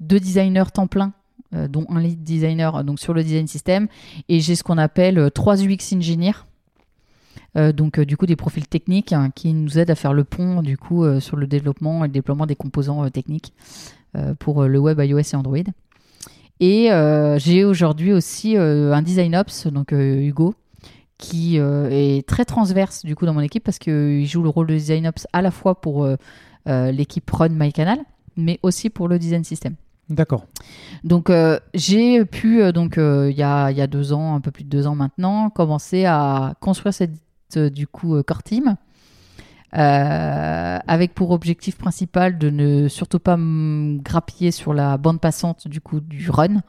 [0.00, 1.12] deux designers temps plein
[1.52, 3.86] dont un lead designer donc sur le design system
[4.28, 6.44] et j'ai ce qu'on appelle trois UX engineers
[7.54, 10.78] donc du coup des profils techniques hein, qui nous aident à faire le pont du
[10.78, 13.52] coup sur le développement et le déploiement des composants techniques
[14.16, 15.58] euh, pour euh, le web iOS et Android.
[16.60, 20.54] Et euh, j'ai aujourd'hui aussi un design ops, donc Hugo,
[21.18, 24.74] qui est très transverse du coup dans mon équipe parce qu'il joue le rôle de
[24.74, 26.08] design ops à la fois pour
[26.66, 27.98] l'équipe Run My Canal,
[28.36, 29.74] mais aussi pour le design system.
[30.08, 30.46] D'accord.
[31.04, 31.30] Donc
[31.74, 34.88] j'ai pu donc il y, a, y, a, deux ans, un peu plus de deux
[34.88, 37.14] ans maintenant, commencer à construire cette
[37.56, 38.76] du coup core team
[39.76, 45.82] euh, avec pour objectif principal de ne surtout pas grappiller sur la bande passante du
[45.82, 46.62] coup du run,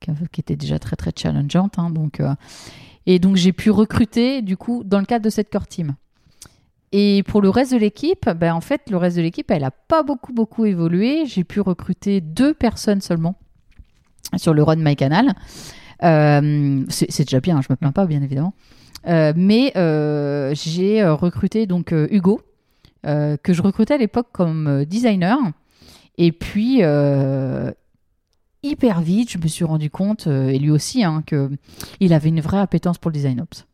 [0.00, 1.78] qui, était déjà très très challengeante.
[1.78, 2.34] hein, donc, euh,
[3.06, 5.94] et donc j'ai pu recruter du coup dans le cadre de cette core team.
[6.92, 9.72] Et pour le reste de l'équipe, ben, en fait, le reste de l'équipe, elle n'a
[9.72, 11.26] pas beaucoup, beaucoup évolué.
[11.26, 13.34] J'ai pu recruter deux personnes seulement
[14.36, 15.34] sur le run MyCanal.
[16.04, 18.54] Euh, c'est déjà bien, je me plains pas, bien évidemment.
[19.06, 22.40] Euh, mais euh, j'ai euh, recruté donc Hugo,
[23.02, 25.38] que je recrutais à l'époque comme designer.
[26.16, 26.80] Et puis,
[28.62, 32.60] hyper vite, je me suis rendu compte, et lui aussi, hein, qu'il avait une vraie
[32.60, 33.66] appétence pour le design ops.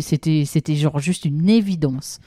[0.00, 2.18] C'était, c'était genre juste une évidence.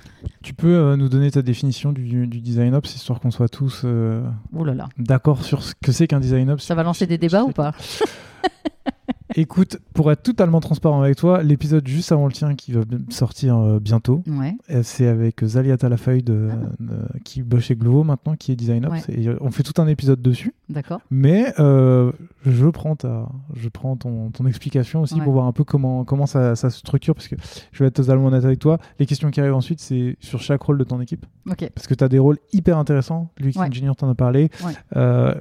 [0.42, 3.82] Tu peux euh, nous donner ta définition du, du design ops, histoire qu'on soit tous
[3.84, 4.24] euh,
[4.56, 4.88] Oh là là.
[4.98, 6.64] d'accord sur ce que c'est qu'un design ops?
[6.64, 7.74] Ça va lancer des débats ou pas?
[9.36, 13.58] Écoute, pour être totalement transparent avec toi, l'épisode juste avant le tien qui va sortir
[13.58, 14.56] euh, bientôt, Ouais.
[14.72, 16.50] euh, c'est avec Zalia Talafeuille de,
[16.80, 19.08] de- qui bosse chez Glovo maintenant, qui est design ops.
[19.08, 19.16] Ouais.
[19.20, 20.54] Et euh, on fait tout un épisode dessus.
[20.70, 21.00] D'accord.
[21.12, 22.12] Mais euh,
[22.46, 25.24] je prends, ta, je prends ton, ton explication aussi Ouais.
[25.24, 27.14] pour voir un peu comment, comment ça, ça se structure.
[27.14, 27.36] Parce que
[27.72, 28.80] je vais être totalement honnête avec toi.
[29.00, 31.26] Les questions qui arrivent ensuite, c'est sur chaque rôle de ton équipe.
[31.50, 31.70] Ok.
[31.76, 33.30] Parce que tu as des rôles hyper intéressants.
[33.38, 33.68] L'UX Ouais.
[33.68, 34.50] Engineer t'en a parlé.
[34.66, 34.74] Ouais.
[34.96, 35.36] Euh,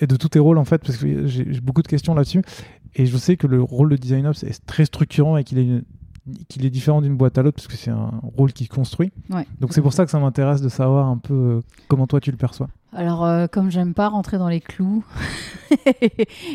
[0.00, 2.42] et de tous tes rôles, en fait, parce que j'ai beaucoup de questions là-dessus.
[2.96, 5.82] Et je sais que le rôle de design ops est très structurant et qu'il est,
[6.48, 9.10] qu'il est différent d'une boîte à l'autre parce que c'est un rôle qui construit.
[9.30, 9.46] Ouais.
[9.60, 12.30] Donc c'est pour ça que ça m'intéresse de savoir un peu euh, comment toi tu
[12.30, 12.68] le perçois.
[12.92, 15.04] Alors, euh, comme j'aime pas rentrer dans les clous.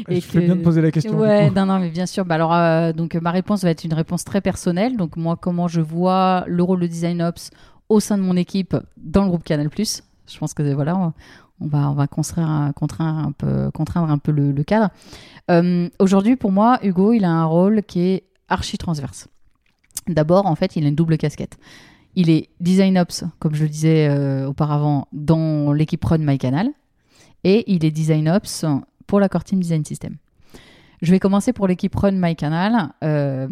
[0.09, 1.19] je fais bien de poser la question.
[1.19, 2.23] Ouais, non, non, mais bien sûr.
[2.23, 4.95] Bah, alors, euh, donc, ma réponse va être une réponse très personnelle.
[4.95, 7.51] Donc, moi, comment je vois le rôle de design ops
[7.89, 9.69] au sein de mon équipe dans le groupe Canal+.
[9.75, 11.13] Je pense que voilà, on,
[11.61, 11.95] on va, on
[12.73, 14.89] contraindre un peu, contraindre un peu le, le cadre.
[15.51, 19.27] Euh, Aujourd'hui, pour moi, Hugo, il a un rôle qui est archi transverse.
[20.07, 21.57] D'abord, en fait, il a une double casquette.
[22.15, 26.69] Il est design ops, comme je le disais euh, auparavant, dans l'équipe Run MyCanal,
[27.43, 28.65] et il est design ops
[29.05, 30.15] pour la Core Team Design System.
[31.01, 32.89] Je vais commencer pour l'équipe Run MyCanal.
[33.05, 33.47] Euh,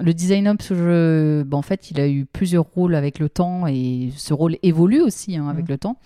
[0.00, 3.66] le design ops, je- bon, en fait, il a eu plusieurs rôles avec le temps
[3.66, 5.70] et ce rôle évolue aussi hein, avec Mhm.
[5.72, 5.96] le temps.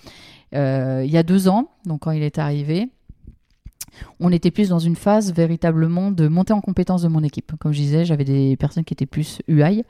[0.54, 2.88] Euh, il y a deux ans, donc quand il est arrivé,
[4.20, 7.52] on était plus dans une phase véritablement de montée en compétence de mon équipe.
[7.58, 9.84] Comme je disais, j'avais des personnes qui étaient plus UI.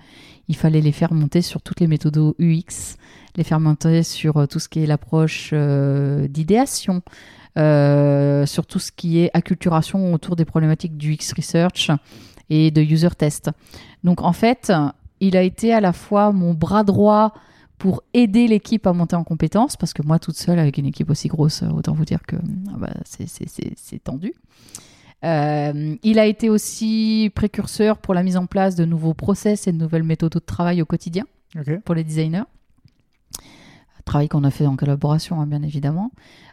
[0.49, 2.97] Il fallait les faire monter sur toutes les méthodes UX,
[3.37, 7.03] les faire monter sur euh, tout ce qui est l'approche euh, d'idéation,
[7.55, 11.91] sur tout ce qui est acculturation autour des problématiques du X Research
[12.51, 13.51] et de user test.
[14.05, 14.73] Donc en fait,
[15.21, 17.35] il a été à la fois mon bras droit
[17.83, 21.11] pour aider l'équipe à monter en compétence, parce que moi toute seule avec une équipe
[21.11, 22.37] aussi grosse, autant vous dire que
[22.69, 24.35] ah bah, c'est- tendu.
[25.25, 29.73] Euh, il a été aussi précurseur pour la mise en place de nouveaux process et
[29.73, 31.25] de nouvelles méthodes de travail au quotidien
[31.85, 32.45] pour les designers.
[34.05, 36.13] Travail qu'on a fait en collaboration, hein, bien évidemment.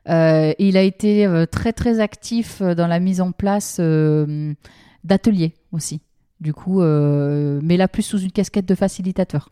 [0.10, 4.56] Euh, il a été euh, très très actif euh, dans la mise en place euh,
[5.04, 6.02] d'ateliers aussi.
[6.42, 9.50] Du coup, euh, mais là plus sous une casquette de facilitateur.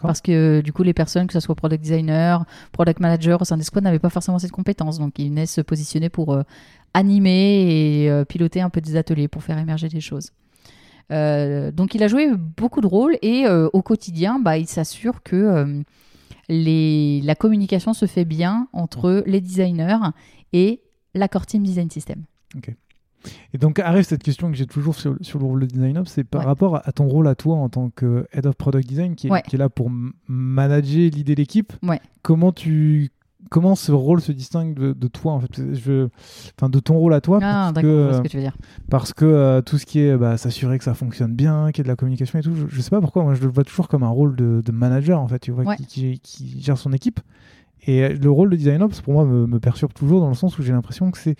[0.00, 3.56] Parce que du coup, les personnes, que ce soit product designer, product manager au sein
[3.56, 4.98] des squads, n'avaient pas forcément cette compétence.
[4.98, 6.42] Donc, ils venaient se positionner pour euh,
[6.92, 10.32] animer et euh, piloter un peu des ateliers pour faire émerger des choses.
[11.10, 15.22] Euh, donc, il a joué beaucoup de rôles et euh, au quotidien, bah, il s'assure
[15.22, 15.82] que euh,
[16.48, 19.98] les, la communication se fait bien entre les designers
[20.52, 20.82] et
[21.14, 22.24] la core team design system.
[23.54, 26.10] Et donc arrive cette question que j'ai toujours sur, sur le rôle de design ops,
[26.10, 26.46] c'est par Ouais.
[26.46, 29.26] rapport à, à ton rôle à toi en tant que head of product design qui
[29.26, 29.42] est, Ouais.
[29.46, 29.90] qui est là pour
[30.28, 31.72] manager l'idée d'équipe.
[31.82, 32.00] Ouais.
[32.22, 33.10] Comment tu
[33.48, 35.74] comment ce rôle se distingue de, de toi en fait?
[35.74, 36.08] Je
[36.58, 38.56] enfin de ton rôle à toi Ah, parce que, ce euh, que tu veux dire.
[38.90, 41.80] parce que euh, tout ce qui est bah, s'assurer que ça fonctionne bien, qu'il y
[41.80, 43.64] ait de la communication et tout, je, je sais pas pourquoi moi je le vois
[43.64, 45.76] toujours comme un rôle de, de manager en fait, tu vois, Ouais.
[45.76, 47.20] qui, qui- qui gère son équipe.
[47.86, 50.58] Et le rôle de design ops pour moi me, me perturbe toujours dans le sens
[50.58, 51.36] où j'ai l'impression que c'est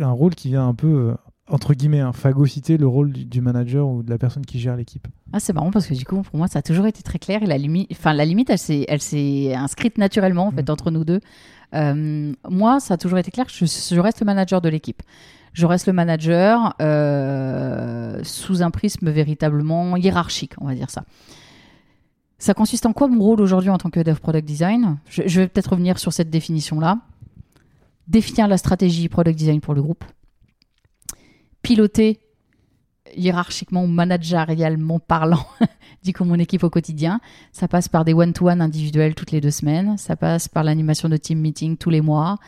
[0.00, 1.14] un rôle qui vient un peu euh,
[1.48, 5.06] entre guillemets hein, phagocyter le rôle du, manager ou de la personne qui gère l'équipe.
[5.32, 7.42] Ah, c'est marrant parce que du coup, pour moi, ça a toujours été très clair.
[7.42, 10.72] Et la limite, enfin, la limite, elle s'est, elle s'est inscrite naturellement en fait Mhm.
[10.72, 11.20] entre nous deux.
[11.74, 13.46] Euh, moi, ça a toujours été clair.
[13.48, 15.02] Je, je reste le manager de l'équipe.
[15.52, 21.04] Je reste le manager euh, sous un prisme véritablement hiérarchique, on va dire ça.
[22.38, 24.98] Ça consiste en quoi mon rôle aujourd'hui en tant que of product design?
[25.08, 26.98] Je, je vais peut-être revenir sur cette définition-là.
[28.08, 30.04] Définir la stratégie product design pour le groupe.
[31.62, 32.20] Piloter
[33.16, 35.46] hiérarchiquement ou managérialement parlant,
[36.02, 37.20] dit comme mon équipe au quotidien.
[37.52, 39.96] Ça passe par des one-to-one individuels toutes les deux semaines.
[39.98, 42.38] Ça passe par l'animation de team meeting tous les mois.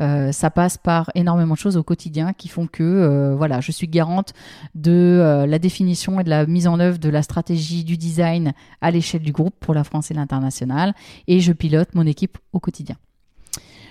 [0.00, 3.70] Euh, ça passe par énormément de choses au quotidien qui font que euh, voilà, je
[3.70, 4.32] suis garante
[4.74, 8.54] de euh, la définition et de la mise en œuvre de la stratégie du design
[8.80, 10.94] à l'échelle du groupe pour la France et l'international
[11.26, 12.96] et je pilote mon équipe au quotidien.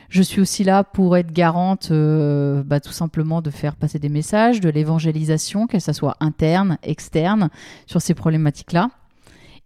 [0.09, 4.59] Je suis aussi là pour être garante bah, tout simplement de faire passer des messages,
[4.59, 7.49] de l'évangélisation, que ce soit interne, externe,
[7.85, 8.89] sur ces problématiques-là.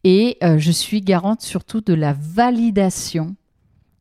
[0.03, 3.35] Et je suis garante surtout de la validation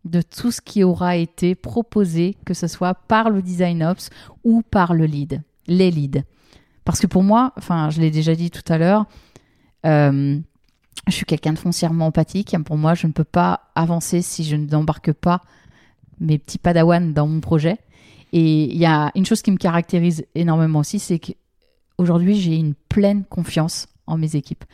[0.04, 4.10] de tout ce qui aura été proposé, que ce soit par le design ops
[4.44, 6.24] ou par le lead, les leads.
[6.84, 9.06] Parce que pour moi, enfin, je l'ai déjà dit tout à l'heure,
[9.86, 10.38] euh,
[11.06, 12.56] je suis quelqu'un de foncièrement empathique.
[12.64, 15.42] Pour moi, je ne peux pas avancer si je n'embarque pas
[16.20, 17.78] mes petits padawans dans mon projet.
[18.32, 22.74] Et il y a une chose qui me caractérise énormément aussi, c'est qu'aujourd'hui, j'ai une
[22.74, 24.64] pleine confiance en mes équipes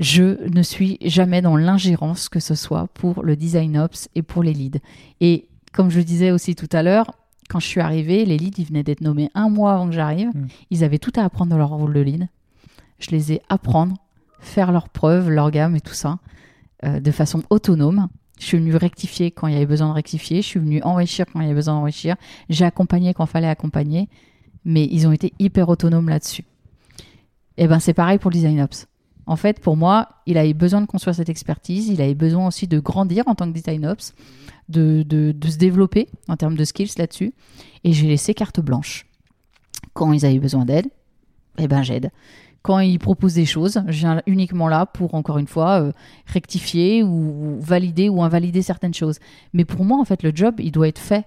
[0.00, 4.42] je ne suis jamais dans l'ingérence, que ce soit pour le design ops et pour
[4.42, 4.80] les leads.
[5.20, 7.12] Et comme je disais aussi tout à l'heure,
[7.50, 10.28] quand je suis arrivée, les leads, ils venaient d'être nommés un mois avant que j'arrive.
[10.28, 10.46] Mm.
[10.70, 12.28] Ils avaient tout à apprendre dans leur rôle de lead.
[12.98, 13.96] Je les ai apprendre,
[14.40, 16.18] faire leurs preuves, leur gamme et tout ça,
[16.84, 18.08] euh, de façon autonome.
[18.40, 20.40] Je suis venue rectifier quand il y avait besoin de rectifier.
[20.40, 22.16] Je suis venue enrichir quand il y avait besoin d'enrichir.
[22.48, 24.08] J'ai accompagné quand il fallait accompagner.
[24.64, 26.44] Mais ils ont été hyper autonomes là-dessus.
[27.56, 28.86] Et eh ben c'est pareil pour le design ops.
[29.26, 32.66] En fait, pour moi, il avait besoin de construire cette expertise, il avait besoin aussi
[32.66, 34.14] de grandir en tant que design ops,
[34.68, 35.04] de,
[35.44, 37.32] se développer en termes de skills là-dessus.
[37.84, 39.06] Et j'ai laissé carte blanche.
[39.92, 40.86] Quand ils avaient besoin d'aide,
[41.58, 42.10] eh ben j'aide.
[42.62, 45.92] Quand ils proposent des choses, je viens uniquement là pour, encore une fois, euh,
[46.26, 49.18] rectifier ou valider ou invalider certaines choses.
[49.54, 51.24] Mais pour moi, en fait, le job, il doit être fait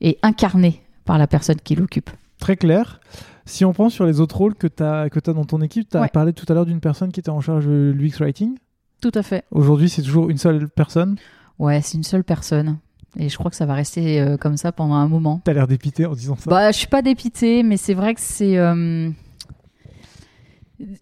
[0.00, 2.10] et incarné par la personne qui l'occupe.
[2.40, 3.00] Très clair.
[3.46, 5.88] Si on prend sur les autres rôles que tu as, que as dans ton équipe,
[5.88, 8.56] tu as parlé tout à l'heure d'une personne qui était en charge de l'UX Writing.
[9.00, 9.44] Tout à fait.
[9.50, 11.16] Aujourd'hui, c'est toujours une seule personne?
[11.58, 12.78] Ouais, c'est une seule personne.
[13.16, 15.40] Et je crois que ça va rester euh, comme ça pendant un moment.
[15.44, 18.14] Tu as l'air dépité en disant ça Bah, je suis pas dépité, mais c'est vrai
[18.14, 18.58] que c'est.
[18.58, 19.10] Euh,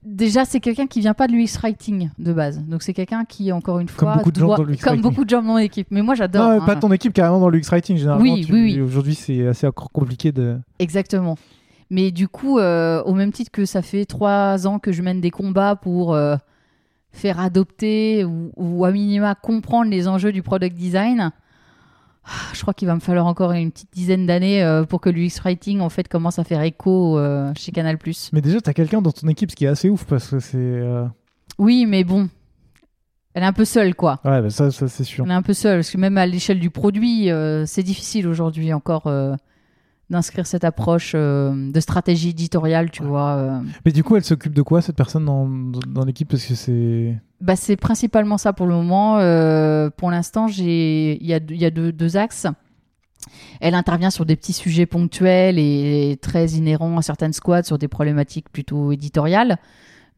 [0.05, 2.63] déjà, c'est quelqu'un qui vient pas de l'UX Writing de base.
[2.65, 5.25] Donc, c'est quelqu'un qui, encore une fois, comme beaucoup de gens dans l'UX Comme beaucoup
[5.25, 5.89] de gens dans mon équipe.
[5.91, 6.51] Mais moi, j'adore.
[6.51, 6.77] Non, pas hein.
[6.77, 8.23] ton équipe carrément dans l'UX Writing, généralement.
[8.23, 8.81] Oui, oui, oui.
[8.81, 10.59] Aujourd'hui, c'est assez encore compliqué de.
[10.79, 11.37] Exactement.
[11.91, 15.21] Mais du coup, euh, au même titre que ça fait trois ans que je mène
[15.21, 16.37] des combats pour euh,
[17.13, 21.31] faire adopter ou, à minima comprendre les enjeux du product design,
[22.53, 25.41] je crois qu'il va me falloir encore une petite dizaine d'années euh, pour que l'UX
[25.45, 27.19] Writing en fait commence à faire écho
[27.57, 27.99] chez Canal+.
[28.33, 30.41] Mais déjà, tu as quelqu'un dans ton équipe, ce qui est assez ouf parce que
[30.41, 30.83] c'est...
[31.59, 32.29] Oui, mais bon,
[33.35, 34.21] elle est un peu seule, quoi.
[34.25, 35.25] Ouais, bah ça, ça c'est sûr.
[35.25, 37.29] Elle est un peu seule, parce que même à l'échelle du produit,
[37.67, 39.09] c'est difficile aujourd'hui encore
[40.11, 43.37] d'inscrire cette approche euh, de stratégie éditoriale, tu vois.
[43.37, 43.61] Euh.
[43.85, 46.29] Mais du coup, elle s'occupe de quoi, cette personne dans, dans l'équipe?
[46.29, 47.17] Parce que c'est...
[47.41, 49.19] Bah, c'est principalement ça pour le moment.
[49.19, 52.47] Euh, pour l'instant, il y a, y a deux, axes.
[53.61, 57.89] Elle intervient sur des petits sujets ponctuels et très inhérents à certaines squads sur des
[57.89, 59.59] problématiques plutôt éditoriales.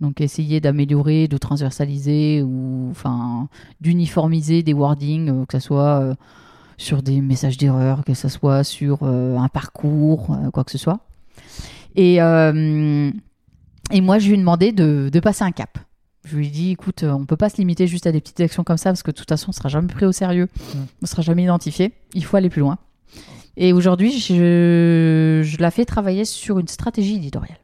[0.01, 3.49] Donc essayer d'améliorer, de transversaliser ou enfin
[3.81, 6.15] d'uniformiser des wordings, que ce soit
[6.79, 10.79] sur des messages d'erreur, que ce soit sur euh, un parcours, euh, quoi que ce
[10.79, 11.01] soit.
[11.97, 13.11] Et, euh,
[13.91, 15.79] et moi, je lui ai demandé de, de, passer un cap.
[16.29, 18.65] Je lui ai dit, écoute, on peut pas se limiter juste à des petites actions
[18.65, 21.07] comme ça, parce que de toute façon, on sera jamais pris au sérieux, on ne
[21.07, 21.93] sera jamais identifié.
[22.15, 22.79] Il faut aller plus loin.
[23.57, 27.59] Et aujourd'hui, je, je la fais travailler sur une stratégie éditoriale.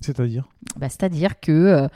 [0.00, 1.88] C'est-à-dire bah, C'est-à-dire que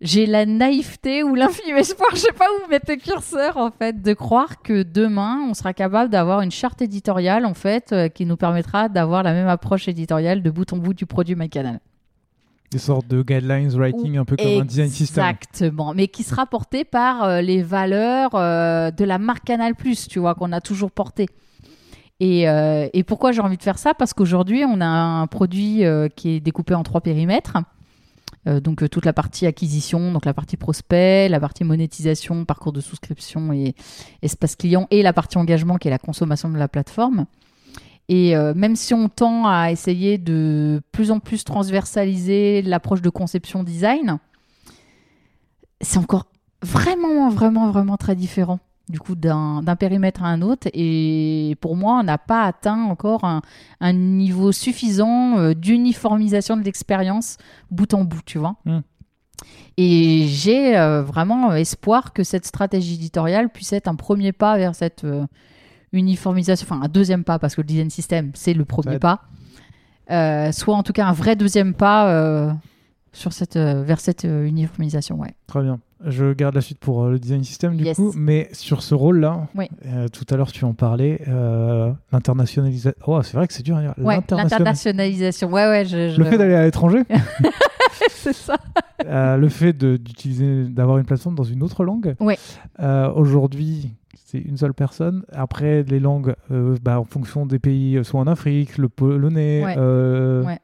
[0.00, 4.00] j'ai la naïveté ou l'infime espoir, je sais pas où mettre le curseur en fait,
[4.00, 8.24] de croire que demain on sera capable d'avoir une charte éditoriale en fait euh, qui
[8.24, 11.80] nous permettra d'avoir la même approche éditoriale de bout en bout du produit MyCanal.
[12.70, 15.24] Des sortes de guidelines writing un peu comme un design system.
[15.24, 19.74] Exactement, mais qui sera porté par euh, les valeurs euh, de la marque Canal+,
[20.08, 21.26] tu vois, qu'on a toujours porté.
[22.20, 23.94] Et, et pourquoi j'ai envie de faire ça?
[23.94, 25.84] Parce qu'aujourd'hui, on a un produit
[26.16, 27.56] qui est découpé en trois périmètres.
[28.46, 32.72] Euh, donc euh, toute la partie acquisition, donc la partie prospect, la partie monétisation, parcours
[32.72, 33.74] de souscription et
[34.22, 37.26] espace client, et la partie engagement qui est la consommation de la plateforme.
[38.10, 43.08] Et euh, même si on tend à essayer de plus en plus transversaliser l'approche de
[43.08, 44.18] conception design,
[45.80, 46.26] c'est encore
[46.60, 48.58] vraiment, vraiment, vraiment très différent
[48.88, 50.68] du coup d'un périmètre à un autre.
[50.74, 57.36] Et pour moi, on n'a pas atteint encore un, niveau suffisant euh, d'uniformisation de l'expérience
[57.70, 58.56] bout en bout, tu vois.
[58.64, 58.80] Hmm.
[59.76, 64.74] Et j'ai euh, vraiment espoir que cette stratégie éditoriale puisse être un premier pas vers
[64.74, 65.24] cette euh,
[65.92, 69.22] uniformisation, enfin un deuxième pas, parce que le design system, c'est le premier pas.
[70.10, 72.52] euh, soit en tout cas un vrai deuxième pas euh,
[73.12, 75.18] sur cette, euh, vers cette uniformisation.
[75.20, 75.34] Ouais.
[75.46, 75.78] Très bien.
[76.06, 77.96] Je garde la suite pour le design system du Yes.
[77.96, 79.68] coup, mais sur ce rôle-là, Oui.
[79.84, 82.98] euh, tout à l'heure tu en parlais, euh, l'internationalisation.
[83.06, 83.94] Oh, c'est vrai que c'est dur à dire.
[83.98, 85.48] Ouais, l'internationalisation.
[85.50, 87.02] Ouais, ouais, je, je Le fait d'aller à l'étranger,
[88.10, 88.56] c'est ça.
[89.04, 92.14] euh, le fait d'utiliser, d'avoir une plateforme dans une autre langue.
[92.18, 92.38] Ouais.
[93.14, 95.24] Aujourd'hui, c'est une seule personne.
[95.32, 99.64] Après, les langues, euh, bah, en fonction des pays, euh, soit en Afrique, le polonais,
[99.64, 99.74] Ouais.
[99.78, 100.58] euh, Ouais.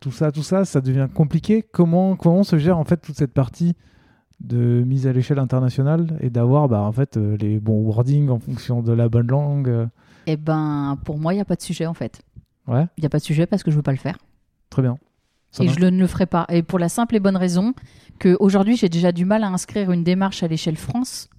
[0.00, 1.62] tout ça, tout ça, ça devient compliqué.
[1.72, 3.74] Comment, comment se gère en fait toute cette partie
[4.40, 8.82] de mise à l'échelle internationale et d'avoir bah, en fait les bons wordings en fonction
[8.82, 9.88] de la bonne langue.
[10.26, 12.22] Eh ben, pour moi, il n'y a pas de sujet en fait.
[12.68, 14.18] Ouais, Il n'y a pas de sujet parce que je veux pas le faire.
[14.70, 14.98] très bien.
[15.50, 16.44] Ça et je le- ne le ferai pas.
[16.50, 17.72] Et pour la simple et bonne raison
[18.20, 21.30] qu'aujourd'hui, j'ai déjà du mal à inscrire une démarche à l'échelle France.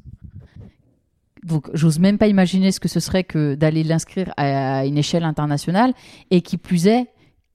[1.43, 5.23] Donc, j'ose même pas imaginer ce que ce serait que d'aller l'inscrire à une échelle
[5.23, 5.93] internationale.
[6.31, 7.07] Et qui plus est,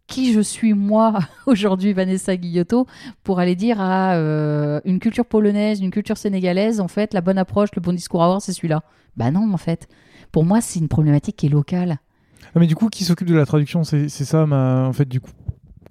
[0.07, 2.87] qui je suis moi aujourd'hui, Vanessa Guillotot,
[3.23, 7.39] pour aller dire à euh, une culture polonaise, une culture sénégalaise, en fait, la bonne
[7.39, 8.83] approche, le bon discours à avoir, c'est celui-là.
[9.17, 9.89] Bah non, en fait.
[10.33, 11.99] Pour moi, c'est une problématique qui est locale.
[12.55, 13.85] Ah, mais du coup, qui s'occupe de la traduction?
[13.85, 15.31] C'est ça, en fait, du coup,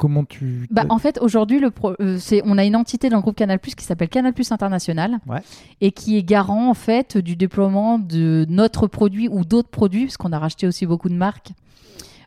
[0.04, 0.68] comment tu.
[0.70, 3.38] Bah, en fait, aujourd'hui, le pro- euh, c'est, on a une entité dans le groupe
[3.38, 5.40] Canal qui s'appelle Canal International Ouais.
[5.80, 10.18] et qui est garant en fait du déploiement de notre produit ou d'autres produits, parce
[10.18, 11.52] qu'on a racheté aussi beaucoup de marques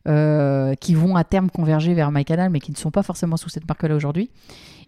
[0.08, 3.50] euh, qui vont à terme converger vers MyCanal, mais qui ne sont pas forcément sous
[3.50, 4.30] cette marque-là aujourd'hui,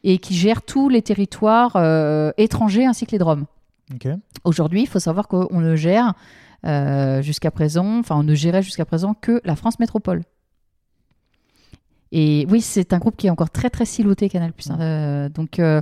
[0.05, 3.44] et qui gère tous les territoires euh, étrangers ainsi que les DROM.
[3.94, 4.09] Ok.
[4.44, 6.15] Aujourd'hui, il faut savoir qu'on ne gère
[6.65, 10.23] euh, jusqu'à présent, enfin on ne gérait jusqu'à présent que la France métropole.
[12.12, 14.68] Et oui, c'est un groupe qui est encore très très siloté, Canal Plus.
[15.35, 15.80] donc, euh,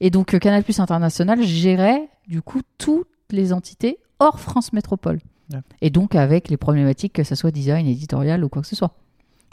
[0.00, 5.20] et donc euh, Canal Plus International gérait du coup toutes les entités hors France métropole.
[5.52, 5.60] Ouais.
[5.80, 8.92] Et donc avec les problématiques que ce soit design, éditorial ou quoi que ce soit.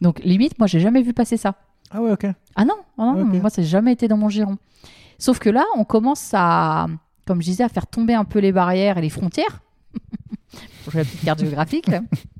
[0.01, 1.55] Donc limite, moi j'ai jamais vu passer ça.
[1.91, 2.25] Ah ouais, ok.
[2.55, 3.41] Ah non, ah non, Ok.
[3.41, 4.57] moi ça n'a jamais été dans mon giron.
[5.19, 6.87] Sauf que là, on commence à,
[7.25, 9.61] comme je disais, à faire tomber un peu les barrières et les frontières.
[10.83, 11.89] Pour jouer la petite carte géographique.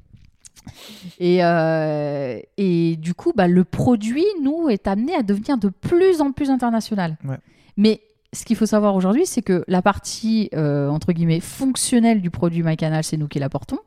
[1.19, 6.21] Et, euh, et du coup, bah, le produit, nous, est amené à devenir de plus
[6.21, 7.17] en plus international.
[7.23, 7.37] Ouais.
[7.77, 8.01] Mais
[8.33, 12.63] ce qu'il faut savoir aujourd'hui, c'est que la partie, euh, entre guillemets, fonctionnelle du produit
[12.63, 13.79] MyCanal, c'est nous qui la portons.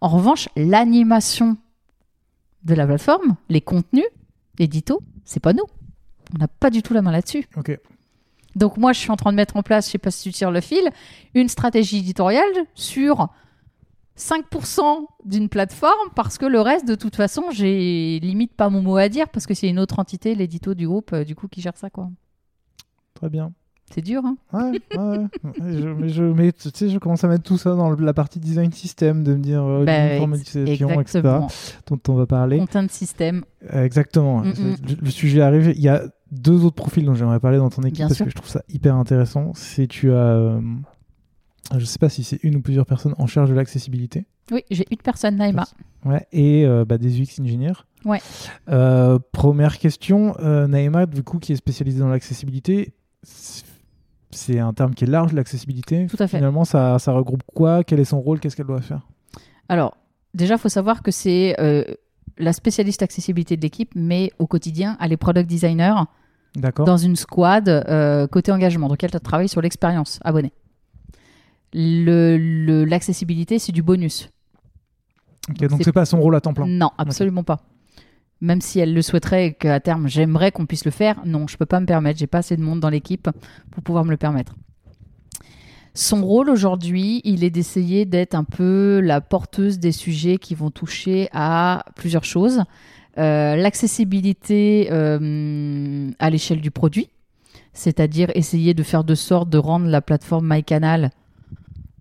[0.00, 1.56] En revanche, l'animation
[2.64, 4.06] de la plateforme, les contenus,
[4.58, 5.64] l'édito, c'est pas nous.
[6.34, 7.46] On n'a pas du tout la main là-dessus.
[7.56, 7.78] Ok.
[8.56, 10.32] Donc moi, je suis en train de mettre en place, je sais pas si tu
[10.32, 10.90] tires le fil,
[11.34, 12.42] une stratégie éditoriale
[12.74, 13.28] sur
[14.18, 14.82] 5%
[15.24, 19.08] d'une plateforme parce que le reste, de toute façon, j'ai limite pas mon mot à
[19.08, 21.76] dire parce que c'est une autre entité, l'édito du groupe, euh, du coup, qui gère
[21.76, 22.10] ça, quoi.
[23.14, 23.52] Très bien.
[23.94, 25.26] C'est dur, hein Ouais, ouais,
[25.56, 28.12] je, mais je, mais tu sais, je commence à mettre tout ça dans le- la
[28.12, 31.48] partie design system, de me dire euh, Bah, l'uniformisation, etc., Exactement.
[31.86, 32.58] dont on va parler.
[32.58, 33.44] Content système.
[33.72, 34.40] Euh, exactement.
[34.40, 34.76] Mm, mm.
[34.90, 35.72] Le, le sujet arrive.
[35.74, 38.26] Il y a deux autres profils dont j'aimerais parler dans ton équipe Bien parce sûr.
[38.26, 39.52] que je trouve ça hyper intéressant.
[39.54, 40.60] C'est tu as,
[41.76, 44.26] je sais pas si c'est une ou plusieurs personnes en charge de l'accessibilité.
[44.50, 45.66] Oui, j'ai une personne, Naïma.
[46.04, 47.72] Ouais, et euh, bah, des UX engineers.
[48.04, 48.20] Ouais.
[48.70, 52.94] Euh, première question, euh, Naïma, du coup, qui est spécialisée dans l'accessibilité,
[54.30, 56.06] c'est- un terme qui est large, l'accessibilité.
[56.06, 56.38] Tout à fait.
[56.38, 57.84] Finalement, ça, ça regroupe quoi?
[57.84, 58.40] Quel est son rôle?
[58.40, 59.06] Qu'est-ce qu'elle doit faire?
[59.68, 59.96] Alors,
[60.34, 61.84] déjà, il faut savoir que c'est euh,
[62.38, 66.06] la spécialiste accessibilité de l'équipe, mais au quotidien, elle est product designer
[66.86, 67.84] dans une squad
[68.30, 68.88] côté engagement.
[68.88, 70.20] Donc, elle travaille sur l'expérience
[71.74, 72.04] abonné.
[72.04, 74.30] Le- le- L'accessibilité, c'est du bonus.
[75.50, 76.66] Ok, donc c'est- pas son rôle à temps plein.
[76.66, 77.60] Non, absolument pas.
[78.40, 81.56] Même si elle le souhaiterait et qu'à terme, j'aimerais qu'on puisse le faire, non, je
[81.56, 82.18] peux pas me permettre.
[82.20, 83.28] J'ai pas assez de monde dans l'équipe
[83.72, 84.54] pour pouvoir me le permettre.
[85.94, 90.70] Son rôle aujourd'hui, il est d'essayer d'être un peu la porteuse des sujets qui vont
[90.70, 92.62] toucher à plusieurs choses.
[93.18, 97.08] Euh, L'accessibilité euh, à l'échelle du produit,
[97.72, 101.10] c'est-à-dire essayer de faire de sorte de rendre la plateforme MyCanal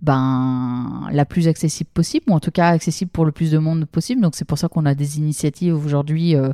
[0.02, 3.86] ben, la plus accessible possible, ou en tout cas accessible pour le plus de monde
[3.86, 4.22] possible.
[4.22, 6.50] Donc c'est pour ça qu'on a des initiatives aujourd'hui euh,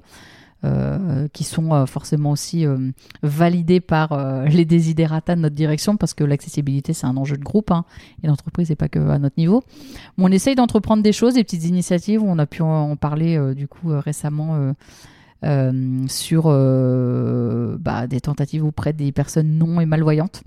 [0.65, 2.77] euh, qui sont euh, forcément aussi euh,
[3.21, 7.43] validées par euh, les désidératas de notre direction, parce que l'accessibilité c'est un enjeu de
[7.43, 7.83] groupe, hein,
[8.23, 9.61] et l'entreprise n'est pas que à notre niveau.
[10.17, 13.89] On essaye d'entreprendre des choses, des petites initiatives, on a pu en, parler du coup
[13.89, 14.73] récemment.
[16.07, 20.43] sur bah, des tentatives auprès des personnes non et malvoyantes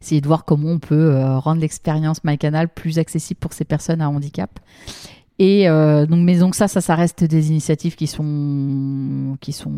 [0.00, 4.00] essayer de voir comment on peut euh, rendre l'expérience MyCanal plus accessible pour ces personnes
[4.00, 4.58] à handicap.
[5.38, 9.72] Et euh, donc, mais donc ça, ça, ça reste des initiatives qui sont, qui sont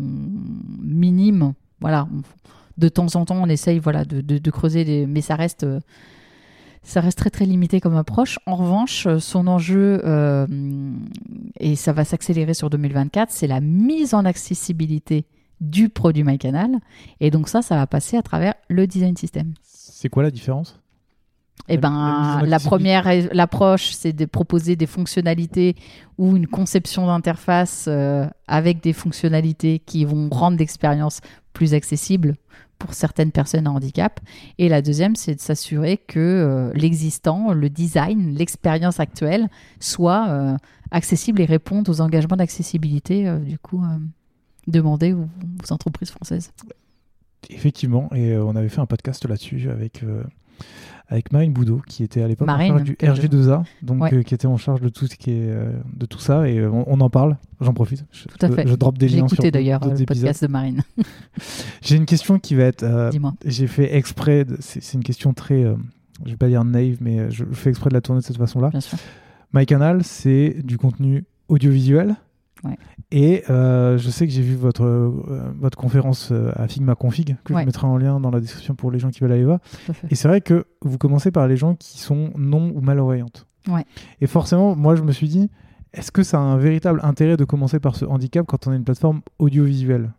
[0.81, 1.53] minimes.
[1.79, 2.07] Voilà,
[2.77, 5.79] de temps en temps, on essaye voilà, de, creuser, des, mais ça reste, euh,
[6.81, 8.39] ça reste très très limité comme approche.
[8.45, 10.01] En revanche, son enjeu,
[11.59, 15.25] et ça va s'accélérer sur 2024, c'est la mise en accessibilité
[15.63, 16.79] du produit MyCanal.
[17.19, 19.53] Et donc ça, ça va passer à travers le design system.
[20.03, 20.81] C'est quoi la différence
[21.69, 25.77] eh la ben, la première, l'approche, c'est de proposer des fonctionnalités
[26.17, 31.21] ou une conception d'interface euh, avec des fonctionnalités qui vont rendre l'expérience
[31.53, 32.35] plus accessible
[32.79, 34.19] pour certaines personnes à handicap.
[34.57, 39.47] Et la deuxième, c'est de s'assurer que euh, l'existant, le design, l'expérience actuelle
[39.79, 40.57] soit euh,
[40.91, 43.81] accessible et réponde aux engagements d'accessibilité euh, du coup
[44.67, 45.29] demandés aux,
[45.63, 46.51] aux entreprises françaises.
[47.49, 50.23] Effectivement, et euh, on avait fait un podcast là-dessus avec, euh,
[51.07, 54.13] avec Marine Boudot, qui était à l'époque en charge du que je- RG2A, donc Ouais.
[54.13, 56.57] euh, qui était en charge de tout, ce qui est, euh, de tout ça, et
[56.59, 58.05] euh, on, on en parle, j'en profite.
[58.11, 58.67] Je, Tout à fait.
[58.67, 60.07] Je drop des liens sur écouté d'ailleurs le épisodes.
[60.07, 60.81] podcast de Marine.
[61.81, 63.09] J'ai une question qui va être...
[63.11, 63.33] Dis-moi.
[63.45, 65.63] J'ai fait exprès, c'est une question très,
[66.25, 68.69] je vais pas dire naïve, mais je fais exprès de la tourner de cette façon-là.
[68.69, 68.97] Bien sûr.
[69.53, 72.15] MyCanal, c'est du contenu audiovisuel.
[72.63, 72.77] Ouais.
[73.11, 77.35] Et euh, je sais que j'ai vu votre, euh, votre conférence euh, à Figma Config,
[77.43, 77.61] que Ouais.
[77.61, 79.59] je mettrai en lien dans la description pour les gens qui veulent aller voir.
[80.09, 83.47] Et c'est vrai que vous commencez par les gens qui sont non ou malvoyantes.
[83.67, 83.85] Ouais.
[84.21, 85.49] Et forcément, moi, je me suis dit,
[85.93, 88.75] est-ce que ça a un véritable intérêt de commencer par ce handicap quand on a
[88.75, 90.11] une plateforme audiovisuelle?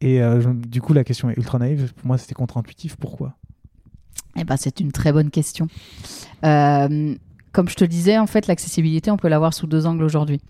[0.00, 1.92] Et euh, je- du coup, la question est ultra naïve.
[1.94, 2.96] Pour moi, c'était contre-intuitif.
[2.96, 3.34] Pourquoi?
[4.36, 5.68] Eh ben, c'est une très bonne question.
[6.44, 7.14] Euh,
[7.56, 10.42] comme je te disais, en fait, l'accessibilité, on peut l'avoir sous deux angles aujourd'hui.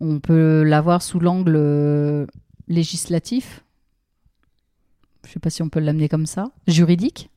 [0.00, 2.24] On peut l'avoir sous l'angle euh,
[2.68, 3.64] législatif.
[5.24, 6.52] Je ne sais pas si on peut l'amener comme ça.
[6.68, 7.30] Juridique.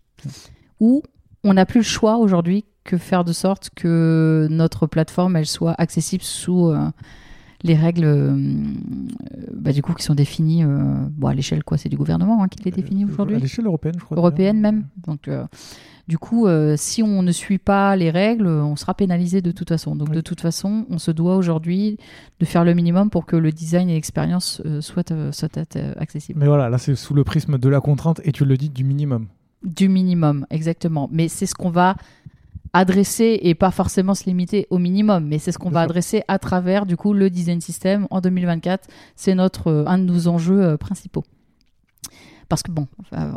[0.79, 1.01] Ou
[1.43, 5.73] on n'a plus le choix aujourd'hui que faire de sorte que notre plateforme, elle soit
[5.79, 6.91] accessible sous euh,
[7.63, 8.35] les règles, euh,
[9.53, 10.67] bah, du coup, qui sont définies euh,
[11.11, 11.77] bon, à l'échelle, quoi.
[11.77, 14.17] C'est du gouvernement hein, qui les définit aujourd'hui À l'échelle européenne, je crois.
[14.17, 14.85] européenne même.
[15.07, 15.45] Donc, euh,
[16.07, 16.45] du coup,
[16.75, 19.95] si on ne suit pas les règles, on sera pénalisé de toute façon.
[19.95, 20.15] Donc, Oui.
[20.15, 21.97] de toute façon, on se doit aujourd'hui
[22.39, 25.49] de faire le minimum pour que le design et l'expérience soient, soient
[25.97, 26.39] accessibles.
[26.39, 28.83] Mais voilà, là, c'est sous le prisme de la contrainte et tu le dis du
[28.83, 29.25] minimum.
[29.63, 31.09] Du minimum, exactement.
[31.11, 31.95] Mais c'est ce qu'on va
[32.75, 35.89] adresser et pas forcément se limiter au minimum, mais c'est ce qu'on va sûr.
[35.91, 38.87] adresser à travers du coup le design system en 2024.
[39.15, 41.23] C'est notre euh, un de nos enjeux euh, principaux.
[42.47, 42.87] Parce que bon,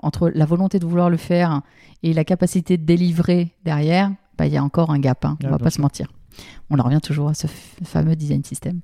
[0.03, 1.63] entre la volonté de vouloir le faire
[2.03, 5.25] et la capacité de délivrer derrière, bah, il y a encore un gap.
[5.25, 5.77] hein, on Ouais, va pas sûr.
[5.77, 6.13] se mentir.
[6.69, 7.47] On en revient toujours à ce
[7.85, 8.81] fameux design system.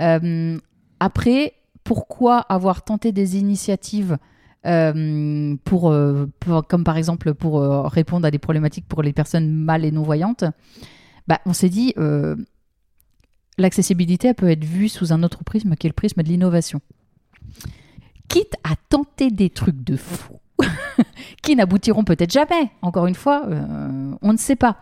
[0.00, 0.58] Euh,
[1.00, 4.16] après, pourquoi avoir tenté des initiatives
[4.66, 9.50] euh, euh, pour- comme par exemple pour euh, répondre à des problématiques pour les personnes
[9.50, 10.44] mal et non voyantes
[11.26, 12.36] bah, On s'est dit, euh,
[13.56, 16.80] l'accessibilité peut être vue sous un autre prisme qui est le prisme de l'innovation.
[18.28, 20.34] Quitte à tenter des trucs de fou,
[21.42, 23.46] qui n'aboutiront peut-être jamais, encore une fois,
[24.20, 24.78] on ne sait pas.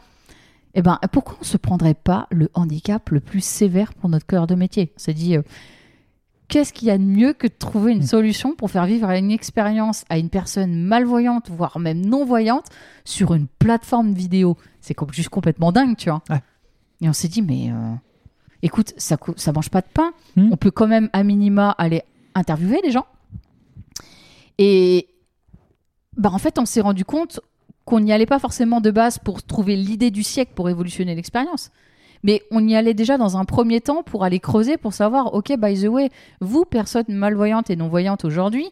[0.74, 4.26] Eh ben, pourquoi on ne se prendrait pas le handicap le plus sévère pour notre
[4.26, 4.92] cœur de métier?
[4.96, 5.36] On s'est dit,
[6.48, 8.06] qu'est-ce qu'il y a de mieux que de trouver une Mm.
[8.06, 12.66] solution pour faire vivre une expérience à une personne malvoyante, voire même non-voyante,
[13.04, 14.56] sur une plateforme vidéo?
[14.80, 16.22] C'est juste complètement dingue, tu vois.
[16.30, 16.40] Ouais.
[17.00, 17.94] Et on s'est dit, mais euh,
[18.62, 20.12] écoute, ça, ça mange pas de pain.
[20.36, 20.50] Mm.
[20.52, 22.02] On peut quand même, à minima, aller
[22.34, 23.06] interviewer les gens.
[24.58, 25.08] Et
[26.16, 27.40] bah, en fait, on s'est rendu compte
[27.84, 31.70] qu'on n'y allait pas forcément de base pour trouver l'idée du siècle pour révolutionner l'expérience.
[32.26, 35.56] Mais on y allait déjà dans un premier temps pour aller creuser, pour savoir, ok,
[35.56, 38.68] by the way, vous, personnes malvoyantes et non-voyantes aujourd'hui,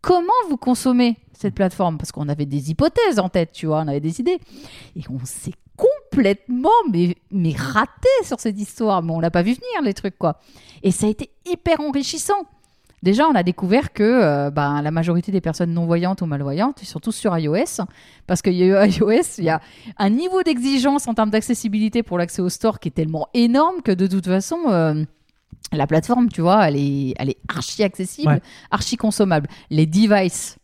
[0.00, 1.98] comment vous consommez cette plateforme?
[1.98, 4.40] Parce qu'on avait des hypothèses en tête, tu vois, on avait des idées.
[4.96, 9.52] Et on s'est complètement mais, mais raté sur cette histoire, mais on l'a pas vu
[9.52, 10.40] venir, les trucs, quoi.
[10.82, 12.44] Et ça a été hyper enrichissant.
[13.06, 17.12] Déjà, on a découvert que euh, ben, la majorité des personnes non-voyantes ou malvoyantes, tous
[17.12, 17.84] sur iOS,
[18.26, 19.60] parce que iOS, il y a
[19.96, 23.92] un niveau d'exigence en termes d'accessibilité pour l'accès au store qui est tellement énorme que
[23.92, 25.04] de toute façon, euh,
[25.72, 28.40] la plateforme, tu vois, elle est, elle est archi accessible, Ouais.
[28.72, 29.48] archi consommable.
[29.70, 30.56] Les devices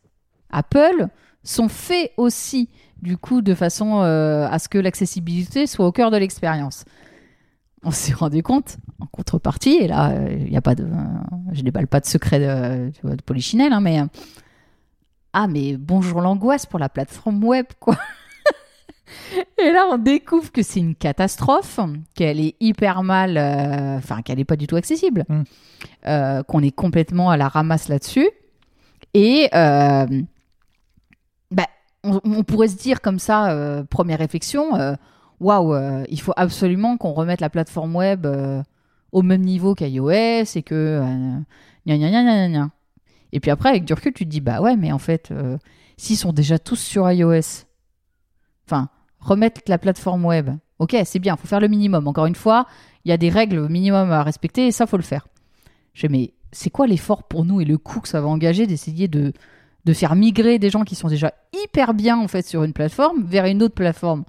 [0.50, 1.06] Apple
[1.44, 2.70] sont faits aussi,
[3.02, 6.86] du coup, de façon euh, à ce que l'accessibilité soit au cœur de l'expérience.
[7.84, 10.84] On s'est rendu compte, en contrepartie, et là, euh, il n'y a pas de.
[10.84, 10.88] euh,
[11.52, 12.90] je déballe pas de secret de,
[13.26, 14.00] polichinelle, hein, mais.
[14.00, 14.04] euh,
[15.32, 17.96] ah, mais bonjour l'angoisse pour la plateforme web, quoi.
[19.58, 21.80] Et là, on découvre que c'est une catastrophe,
[22.14, 25.42] qu'elle est hyper mal, euh, enfin, qu'elle n'est pas du tout accessible, Mm.
[26.06, 28.28] euh, qu'on est complètement à la ramasse là-dessus.
[29.14, 30.06] Et euh,
[31.50, 31.66] bah,
[32.04, 34.94] on, on pourrait se dire comme ça, euh, première réflexion, euh,
[35.42, 38.62] waouh, euh, il faut absolument qu'on remette la plateforme web euh,
[39.12, 40.74] au même niveau qu'iOS et que.
[40.74, 41.38] euh,
[41.86, 42.70] gna gna gna.
[43.32, 45.32] Et puis après, avec du recul, tu te dis, bah ouais, mais en fait,
[45.96, 47.64] s'ils sont déjà tous sur iOS,
[48.66, 48.88] enfin,
[49.20, 50.50] remettre la plateforme web.
[50.78, 52.06] Ok, c'est bien, faut faire le minimum.
[52.08, 52.66] Encore une fois,
[53.04, 55.28] il y a des règles minimum à respecter et ça, faut le faire.
[55.94, 58.66] Je dis, mais c'est quoi l'effort pour nous et le coût que ça va engager
[58.66, 59.32] d'essayer de,
[59.84, 61.32] de faire migrer des gens qui sont déjà
[61.64, 64.24] hyper bien en fait sur une plateforme vers une autre plateforme?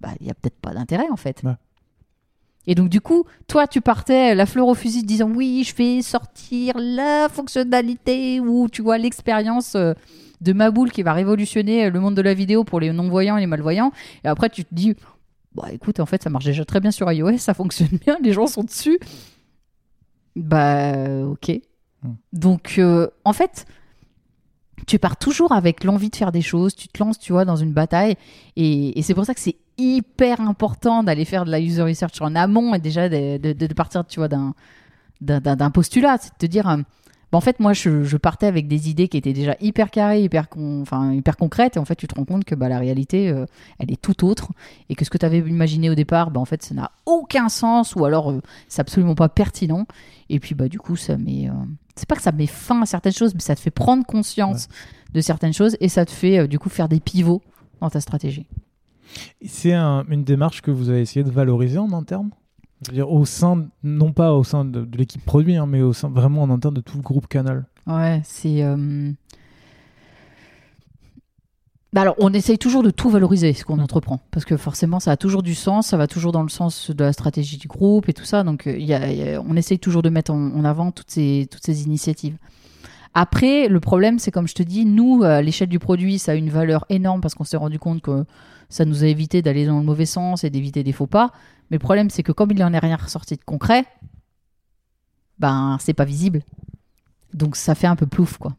[0.00, 1.42] Bah, il y a peut-être pas d'intérêt en fait.
[1.42, 1.52] Ouais.
[2.68, 6.02] Et donc du coup, toi, tu partais la fleur au fusil disant oui, je vais
[6.02, 9.94] sortir la fonctionnalité ou tu vois l'expérience euh,
[10.42, 13.46] de Maboule qui va révolutionner le monde de la vidéo pour les non-voyants et les
[13.46, 13.90] malvoyants.
[14.22, 14.94] Et après, tu te dis,
[15.54, 18.34] bah écoute, en fait, ça marche déjà très bien sur iOS, ça fonctionne bien, les
[18.34, 18.98] gens sont dessus.
[20.36, 21.50] Bah ok.
[22.02, 22.12] Hmm.
[22.34, 23.64] Donc euh, en fait,
[24.86, 27.56] tu pars toujours avec l'envie de faire des choses, tu te lances, tu vois, dans
[27.56, 28.16] une bataille.
[28.56, 32.20] Et, et c'est pour ça que c'est hyper important d'aller faire de la user research
[32.20, 34.54] en amont et déjà de, de- de partir, tu vois, d'un,
[35.20, 36.18] d'un, postulat.
[36.20, 36.76] C'est de te dire, euh,
[37.30, 40.22] bah, en fait, moi, je, je partais avec des idées qui étaient déjà hyper carrées,
[40.22, 41.76] hyper, con- enfin, hyper concrètes.
[41.76, 43.44] Et en fait, tu te rends compte que bah, la réalité, euh,
[43.78, 44.50] elle est tout autre.
[44.88, 47.48] Et que ce que tu avais imaginé au départ, bah, en fait, ça n'a aucun
[47.48, 49.86] sens ou alors euh, c'est absolument pas pertinent.
[50.30, 51.48] Et puis, bah, du coup, ça met.
[51.96, 54.68] c'est pas que ça met fin à certaines choses, mais ça te fait prendre conscience
[55.14, 57.42] de certaines choses et ça te fait, du coup, faire des pivots
[57.80, 58.46] dans ta stratégie.
[59.44, 62.30] C'est un- une démarche que vous avez essayé de valoriser en interne?
[62.82, 65.82] Je veux dire, au sein, non pas au sein de, de l'équipe produit, hein, mais
[65.82, 67.66] au sein vraiment en interne de tout le groupe Canal.
[67.86, 68.62] Ouais, c'est.
[68.62, 69.10] euh,
[71.94, 73.80] Bah alors, on essaye toujours de tout valoriser ce qu'on Mm.
[73.80, 76.90] entreprend, parce que forcément, ça a toujours du sens, ça va toujours dans le sens
[76.90, 78.44] de la stratégie du groupe et tout ça.
[78.44, 80.64] Donc, euh, il y a- il y a- on essaye toujours de mettre en, en
[80.64, 82.36] avant toutes ces, toutes ces initiatives.
[83.20, 86.34] Après, le problème, c'est comme je te dis, nous, à l'échelle du produit, ça a
[86.36, 88.24] une valeur énorme parce qu'on s'est rendu compte que
[88.68, 91.32] ça nous a évité d'aller dans le mauvais sens et d'éviter des faux pas.
[91.70, 93.84] Mais le problème, c'est que comme il n'en est rien ressorti de concret,
[95.40, 96.42] ben, c'est pas visible.
[97.34, 98.54] Donc, ça fait un peu plouf, quoi.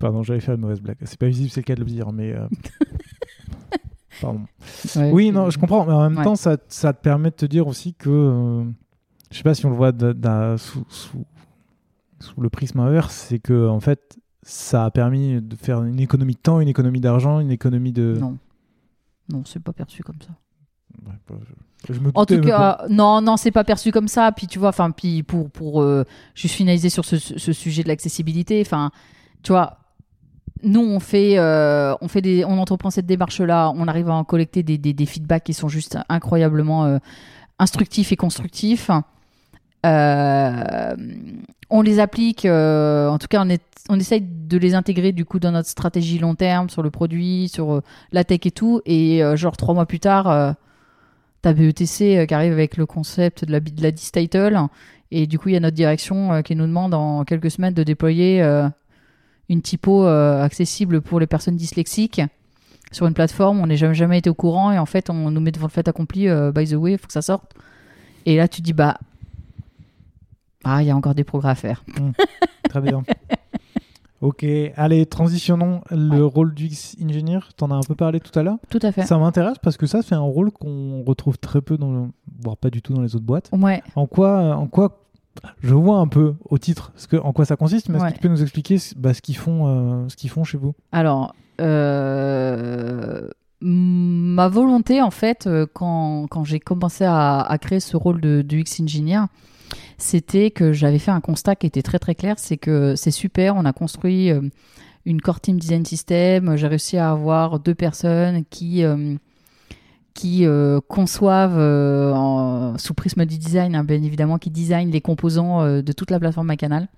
[0.00, 0.96] Pardon, j'avais fait une mauvaise blague.
[1.04, 2.32] C'est pas visible, c'est le cas de le dire, mais.
[2.32, 2.48] euh,
[4.20, 4.40] Pardon.
[4.96, 6.24] Ouais, Oui, non, je comprends, mais en même Ouais.
[6.24, 8.10] temps, ça, ça te permet de te dire aussi que.
[8.10, 8.64] euh,
[9.30, 9.92] je sais pas si on le voit
[10.58, 11.24] sous, sous,
[12.20, 16.34] sous le prisme inverse, c'est que, en fait, ça a permis de faire une économie
[16.34, 18.16] de temps, une économie d'argent, une économie de.
[18.20, 18.38] Non.
[19.28, 20.30] Non, c'est pas perçu comme ça.
[21.06, 21.36] Ouais, bah,
[21.88, 24.32] je, je me En tout cas, non, non, c'est pas perçu comme ça.
[24.32, 27.88] Puis tu vois, enfin, puis pour pour euh, juste finaliser sur ce, ce sujet de
[27.88, 28.90] l'accessibilité, enfin,
[29.42, 29.78] tu vois,
[30.62, 34.14] nous on fait euh, on fait des on entreprend cette démarche là, on arrive à
[34.14, 36.98] en collecter des, des, des feedbacks qui sont juste incroyablement euh,
[37.58, 38.90] instructifs et constructifs.
[39.86, 40.96] Euh,
[41.70, 43.62] on les applique, euh, en tout cas, on, est,
[43.96, 47.74] essaye de les intégrer du coup dans notre stratégie long terme sur le produit, sur
[47.74, 47.82] euh,
[48.12, 48.82] la tech et tout.
[48.86, 50.56] Et genre trois mois plus tard,
[51.42, 54.58] t'as BETC qui arrive avec le concept de la, de la diss title.
[55.12, 57.82] Et du coup, il y a notre direction qui nous demande en quelques semaines de
[57.82, 58.42] déployer
[59.48, 62.20] une typo accessible pour les personnes dyslexiques
[62.92, 63.60] sur une plateforme.
[63.60, 65.72] On n'est jamais, jamais été au courant et en fait, on nous met devant le
[65.72, 66.28] fait accompli.
[66.52, 67.54] by the way, il faut que ça sorte.
[68.26, 68.98] Et là, tu dis, bah,
[70.64, 71.84] ah, il y a encore des progrès à faire.
[72.68, 73.02] Très bien.
[74.20, 74.44] ok,
[74.76, 77.40] allez, transitionnons le rôle du X-Engineer.
[77.56, 78.58] T'en as un peu parlé tout à l'heure.
[78.68, 79.02] Tout à fait.
[79.02, 82.08] Ça m'intéresse parce que ça, c'est un rôle qu'on retrouve très peu, dans le-
[82.42, 83.50] voire pas du tout dans les autres boîtes.
[83.52, 83.82] Ouais.
[83.96, 84.96] En quoi, en quoi
[85.60, 88.14] je vois un peu au titre ce que, en quoi ça consiste, mais est-ce que
[88.14, 90.74] tu peux nous expliquer bah, ce qu'ils font, euh, ce qu'ils font chez vous?
[90.92, 93.28] Alors, euh,
[93.60, 98.42] ma volonté, en fait, euh, quand, quand j'ai commencé à, à créer ce rôle de,
[98.42, 99.22] de X-Engineer,
[99.98, 103.56] c'était que j'avais fait un constat qui était très très clair, c'est que c'est super,
[103.56, 104.40] on a construit euh,
[105.04, 108.84] une core team design system, j'ai réussi à avoir deux personnes qui...
[108.84, 109.16] euh,
[110.22, 115.92] euh, conçoivent en- sous prisme du design, hein, bien évidemment, qui designent les composants de
[115.92, 116.88] toute la plateforme MyCanal.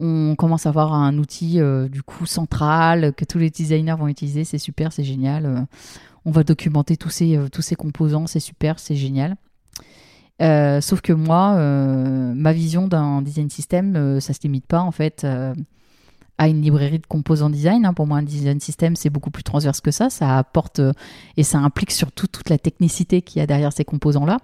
[0.00, 1.60] On commence à avoir un outil
[1.90, 4.44] du coup central que tous les designers vont utiliser.
[4.44, 5.66] C'est super, c'est génial.
[6.24, 8.26] On va documenter tous ces, tous ces composants.
[8.26, 9.36] C'est super, c'est génial.
[10.42, 14.80] Euh, sauf que moi, euh, ma vision d'un design system, euh, ça se limite pas
[14.80, 15.54] en fait euh,
[16.36, 17.86] à une librairie de composants design.
[17.86, 17.94] hein.
[17.94, 20.10] Pour moi, un design system, c'est beaucoup plus transverse que ça.
[20.10, 20.80] Ça apporte
[21.36, 24.38] et ça implique surtout toute la technicité qu'il y a derrière ces composants-là.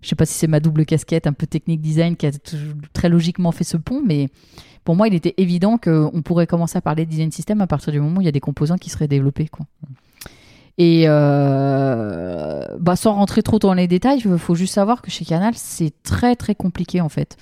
[0.00, 2.30] Je sais pas si c'est ma double casquette, un peu technique design, qui a
[2.92, 4.28] très logiquement fait ce pont, mais
[4.84, 7.92] pour moi, il était évident qu'on pourrait commencer à parler de design system à partir
[7.92, 9.50] du moment où il y a des composants qui seraient développés.
[10.78, 15.24] Et euh, bah, sans rentrer trop dans les détails, il faut juste savoir que chez
[15.24, 17.36] Canal, c'est très très compliqué en fait,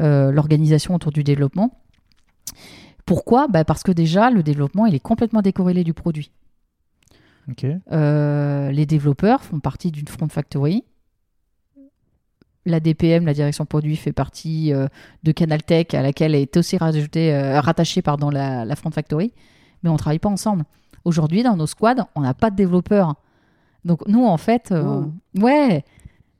[0.00, 1.72] euh, l'organisation autour du développement.
[3.04, 3.48] Pourquoi?
[3.48, 6.30] Bah Parce que déjà, le développement, il est complètement décorrélé du produit.
[7.48, 7.64] Ok.
[7.92, 10.84] Euh, les développeurs font partie d'une front factory.
[12.66, 14.72] La DPM, la direction produit, fait partie
[15.22, 19.32] de Canaltech, à laquelle est aussi rajoutée, rattachée pardon, la, la front factory.
[19.84, 20.64] Mais on ne travaille pas ensemble.
[21.06, 23.14] Aujourd'hui, dans nos squads, on n'a pas de développeurs.
[23.84, 25.02] Donc nous, en fait, euh,
[25.36, 25.84] ouais,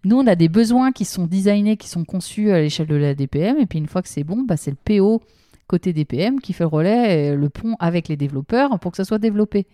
[0.05, 3.14] nous, on a des besoins qui sont designés, qui sont conçus à l'échelle de la
[3.14, 5.22] DPM, et puis une fois que c'est bon, bah, c'est le PO
[5.68, 9.05] côté DPM qui fait le relais, et le pont avec les développeurs pour que ça
[9.05, 9.68] soit développé.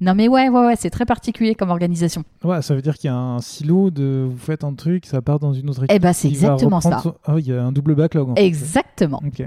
[0.00, 2.24] Non mais ouais, ouais, ouais, c'est très particulier comme organisation.
[2.42, 5.22] Ouais, ça veut dire qu'il y a un silo de vous faites un truc, ça
[5.22, 5.94] part dans une autre équipe.
[5.96, 7.00] Eh ben c'est exactement ça.
[7.02, 8.30] son- Ah, il y a un double backlog.
[8.30, 8.44] En fait.
[8.44, 9.20] Exactement.
[9.26, 9.46] Ok.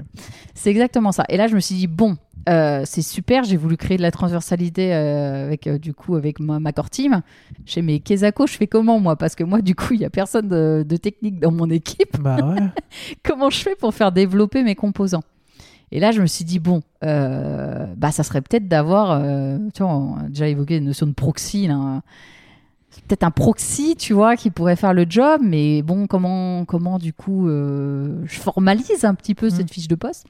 [0.54, 1.24] C'est exactement ça.
[1.28, 2.16] Et là, je me suis dit, bon,
[2.48, 6.40] euh, c'est super, j'ai voulu créer de la transversalité euh, avec, euh, du coup, avec
[6.40, 7.22] ma, ma core team.
[7.66, 9.16] Sais, mais Kezako, je fais comment, moi?
[9.16, 12.20] Parce que moi, du coup, il n'y a personne de, de technique dans mon équipe.
[12.20, 12.66] Bah ouais.
[13.24, 15.22] Comment je fais pour faire développer mes composants?
[15.90, 19.82] Et là, je me suis dit, bon, euh, bah, ça serait peut-être d'avoir, euh, tu
[19.82, 22.02] vois, on a déjà évoqué la notion de proxy, là.
[22.90, 26.98] C'est peut-être un proxy, tu vois, qui pourrait faire le job, mais bon, comment, comment
[26.98, 29.50] du coup, euh, je formalise un petit peu Mm.
[29.50, 30.26] cette fiche de poste.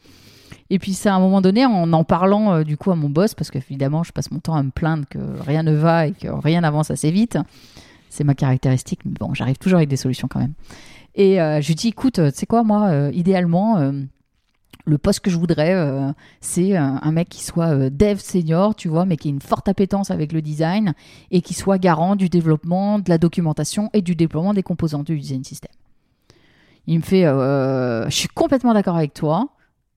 [0.70, 3.34] Et puis, c'est à un moment donné, en en parlant du coup à mon boss,
[3.34, 6.28] parce qu'évidemment, je passe mon temps à me plaindre que rien ne va et que
[6.28, 7.38] rien n'avance assez vite.
[8.10, 10.52] C'est ma caractéristique, mais bon, j'arrive toujours avec des solutions quand même.
[11.14, 13.92] Et je lui dis, écoute, tu sais quoi, moi, idéalement,
[14.88, 18.74] le poste que je voudrais, euh, c'est euh, un mec qui soit euh, dev senior,
[18.74, 20.94] tu vois, mais qui ait une forte appétence avec le design
[21.30, 25.18] et qui soit garant du développement, de la documentation et du déploiement des composants du
[25.18, 25.70] design system.
[26.86, 29.50] Il me fait, je suis complètement d'accord avec toi.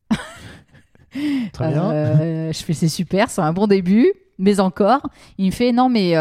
[1.54, 2.52] Très bien.
[2.52, 5.10] Je fais c'est super, c'est un bon début, mais encore.
[5.38, 6.16] Il me fait non mais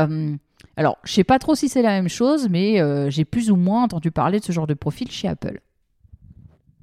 [0.77, 3.83] alors je sais pas trop si c'est la même chose, mais j'ai plus ou moins
[3.83, 5.61] entendu parler de ce genre de profil chez Apple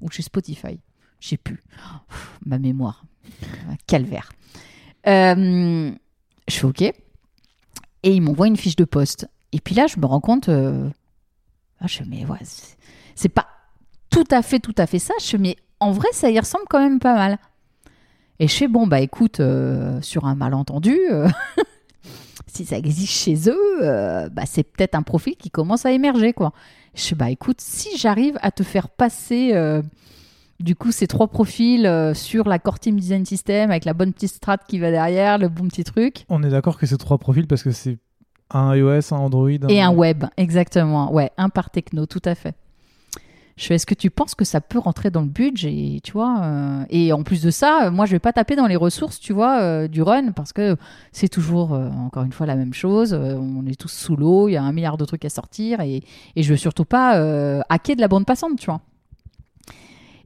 [0.01, 0.81] ou chez Spotify.
[1.19, 1.61] Je sais plus.
[2.45, 3.03] Ma mémoire,
[3.88, 4.31] calvaire.
[5.07, 5.91] Euh,
[6.48, 6.94] je fais ok et
[8.03, 9.27] il m'envoie une fiche de poste.
[9.52, 10.89] Et puis là je me rends compte, euh,
[11.81, 12.39] ah, je mais ouais
[13.15, 13.48] c'est- pas
[14.10, 15.14] tout à fait tout à fait ça.
[15.22, 17.38] Je mais en vrai ça y ressemble quand même pas mal.
[18.39, 20.95] Et je fais, bon, bah écoute, euh, sur un malentendu,
[22.45, 26.53] si ça existe chez eux, bah, c'est peut-être un profil qui commence à émerger, quoi.
[26.94, 29.53] Je fais, bah écoute, si j'arrive à te faire passer,
[30.59, 34.13] du coup, ces trois profils euh, sur la Core Team Design System, avec la bonne
[34.13, 37.17] petite strat qui va derrière, le bon petit truc, On est d'accord que c'est trois
[37.17, 37.99] profils parce que c'est
[38.49, 39.49] un iOS, un Android.
[39.49, 41.13] et un web, exactement.
[41.13, 42.55] Ouais, un par techno, tout à fait.
[43.57, 46.41] Je fais, est-ce que tu penses que ça peut rentrer dans le budget, tu vois
[46.43, 49.19] euh, Et en plus de ça, euh, moi, je vais pas taper dans les ressources,
[49.19, 50.77] tu vois, euh, du run, parce que
[51.11, 53.13] c'est toujours, euh, encore une fois, la même chose.
[53.13, 56.03] On est tous sous l'eau, il y a un milliard de trucs à sortir, et,
[56.35, 57.13] et je veux surtout pas
[57.69, 58.81] hacker de la bande passante, tu vois.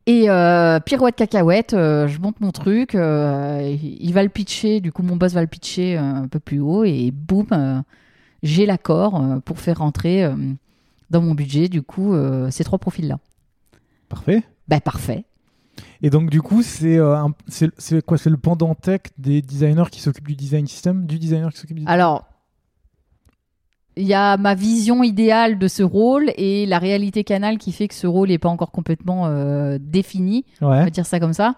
[0.07, 4.91] Et euh, pirouette cacahuète, euh, je monte mon truc, euh, il va le pitcher, du
[4.91, 7.83] coup mon boss va le pitcher euh, un peu plus haut, et boum,
[8.41, 10.27] j'ai l'accord pour faire rentrer
[11.11, 12.15] dans mon budget, du coup,
[12.49, 13.19] ces trois profils-là.
[14.09, 14.43] Parfait.
[14.67, 15.25] Bah parfait.
[16.01, 16.97] Et donc, du coup, c'est
[18.05, 18.17] quoi?
[18.17, 21.79] C'est le pendant tech des designers qui s'occupent du design system Du designer qui s'occupe
[21.79, 22.25] du Alors,
[23.97, 27.87] il y a ma vision idéale de ce rôle et la réalité canal qui fait
[27.87, 30.45] que ce rôle n'est pas encore complètement euh, défini.
[30.61, 31.55] on va dire ça comme ça.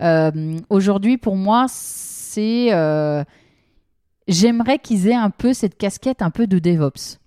[0.00, 2.72] Euh, Aujourd'hui, pour moi, c'est.
[2.72, 3.24] euh,
[4.28, 7.18] J'aimerais qu'ils aient un peu cette casquette un peu de DevOps.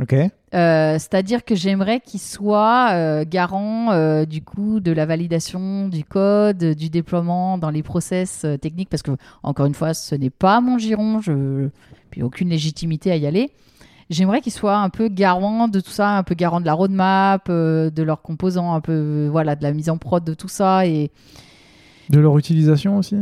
[0.00, 0.14] Ok.
[0.54, 6.04] Euh, C'est-à-dire que j'aimerais qu'ils soient euh, garants euh, du coup de la validation du
[6.04, 9.12] code, du déploiement dans les process euh, techniques, parce que
[9.42, 11.68] encore une fois, ce n'est pas mon giron, je
[12.10, 13.50] puis aucune légitimité à y aller.
[14.10, 17.48] J'aimerais qu'ils soient un peu garants de tout ça, un peu garants de la roadmap,
[17.48, 21.10] de leurs composants, un peu voilà de la mise en prod de tout ça et
[22.10, 23.16] De leur utilisation aussi?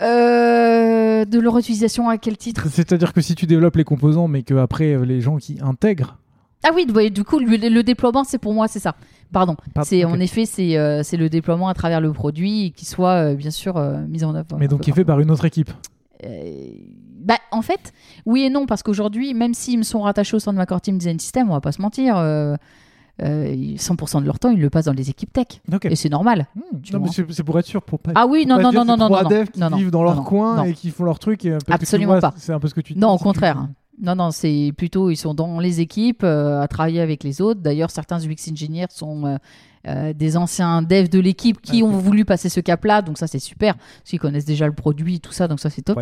[0.00, 2.68] De leur utilisation à quel titre?
[2.70, 6.16] C'est-à-dire que si tu développes les composants, mais que après les gens qui intègrent.
[6.64, 8.94] Ah oui, ouais, du coup, le, le déploiement, c'est pour moi, c'est ça.
[9.32, 9.56] Pardon.
[9.74, 13.30] Pardon, c'est en effet, c'est euh, c'est le déploiement à travers le produit qui soit
[13.30, 14.56] euh, bien sûr euh, mis en œuvre.
[14.58, 15.70] Mais donc, qui est fait par une autre équipe.
[17.24, 17.92] Bah, en fait,
[18.26, 20.80] oui et non, parce qu'aujourd'hui, même s'ils me sont rattachés au sein de ma core
[20.80, 22.56] team design system, on va pas se mentir, euh,
[23.22, 25.46] euh, 100% de leur temps, ils le passent dans les équipes tech.
[25.72, 25.84] Ok.
[25.86, 26.46] Et c'est normal.
[26.56, 26.60] Hmm,
[26.98, 28.12] non, c'est pour être sûr, pour pas.
[28.16, 29.90] Ah oui, non, pas non, non, non, non, trois non, devs qui non, non, vivent
[29.90, 30.64] dans non, leur non, coin non.
[30.64, 31.44] et qui font leur truc.
[31.44, 32.34] et- Absolument vois, pas.
[32.36, 32.98] C'est un peu ce que tu dis.
[32.98, 33.68] Non, au si tu- contraire.
[34.00, 37.60] Non, non, c'est plutôt, ils sont dans les équipes, euh, à travailler avec les autres.
[37.60, 39.36] D'ailleurs, certains UX engineers sont euh,
[39.86, 43.02] euh, des anciens devs de l'équipe qui ont voulu passer ce cap-là.
[43.02, 45.82] Donc ça, c'est super, parce qu'ils connaissent déjà le produit, tout ça, donc ça, c'est
[45.82, 46.00] top.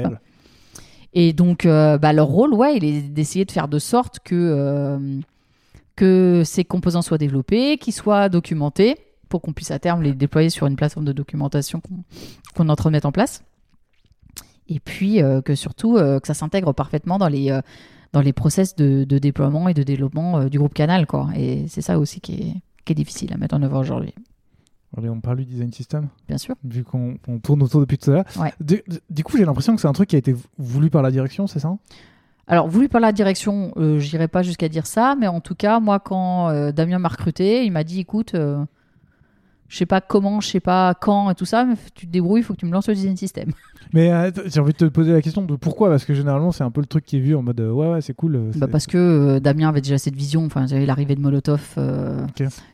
[1.12, 5.20] Et donc, bah, leur rôle, ouais, il est d'essayer de faire de sorte que,
[5.96, 8.96] que ces composants soient développés, qu'ils soient documentés,
[9.28, 12.04] pour qu'on puisse à terme les déployer sur une plateforme de documentation qu'on
[12.54, 13.42] qu'on est en train de mettre en place.
[14.70, 17.60] Et puis euh, que surtout, euh, que ça s'intègre parfaitement dans les, euh,
[18.12, 21.06] dans les process de, de déploiement et de développement du groupe Canal.
[21.06, 21.28] Quoi.
[21.36, 24.14] Et c'est ça aussi qui est, qui est difficile à mettre en œuvre aujourd'hui.
[24.96, 26.56] Allez, on parle du design system, bien sûr.
[26.64, 28.24] vu qu'on on tourne autour depuis tout à l'heure.
[28.40, 28.52] Ouais.
[28.60, 31.12] Du, du coup, j'ai l'impression que c'est un truc qui a été voulu par la
[31.12, 31.76] direction, c'est ça?
[32.48, 35.78] Alors, voulu par la direction, euh, j'irai pas jusqu'à dire ça, mais en tout cas,
[35.78, 38.64] moi, quand euh, Damien m'a recruté, il m'a dit écoute, euh,
[39.70, 42.42] je sais pas comment, je sais pas quand et tout ça, mais tu te débrouilles,
[42.42, 43.50] il faut que tu me lances le design system.
[43.92, 46.62] Mais euh, j'ai envie de te poser la question de pourquoi, parce que généralement, c'est
[46.62, 48.36] un peu le truc qui est vu en mode euh, ouais, ouais, c'est cool.
[48.36, 51.76] euh, Bah, parce que euh, Damien avait déjà cette vision, enfin, avait l'arrivée de Molotov.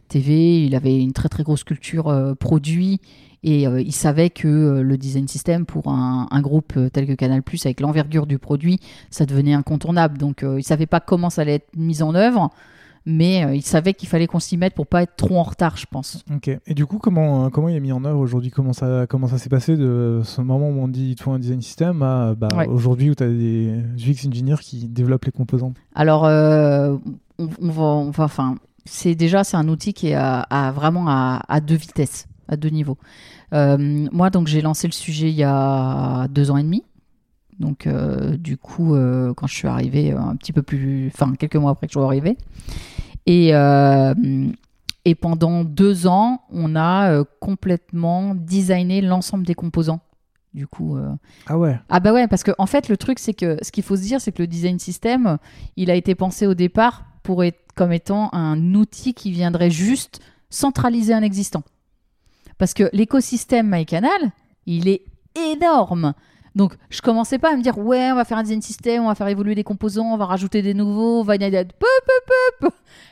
[0.08, 3.00] TV, il avait une très très grosse culture produit
[3.42, 7.80] et il savait que le design system pour un, un groupe tel que Canal+, avec
[7.80, 8.78] l'envergure du produit,
[9.10, 10.18] ça devenait incontournable.
[10.18, 12.50] Donc il savait pas comment ça allait être mis en œuvre,
[13.06, 15.76] mais euh, il savait qu'il fallait qu'on s'y mette pour pas être trop en retard,
[15.76, 16.22] je pense.
[16.34, 16.50] Ok.
[16.66, 18.50] Et du coup, comment, euh, comment il est mis en œuvre aujourd'hui?
[18.50, 21.62] Comment ça, comment ça s'est passé de ce moment où on dit faut un design
[21.62, 22.66] system à bah, Ouais.
[22.66, 26.96] aujourd'hui où tu as des UX engineers qui développent les composants Alors, euh,
[27.38, 30.72] on, on va, on va- enfin, c'est déjà c'est un outil qui est à, à-
[30.72, 32.98] vraiment à, à deux vitesses, à deux niveaux.
[33.54, 36.82] Euh, moi, donc, j'ai lancé le sujet il y a deux ans et demi.
[37.58, 41.34] Donc, euh, du coup, euh, quand je suis arrivée, euh, un petit peu plus, enfin,
[41.38, 42.36] quelques mois après que je suis arrivée.
[43.26, 43.48] Et,
[45.04, 50.00] et pendant deux ans, on a complètement designé l'ensemble des composants.
[50.54, 50.96] Du coup,
[51.46, 51.78] Ah ouais.
[51.90, 54.00] ah bah ouais, parce que en fait le truc c'est que ce qu'il faut se
[54.02, 55.36] dire c'est que le design system,
[55.76, 60.20] il a été pensé au départ pour être comme étant un outil qui viendrait juste
[60.48, 61.62] centraliser un existant.
[62.58, 64.30] Parce que l'écosystème MyCanal,
[64.66, 65.02] il est
[65.52, 66.14] énorme.
[66.56, 69.08] Donc je commençais pas à me dire ouais, on va faire un design system, on
[69.08, 72.22] va faire évoluer des composants, on va rajouter des nouveaux, on va peu peu
[72.60, 72.68] peu.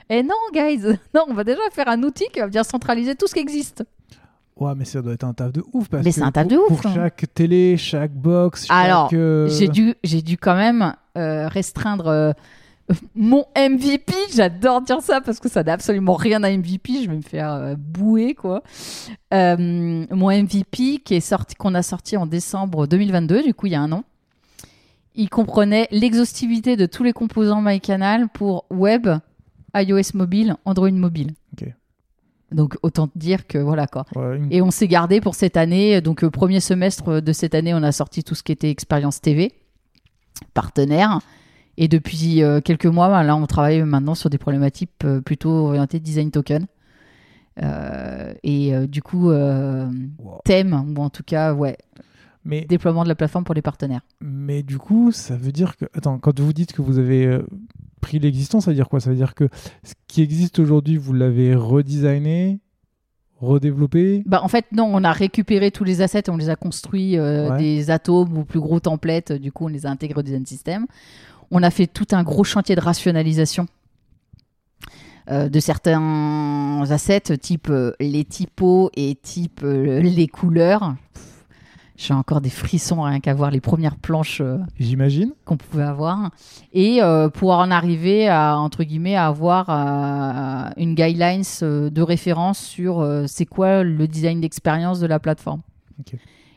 [0.08, 0.80] Et non guys,
[1.14, 3.84] non, on va déjà faire un outil qui va bien centraliser tout ce qui existe.
[4.56, 5.88] Ouais, mais ça doit être un taf de ouf.
[5.88, 6.94] Parce Mais c'est un taf pour- de ouf, Pour hein.
[6.94, 12.06] chaque télé, chaque box, chaque, Alors, euh, J'ai dû, j'ai dû quand même euh, restreindre
[12.06, 12.32] euh,
[13.14, 14.12] mon MVP.
[14.34, 17.04] J'adore dire ça parce que ça n'a absolument rien à MVP.
[17.04, 18.62] Je vais me faire euh, bouer quoi.
[19.32, 23.72] Euh, mon MVP qui est sorti, qu'on a sorti en décembre 2022, du coup il
[23.72, 24.04] y a un an.
[25.14, 29.08] Il comprenait l'exhaustivité de tous les composants MyCanal pour web,
[29.74, 31.32] iOS mobile, Android mobile.
[32.52, 34.04] Donc autant dire que voilà quoi.
[34.14, 36.00] ouais, une- Et on s'est gardé pour cette année.
[36.00, 39.52] Donc, premier semestre de cette année, on a sorti tout ce qui était expérience TV,
[40.52, 41.20] partenaire.
[41.76, 45.50] Et depuis euh, quelques mois, bah, là, on travaille maintenant sur des problématiques euh, plutôt
[45.50, 46.66] orientées design token.
[47.62, 50.40] Euh, et du coup, Wow.
[50.44, 51.76] thème, ou en tout cas, ouais,
[52.44, 54.00] Mais, déploiement de la plateforme pour les partenaires.
[54.20, 55.84] mais du coup, ça veut dire que.
[55.94, 57.38] Attends, quand vous dites que vous avez
[58.00, 59.00] pris l'existant, ça veut dire quoi?
[59.00, 59.48] Ça veut dire que
[59.84, 62.58] ce qui existe aujourd'hui, vous l'avez redesigné,
[63.40, 64.22] redéveloppé?
[64.26, 67.50] Bah, en fait, non, on a récupéré tous les assets, on les a construits euh,
[67.50, 67.58] Ouais.
[67.58, 70.86] des atomes ou plus gros templates, du coup, on les a intégrés au design system.
[71.50, 73.66] On a fait tout un gros chantier de rationalisation
[75.30, 80.96] euh, de certains assets, type euh, les typos et type euh, les couleurs.
[81.96, 84.42] J'ai encore des frissons rien qu'à voir les premières planches
[84.78, 85.30] J'imagine.
[85.44, 86.30] qu'on pouvait avoir
[86.72, 86.98] et
[87.34, 89.70] pour en arriver à entre guillemets à avoir
[90.76, 95.60] une guidelines de référence sur c'est quoi le design d'expérience de la plateforme.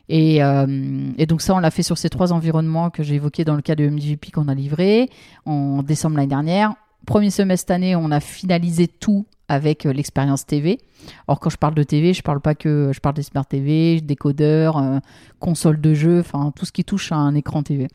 [0.09, 3.43] Et, euh, et donc ça, on l'a fait sur ces trois environnements que j'ai évoqués
[3.43, 5.09] dans le cas de MVP qu'on a livré
[5.45, 6.75] en décembre l'année dernière.
[7.05, 10.79] Premier semestre année, on a finalisé tout avec euh, l'expérience TV.
[11.27, 14.01] Alors quand je parle de TV, je parle pas que je parle des smart TV,
[14.01, 14.99] décodeurs, euh,
[15.39, 17.87] console de jeu, enfin tout ce qui touche à un écran TV.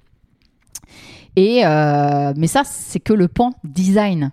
[1.36, 4.32] Et euh, mais ça, c'est que le pan design.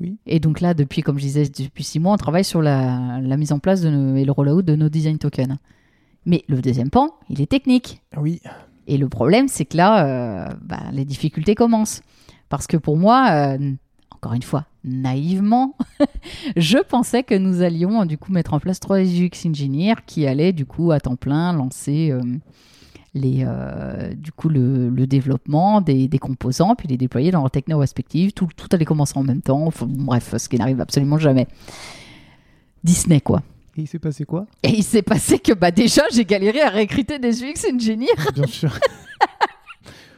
[0.00, 0.18] Oui.
[0.26, 3.36] Et donc là, depuis, comme je disais, depuis six mois, on travaille sur la, la
[3.36, 5.56] mise en place de nos- et le rollout de nos design tokens.
[6.26, 8.02] Mais le deuxième pan, il est technique.
[8.16, 8.40] Oui.
[8.86, 12.02] Et le problème, c'est que là, euh, bah, les difficultés commencent.
[12.48, 13.72] Parce que pour moi, euh,
[14.10, 15.76] encore une fois, naïvement,
[16.56, 20.52] je pensais que nous allions du coup mettre en place trois UX engineers qui allaient
[20.52, 22.20] du coup à temps plein lancer euh,
[23.14, 27.50] les, euh, du coup le, le développement des, des composants puis les déployer dans leurs
[27.50, 28.32] techno respectives.
[28.32, 29.66] Tout, tout allait commencer en même temps.
[29.66, 31.48] Enfin, bref, ce qui n'arrive absolument jamais.
[32.84, 33.42] Disney quoi.
[33.76, 36.70] Et il s'est passé quoi Et il s'est passé que bah déjà j'ai galéré à
[36.70, 38.78] recruter des UX engineers Bien sûr.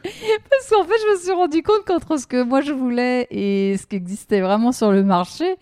[0.01, 3.75] Parce qu'en fait, je me suis rendu compte qu'entre ce que moi je voulais et
[3.77, 5.57] ce qui existait vraiment sur le marché,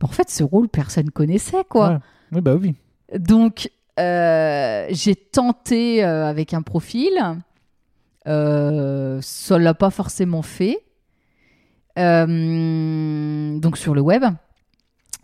[0.00, 1.88] bah, en fait, ce rôle, personne connaissait, quoi.
[1.88, 1.98] Ouais.
[2.32, 2.74] Oui, bah oui.
[3.18, 7.12] Donc, euh, j'ai tenté euh, avec un profil.
[8.26, 10.78] Euh, ça l'a pas forcément fait.
[11.98, 14.24] Euh, donc, sur le web.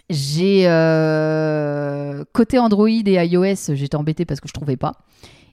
[0.08, 4.94] J'ai euh, côté Android et iOS, j'étais embêtée parce que je trouvais pas.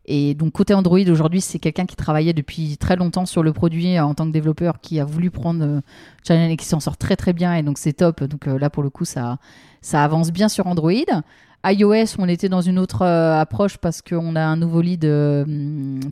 [0.06, 3.98] Et donc côté Android aujourd'hui, c'est quelqu'un qui travaillait depuis très longtemps sur le produit
[3.98, 5.82] euh, en tant que développeur, qui a voulu prendre euh,
[6.28, 7.54] Channel et qui s'en sort très très bien.
[7.56, 8.24] Et donc c'est top.
[8.24, 9.38] Donc euh, là pour le coup, ça
[9.82, 10.92] ça avance bien sur Android.
[11.66, 15.08] iOS, on était dans une autre euh, approche parce qu'on a un nouveau lead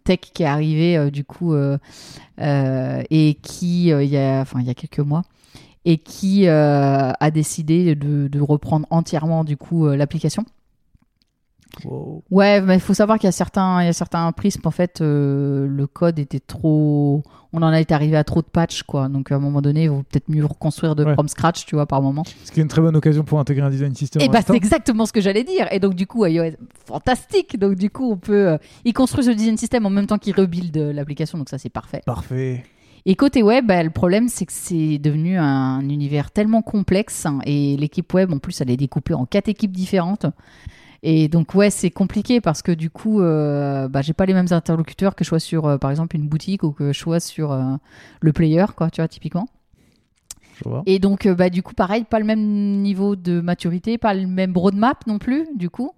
[0.05, 1.53] tech qui est arrivé du coup
[2.38, 5.23] et qui il y a enfin il y a quelques mois
[5.86, 10.45] et qui euh, a décidé de, de reprendre entièrement du coup euh, l'application.
[11.86, 12.22] Wow.
[12.30, 14.72] Ouais, mais il faut savoir qu'il y a certains, il y a certains prismes, en
[14.72, 17.24] fait, euh, le code était trop.
[17.53, 19.08] On en a été arrivé à trop de patchs, quoi.
[19.08, 21.14] Donc à un moment donné, il vaut peut-être mieux reconstruire de Ouais.
[21.14, 22.24] from scratch, tu vois, par moment.
[22.44, 24.22] Ce qui est une très bonne occasion pour intégrer un design system.
[24.22, 25.68] Et en bah, c'est exactement ce que j'allais dire.
[25.72, 26.52] Et donc, du coup, iOS,
[26.86, 27.58] fantastique.
[27.58, 28.49] Donc, du coup, on peut.
[28.49, 31.70] euh, il construit ce design system en même temps qu'il rebuild l'application, donc ça, c'est
[31.70, 32.02] parfait.
[32.06, 32.66] Parfait.
[33.06, 37.26] Et côté web, bah, le problème, c'est que c'est devenu un univers tellement complexe.
[37.26, 40.26] hein, et l'équipe web, en plus, elle est découpée en quatre équipes différentes.
[41.03, 44.52] Et donc, ouais, c'est compliqué parce que du coup, euh, bah, j'ai pas les mêmes
[44.52, 47.52] interlocuteurs que je sois sur, euh, par exemple, une boutique ou que je sois sur
[47.52, 47.76] euh,
[48.19, 49.48] le player, quoi, tu vois, typiquement.
[50.86, 54.28] Et donc, euh, bah, du coup, pareil, pas le même niveau de maturité, pas le
[54.28, 55.91] même roadmap non plus, du coup.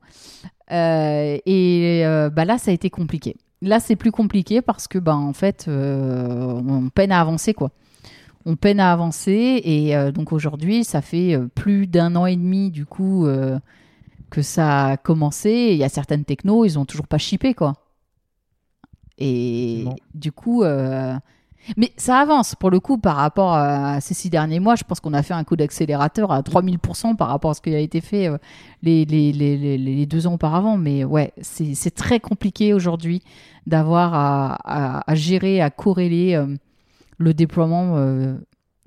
[0.71, 2.03] Et
[2.33, 3.35] bah, là, ça a été compliqué.
[3.63, 7.71] Là, c'est plus compliqué parce que, bah, en fait, euh, on peine à avancer, quoi.
[8.45, 9.61] On peine à avancer.
[9.63, 13.57] Et euh, donc, aujourd'hui, ça fait euh, plus d'un an et demi, du coup, euh,
[14.29, 15.69] que ça a commencé.
[15.71, 17.75] Il y a certaines technos, ils ont toujours pas shippé, quoi.
[19.17, 20.63] Et du coup,
[21.77, 24.75] mais ça avance pour le coup par rapport à ces six derniers mois.
[24.75, 27.73] Je pense qu'on a fait un coup d'accélérateur à 3000% par rapport à ce qui
[27.73, 28.37] a été fait euh,
[28.81, 30.77] les, les, les, les, les deux ans auparavant.
[30.77, 33.21] Mais ouais, c'est très compliqué aujourd'hui
[33.65, 36.47] d'avoir à, à, à gérer, à corréler euh,
[37.17, 38.35] le déploiement euh,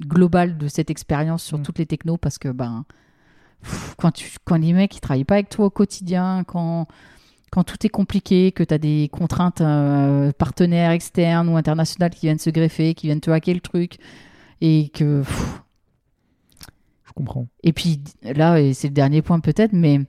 [0.06, 1.62] global de cette expérience sur Mm.
[1.62, 2.84] toutes les technos parce que ben,
[3.62, 6.86] pff, quand, tu, quand les mecs ils travaillent pas avec toi au quotidien, quand
[7.56, 12.26] quand tout est compliqué, que tu as des contraintes euh, partenaires externes ou internationales qui
[12.26, 13.96] viennent se greffer, qui viennent te hacker le truc,
[14.60, 15.22] et que.
[15.22, 15.62] pff.
[17.06, 17.46] Je comprends.
[17.62, 20.02] Et puis là, et c'est le dernier point peut-être, mais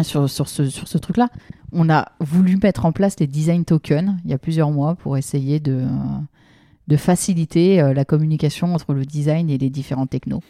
[0.00, 1.28] sur, sur ce, sur ce truc-là,
[1.70, 5.18] on a voulu mettre en place les design tokens il y a plusieurs mois pour
[5.18, 5.84] essayer de,
[6.88, 10.40] de faciliter euh, la communication entre le design et les différents technos.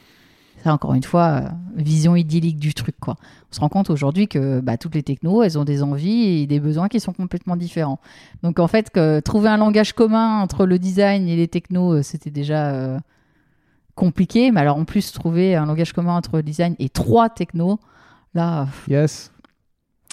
[0.63, 3.17] Ça, encore une fois, euh, vision idyllique du truc, quoi.
[3.51, 6.47] On se rend compte aujourd'hui que bah, toutes les technos, elles ont des envies et
[6.47, 7.99] des besoins qui sont complètement différents.
[8.43, 12.03] Donc, en fait, que trouver un langage commun entre le design et les technos, euh,
[12.03, 12.99] c'était déjà euh,
[13.95, 14.51] compliqué.
[14.51, 17.81] Mais alors, en plus, trouver un langage commun entre le design et trois technos,
[18.35, 19.33] là, Yes.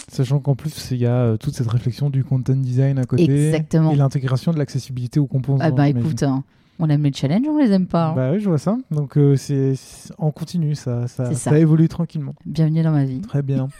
[0.09, 3.23] Sachant qu'en plus, il y a toute cette réflexion du content design à côté.
[3.23, 3.91] Exactement.
[3.91, 5.57] Et l'intégration de l'accessibilité aux composants.
[5.59, 6.07] ah bah j'imagine.
[6.07, 6.43] écoute, hein,
[6.79, 8.07] on aime les challenges, on les aime pas.
[8.09, 8.13] hein.
[8.15, 8.77] Bah oui, je vois ça.
[8.91, 9.73] Donc euh, c'est
[10.17, 11.59] en continu, ça, ça, C'est ça ça.
[11.59, 12.35] évolue tranquillement.
[12.45, 13.21] Bienvenue dans ma vie.
[13.21, 13.67] Très bien.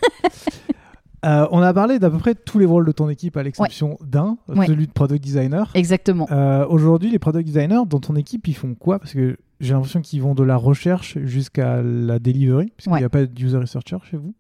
[1.26, 3.98] Euh, on a parlé d'à peu près tous les rôles de ton équipe, à l'exception
[4.06, 4.68] d'un, Ouais.
[4.68, 5.70] celui de product designer.
[5.74, 6.28] Exactement.
[6.32, 9.00] Euh, Aujourd'hui, les product designers dans ton équipe, ils font quoi?
[9.00, 13.00] Parce que j'ai l'impression qu'ils vont de la recherche jusqu'à la delivery, puisqu'il Ouais.
[13.00, 14.36] n'y a pas de user researcher chez vous.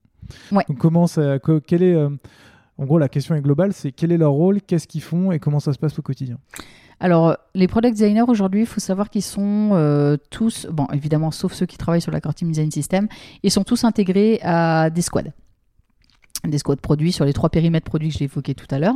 [0.52, 2.10] Donc comment ça, quel est, euh,
[2.78, 5.40] en gros, la question est globale, c'est quel est leur rôle, qu'est-ce qu'ils font et
[5.40, 6.38] comment ça se passe au quotidien?
[7.00, 11.32] Alors, euh, les product designers aujourd'hui, il faut savoir qu'ils sont euh, tous, bon, évidemment,
[11.32, 13.08] sauf ceux qui travaillent sur la Team Design System,
[13.44, 15.32] ils sont tous intégrés à des squads.
[16.44, 18.96] Des squads produits sur les trois périmètres produits que j'ai évoqués tout à l'heure.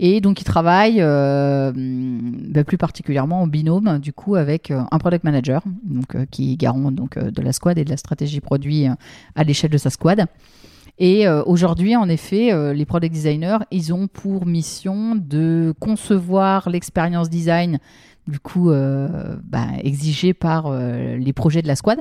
[0.00, 5.24] Et donc, ils travaillent euh, bah, plus particulièrement en binôme, du coup, avec un product
[5.24, 8.86] manager, donc, qui est garant donc, de la squad et de la stratégie produit
[9.34, 10.26] à l'échelle de sa squad.
[10.98, 16.68] Et euh, aujourd'hui, en effet, euh, les product designers, ils ont pour mission de concevoir
[16.68, 17.78] l'expérience design,
[18.26, 22.00] du coup, euh, bah, exigée par les projets de la squad.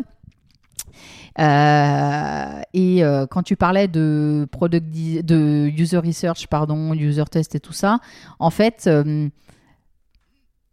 [2.74, 4.88] Et quand tu parlais de product
[5.24, 8.00] de user research, pardon, user test et tout ça,
[8.40, 9.30] en fait, euh,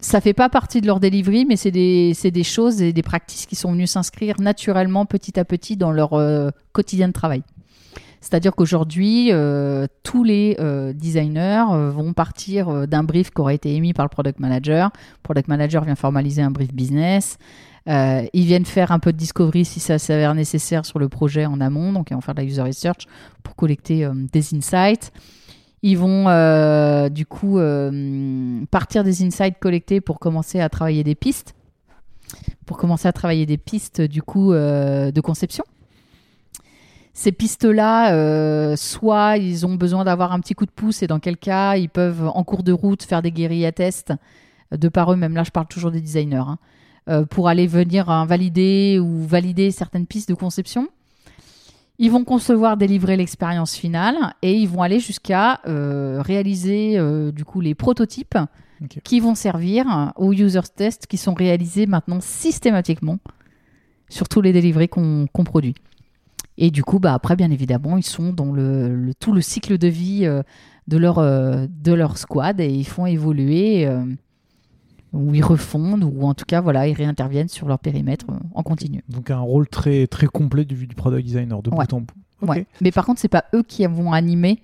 [0.01, 3.47] ça fait pas partie de leur delivery, mais c'est des, des choses et des pratiques
[3.47, 6.19] qui sont venues s'inscrire naturellement petit à petit dans leur
[6.73, 7.43] quotidien de travail.
[8.25, 13.75] C'est-à-dire qu'aujourd'hui, euh, tous les euh, designers euh, vont partir d'un brief qui aurait été
[13.75, 14.91] émis par le product manager.
[14.95, 17.37] Le product manager vient formaliser un brief business.
[17.87, 21.61] Ils viennent faire un peu de discovery si ça s'avère nécessaire sur le projet en
[21.61, 21.93] amont.
[21.93, 23.05] Donc, ils vont faire de la user research
[23.43, 25.13] pour collecter des insights.
[25.83, 26.25] Ils vont
[27.11, 27.59] du coup
[28.71, 31.55] partir des insights collectés pour commencer à travailler des pistes.
[32.65, 35.65] Pour commencer à travailler des pistes du coup de conception
[37.17, 41.21] ces pistes-là, euh, soit ils ont besoin d'avoir un petit coup de pouce, et dans
[41.21, 44.13] quel cas ils peuvent, en cours de route, faire des guérillas tests
[44.73, 45.35] de par eux-mêmes.
[45.35, 46.59] Là, je parle toujours des designers, hein,
[47.09, 50.89] euh, pour aller venir hein, valider ou valider certaines pistes de conception.
[52.01, 56.99] Ils vont concevoir, délivrer l'expérience finale et ils vont aller jusqu'à euh, réaliser
[57.31, 58.37] du coup les prototypes
[59.05, 63.19] qui vont servir aux user tests qui sont réalisés maintenant systématiquement
[64.09, 65.77] sur tous les délivrés qu'on qu'on produit.
[66.57, 69.77] Et du coup, bah, après, bien évidemment, ils sont dans le, le- tout le cycle
[69.79, 70.43] de vie euh,
[70.87, 74.05] de, leur, euh, de leur squad et ils font évoluer, euh,
[75.13, 79.03] ou ils refondent, ou en tout cas, voilà, ils réinterviennent sur leur périmètre en continu.
[79.09, 81.87] Donc un rôle très très complet du, du product designer de Ouais.
[81.87, 82.15] bout en bout.
[82.43, 82.49] Ok.
[82.51, 82.67] Ouais.
[82.81, 84.61] Mais par contre, c'est pas eux qui vont animer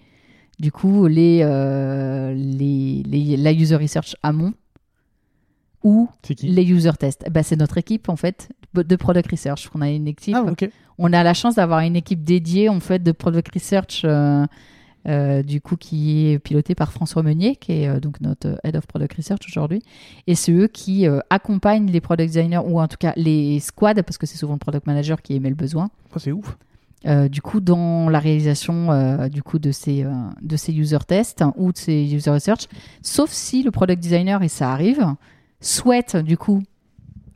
[0.58, 1.38] du coup les,
[2.34, 4.52] les, les- la user research amont
[5.82, 6.08] ou
[6.42, 7.26] les user tests.
[7.30, 9.68] Bah, c'est notre équipe en fait de product research.
[9.74, 10.36] On a une équipe.
[10.36, 10.68] Ah.
[10.98, 14.02] On a la chance d'avoir une équipe dédiée en fait de product research.
[14.04, 14.46] euh,
[15.08, 18.76] euh, du coup, qui est pilotée par François Meunier, qui est euh, donc notre head
[18.76, 19.82] of product research aujourd'hui.
[20.26, 24.18] Et c'est eux qui accompagnent les product designers ou en tout cas les squads, parce
[24.18, 25.90] que c'est souvent le product manager qui émet le besoin.
[26.14, 26.58] Oh, c'est ouf.
[27.06, 30.12] Euh, du coup dans la réalisation euh, du coup de ces euh,
[30.42, 32.66] de ces user tests ou de ces user research
[33.00, 35.06] sauf si le product designer et ça arrive
[35.60, 36.62] souhaite du coup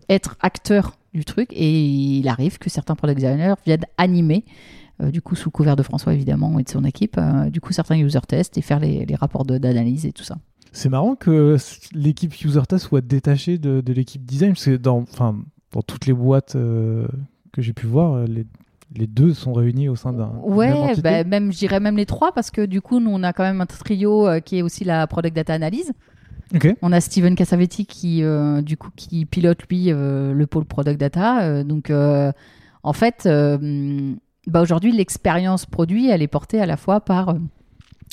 [0.08, 1.84] être acteur du truc et
[2.18, 4.44] il arrive que certains product designers viennent animer
[5.00, 7.72] euh, du coup sous couvert de François évidemment et de son équipe euh, du coup
[7.72, 10.36] certains user tests et faire les, les rapports d'analyse et tout ça
[10.72, 11.56] C'est marrant que
[11.92, 15.36] l'équipe user test soit détachée de, de l'équipe design parce que dans enfin
[15.72, 17.06] dans toutes les boîtes euh,
[17.52, 18.44] que j'ai pu voir les,
[18.96, 21.02] les deux sont réunis au sein d'un même Ouais, entité.
[21.02, 23.44] bah, même je dirais même les trois parce que du coup nous on a quand
[23.44, 25.92] même un trio qui est aussi la product data analyse.
[26.82, 30.98] On a Steven Cassavetti qui euh, du coup qui pilote lui euh, le pôle product
[31.00, 31.42] data.
[31.42, 33.28] euh, donc en fait,
[34.46, 37.34] bah, aujourd'hui l'expérience produit elle est portée à la fois par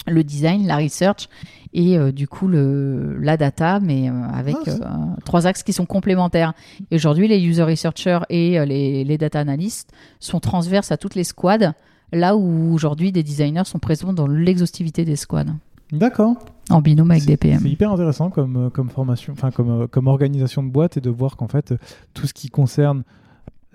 [0.07, 1.27] le design, la research
[1.73, 5.73] et euh, du coup le, la data, mais euh, avec Ah, euh, trois axes qui
[5.73, 6.53] sont complémentaires.
[6.89, 11.23] Et aujourd'hui les user researchers et les, les data analysts sont transverses à toutes les
[11.23, 11.73] squads,
[12.11, 15.53] là où aujourd'hui des designers sont présents dans l'exhaustivité des squads,
[15.91, 16.35] D'accord.
[16.69, 17.59] en binôme avec des PM.
[17.61, 21.01] C'est hyper intéressant comme, euh, comme formation, enfin comme, euh, comme organisation de boîte et
[21.01, 21.77] de voir qu'en fait euh,
[22.13, 23.03] tout ce qui concerne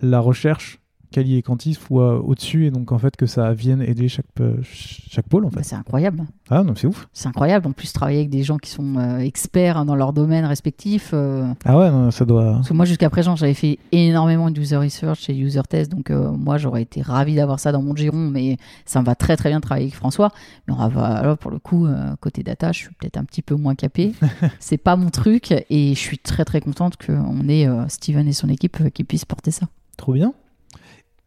[0.01, 0.81] la recherche,
[1.17, 4.27] quali et quanti, soit au-dessus et donc en fait que ça vienne aider chaque,
[4.63, 5.65] chaque pôle en Bah, fait.
[5.71, 6.25] c'est incroyable.
[6.51, 7.09] Ah non, c'est ouf.
[7.13, 7.67] C'est incroyable.
[7.67, 11.11] En plus, travailler avec des gens qui sont euh, experts dans leur domaine respectif.
[11.15, 12.53] euh, Ah ouais, non, ça doit.
[12.57, 15.91] Parce que moi, jusqu'à présent, j'avais fait énormément de user research et user test.
[15.91, 18.29] Donc, euh, moi, j'aurais été ravi d'avoir ça dans mon giron.
[18.31, 20.31] Mais ça me va très, très bien de travailler avec François.
[20.69, 21.89] Mais on va, là, pour le coup,
[22.21, 24.13] côté data, je suis peut-être un petit peu moins capé.
[24.61, 25.53] c'est pas mon truc.
[25.71, 29.51] Et je suis très, très contente qu'on ait Steven et son équipe qui puissent porter
[29.51, 29.67] ça.
[29.97, 30.33] Trop bien.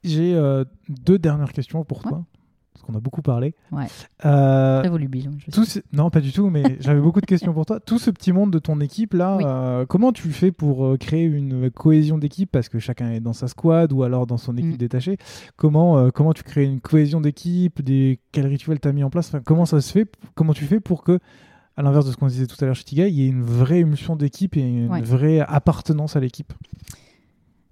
[0.03, 2.09] J'ai euh, deux dernières questions pour Ouais.
[2.09, 2.26] toi,
[2.73, 3.53] parce qu'on a beaucoup parlé.
[3.71, 3.85] Ouais.
[4.26, 7.65] Euh, Très je tout ce- Non, pas du tout, mais j'avais beaucoup de questions pour
[7.65, 7.80] toi.
[7.81, 9.43] Tout ce petit monde de ton équipe là, Oui.
[9.45, 12.49] euh, comment tu fais pour créer une cohésion d'équipe?
[12.51, 14.77] Parce que chacun est dans sa squad ou alors dans son équipe Mm.
[14.77, 15.17] détachée
[15.57, 17.81] Comment comment tu crées une cohésion d'équipe?
[17.81, 19.27] Des quels rituels t'as mis en place?
[19.30, 21.19] Enfin, Comment ça se fait Comment tu fais pour que
[21.76, 23.41] à l'inverse de ce qu'on disait tout à l'heure chez Tiga, il y ait une
[23.41, 25.01] vraie émulsion d'équipe et une Ouais.
[25.01, 26.51] vraie appartenance à l'équipe?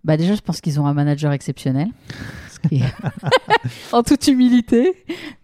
[0.03, 1.89] Bah déjà, je pense qu'ils ont un manager exceptionnel.
[2.69, 2.81] Qui
[3.91, 4.93] en toute humilité.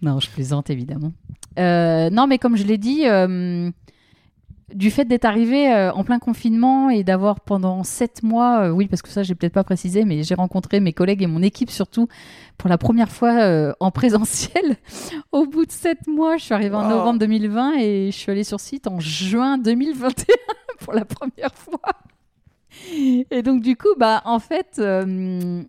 [0.02, 1.14] Non, je plaisante évidemment.
[1.60, 3.70] Euh, non, mais comme je l'ai dit, euh,
[4.74, 9.02] du fait d'être arrivé euh, en plein confinement et d'avoir pendant sept mois, oui, parce
[9.02, 12.08] que ça, j'ai peut-être pas précisé, mais j'ai rencontré mes collègues et mon équipe surtout
[12.58, 14.78] pour la première fois en présentiel.
[15.32, 18.44] Au bout de sept mois, je suis arrivée en novembre 2020 et je suis allée
[18.44, 20.36] sur site en juin 2021
[20.80, 21.80] pour la première fois.
[22.92, 25.64] Et donc du coup, bah en fait, euh,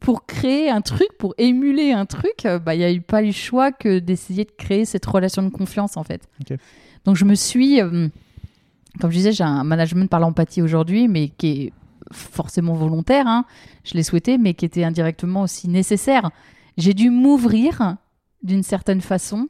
[0.00, 3.22] pour créer un truc, pour émuler un truc, euh, bah il n'y a eu pas
[3.22, 6.28] eu le choix que d'essayer de créer cette relation de confiance en fait.
[7.04, 8.08] Donc je me suis, euh,
[9.00, 11.72] comme je disais, j'ai un management par l'empathie aujourd'hui, mais qui est
[12.12, 13.26] forcément volontaire.
[13.26, 13.44] hein.
[13.84, 16.30] Je l'ai souhaité, mais qui était indirectement aussi nécessaire.
[16.76, 17.96] J'ai dû m'ouvrir
[18.42, 19.48] d'une certaine façon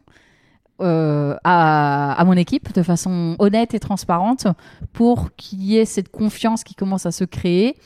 [0.80, 4.46] euh, à, mon équipe de façon honnête et transparente
[4.92, 7.76] pour qu'il y ait cette confiance qui commence à se créer.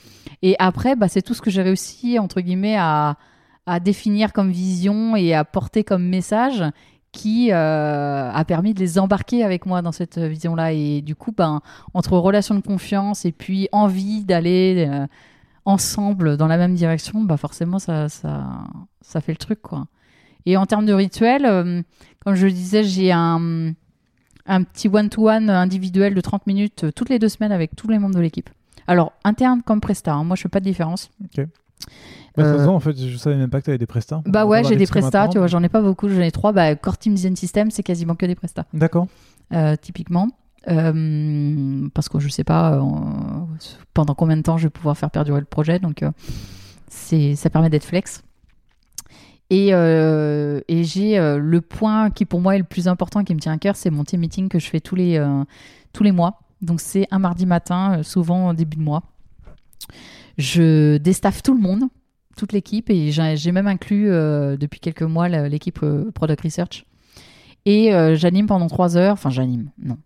[0.42, 3.16] Et après, bah, c'est tout ce que j'ai réussi, entre guillemets, à,
[3.66, 6.64] à définir comme vision et à porter comme message
[7.12, 10.72] qui euh, a permis de les embarquer avec moi dans cette vision-là.
[10.72, 11.60] Et du coup, ben,
[11.94, 15.06] entre relation de confiance et puis envie d'aller euh,
[15.66, 18.64] ensemble dans la même direction, bah forcément, ça, ça,
[19.02, 19.60] ça fait le truc.
[19.60, 19.86] Quoi.
[20.46, 21.82] Et en termes de rituel, euh,
[22.24, 23.72] comme je le disais, j'ai un,
[24.46, 27.98] un petit one-to-one individuel de 30 minutes euh, toutes les deux semaines avec tous les
[27.98, 28.50] membres de l'équipe.
[28.86, 31.10] Alors, interne comme presta, hein, moi je fais pas de différence.
[31.20, 33.86] Bah, de toute Euh, façon, en fait, je savais même pas que tu avais des
[33.86, 34.22] prestats.
[34.26, 36.52] Bah ouais, j'ai des prestats, tu vois, j'en ai pas beaucoup, j'en ai trois.
[36.52, 39.06] Bah, Core Team Design System, c'est quasiment que des prestats, D'accord.
[39.52, 40.28] euh, typiquement.
[40.68, 42.80] Euh, parce que je sais pas
[43.94, 46.04] pendant combien de temps je vais pouvoir faire perdurer le projet, donc
[46.88, 48.22] c'est ça permet d'être flex.
[49.52, 53.34] Et, euh, et j'ai euh, le point qui pour moi est le plus important, qui
[53.34, 55.44] me tient à cœur, c'est mon team meeting que je fais tous les, euh,
[55.92, 56.40] tous les mois.
[56.62, 59.02] Donc c'est un mardi matin, souvent début de mois.
[60.38, 61.82] Je déstaffe tout le monde,
[62.34, 65.84] toute l'équipe, et j'ai même inclus depuis quelques mois l'équipe
[66.14, 66.86] Product Research.
[67.66, 69.98] Et j'anime pendant trois heures, enfin j'anime, non.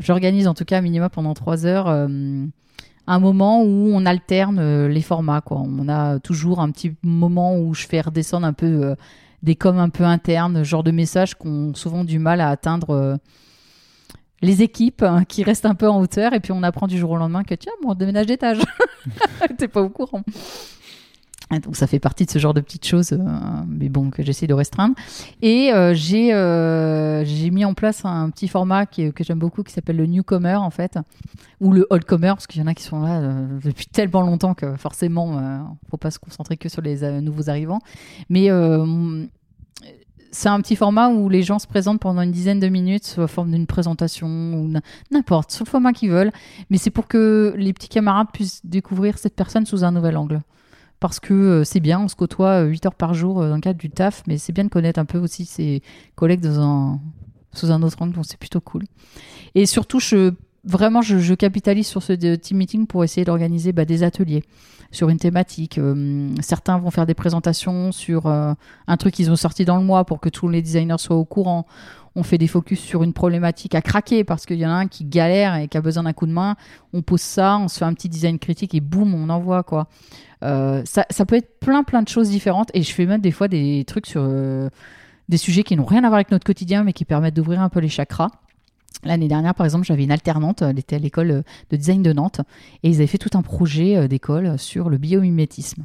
[0.00, 1.86] J'organise en tout cas minimum pendant trois heures
[3.08, 5.40] un moment où on alterne euh, les formats.
[5.40, 5.58] Quoi.
[5.58, 8.94] On a toujours un petit moment où je fais redescendre un peu euh,
[9.42, 12.90] des coms un peu internes, genre de messages qui ont souvent du mal à atteindre
[12.90, 13.16] euh,
[14.42, 17.12] les équipes hein, qui restent un peu en hauteur et puis on apprend du jour
[17.12, 18.58] au lendemain que tiens, bon, on déménage d'étage.
[19.58, 20.22] T'es pas au courant.
[21.50, 23.16] Donc ça fait partie de ce genre de petites choses, euh,
[23.66, 24.94] mais bon, que j'essaie de restreindre.
[25.40, 29.96] Et euh, j'ai euh, mis en place un petit format que j'aime beaucoup qui s'appelle
[29.96, 30.98] le newcomer en fait,
[31.60, 34.52] ou le oldcomer, parce qu'il y en a qui sont là euh, depuis tellement longtemps
[34.52, 35.58] que forcément, euh,
[35.90, 37.80] faut pas se concentrer que sur les nouveaux arrivants.
[38.28, 38.50] Mais
[40.30, 43.20] c'est un petit format où les gens se présentent pendant une dizaine de minutes sous
[43.20, 44.70] la forme d'une présentation ou
[45.10, 46.32] n'importe, sous le format qu'ils veulent.
[46.68, 50.42] Mais c'est pour que les petits camarades puissent découvrir cette personne sous un nouvel angle.
[51.00, 53.60] Parce que euh, c'est bien, on se côtoie 8 heures par jour euh, dans le
[53.60, 55.82] cadre du taf, mais c'est bien de connaître un peu aussi ses
[56.16, 56.44] collègues
[57.52, 58.84] sous un autre angle, donc c'est plutôt cool.
[59.54, 60.32] Et surtout, je,
[60.64, 64.44] vraiment, je, capitalise sur ce team meeting pour essayer d'organiser bah, des ateliers
[64.90, 65.78] sur une thématique.
[65.78, 68.52] Euh, certains vont faire des présentations sur euh,
[68.86, 71.24] un truc qu'ils ont sorti dans le mois pour que tous les designers soient au
[71.24, 71.66] courant.
[72.14, 74.86] On fait des focus sur une problématique à craquer parce qu'il y en a un
[74.88, 76.56] qui galère et qui a besoin d'un coup de main.
[76.92, 79.88] On pose ça, on se fait un petit design critique et boum, on envoie quoi.
[80.42, 83.30] Euh, ça, ça peut être plein plein de choses différentes et je fais même des
[83.30, 84.26] fois des trucs sur
[85.28, 87.68] des sujets qui n'ont rien à voir avec notre quotidien mais qui permettent d'ouvrir un
[87.68, 88.30] peu les chakras.
[89.04, 92.12] L'année dernière, par exemple, j'avais une alternante, elle était à l'école euh, de design de
[92.12, 92.40] Nantes,
[92.82, 95.84] et ils avaient fait tout un projet euh, d'école sur le biomimétisme.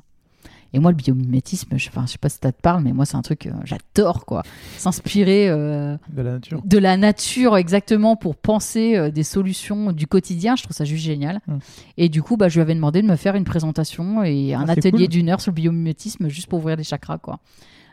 [0.76, 3.06] Et moi, le biomimétisme, je, enfin, je sais pas si ça te parle, mais moi,
[3.06, 4.42] c'est un truc, euh, j'adore, quoi.
[4.78, 6.62] S'inspirer euh, de la nature.
[6.66, 10.56] de la nature, exactement, pour penser euh, des solutions du quotidien.
[10.56, 11.42] Je trouve ça juste génial.
[11.46, 11.58] Mm.
[11.98, 14.62] Et du coup, bah, je lui avais demandé de me faire une présentation et un
[14.62, 15.08] Ah, c'est atelier cool.
[15.10, 17.40] d'une heure sur le biomimétisme, juste pour ouvrir les chakras, quoi.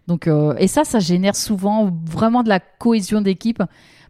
[0.07, 3.63] Donc, euh, et ça, ça génère souvent vraiment de la cohésion d'équipe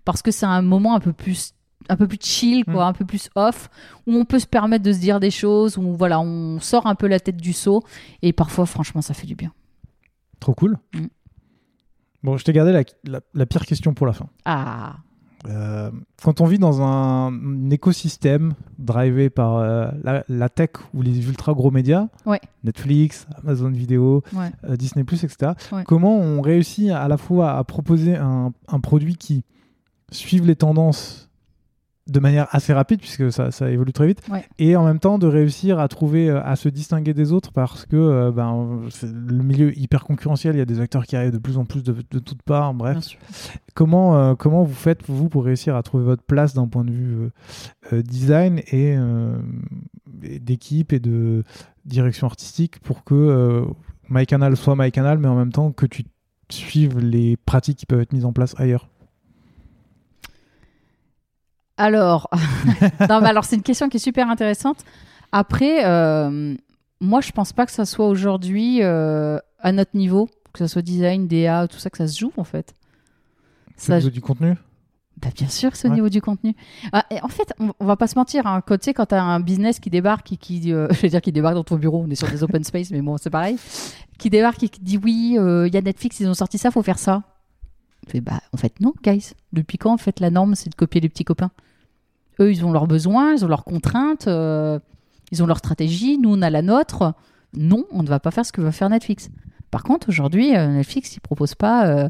[0.05, 1.53] parce que c'est un moment un peu plus
[1.89, 2.89] un peu plus chill quoi, Mm.
[2.89, 3.69] un peu plus off
[4.07, 6.95] où on peut se permettre de se dire des choses où voilà on sort un
[6.95, 7.83] peu la tête du seau
[8.23, 9.53] et parfois franchement ça fait du bien
[10.41, 10.79] Trop cool.
[10.95, 11.07] Mm.
[12.23, 14.27] Bon, je t'ai gardé la, la- la pire question pour la fin.
[14.45, 14.97] ah
[15.47, 15.91] Euh,
[16.23, 21.27] quand on vit dans un, un écosystème drivé par euh, la, la tech ou les
[21.29, 22.41] ultra gros médias, Ouais.
[22.63, 25.83] Netflix, Amazon Vidéo, ouais euh, Disney+, etc., Ouais.
[25.85, 29.45] comment on réussit à la fois à proposer un, un produit qui
[30.11, 31.27] suive les tendances
[32.09, 34.45] de manière assez rapide, puisque ça, ça évolue très vite, Ouais.
[34.59, 37.87] et en même temps de réussir à trouver, euh, à se distinguer des autres, parce
[37.87, 41.31] que euh, ben, c'est le milieu hyper concurrentiel, il y a des acteurs qui arrivent
[41.31, 42.97] de plus en plus de, de toutes parts, bref.
[43.75, 46.91] Comment, euh, comment vous faites, vous, pour réussir à trouver votre place d'un point de
[46.91, 47.29] vue
[47.93, 48.97] euh, design et,
[50.25, 51.45] et d'équipe et de
[51.85, 53.65] direction artistique pour que
[54.09, 56.05] MyCanal soit MyCanal, mais en même temps que tu
[56.49, 58.89] suives les pratiques qui peuvent être mises en place ailleurs?
[61.81, 62.29] Alors,
[63.09, 64.79] non, mais alors c'est une question qui est super intéressante.
[65.33, 66.55] Après, euh,
[67.01, 70.83] moi, je pense pas que ça soit aujourd'hui euh, à notre niveau, que ce soit
[70.83, 72.75] design, DA, tout ça, que ça se joue en fait.
[73.77, 74.55] C'est au Ça, niveau du contenu?
[75.23, 75.97] Bah, bien sûr, c'est au Ouais.
[75.97, 76.55] niveau du contenu.
[76.93, 78.47] Ah, et en fait, on, on va pas se mentir.
[78.47, 81.09] Hein, quand tu sais, quand t'as un business qui débarque et qui, euh, je vais
[81.09, 83.31] dire qui débarque dans ton bureau, on est sur des open space, mais bon, c'est
[83.31, 83.57] pareil,
[84.19, 86.83] qui débarque et qui dit oui, il y a Netflix, ils ont sorti ça, faut
[86.83, 87.23] faire ça.
[88.23, 89.33] Bah, en fait, non, guys.
[89.55, 91.51] Depuis quand, en fait, la norme, c'est de copier les petits copains?
[92.39, 94.79] Eux, ils ont leurs besoins, ils ont leurs contraintes, euh,
[95.33, 96.19] ils ont leur stratégie.
[96.19, 97.15] Nous, on a la nôtre.
[97.57, 99.29] Non, on ne va pas faire ce que va faire Netflix.
[99.71, 102.09] Par contre, aujourd'hui, euh, Netflix, ils proposent pas euh,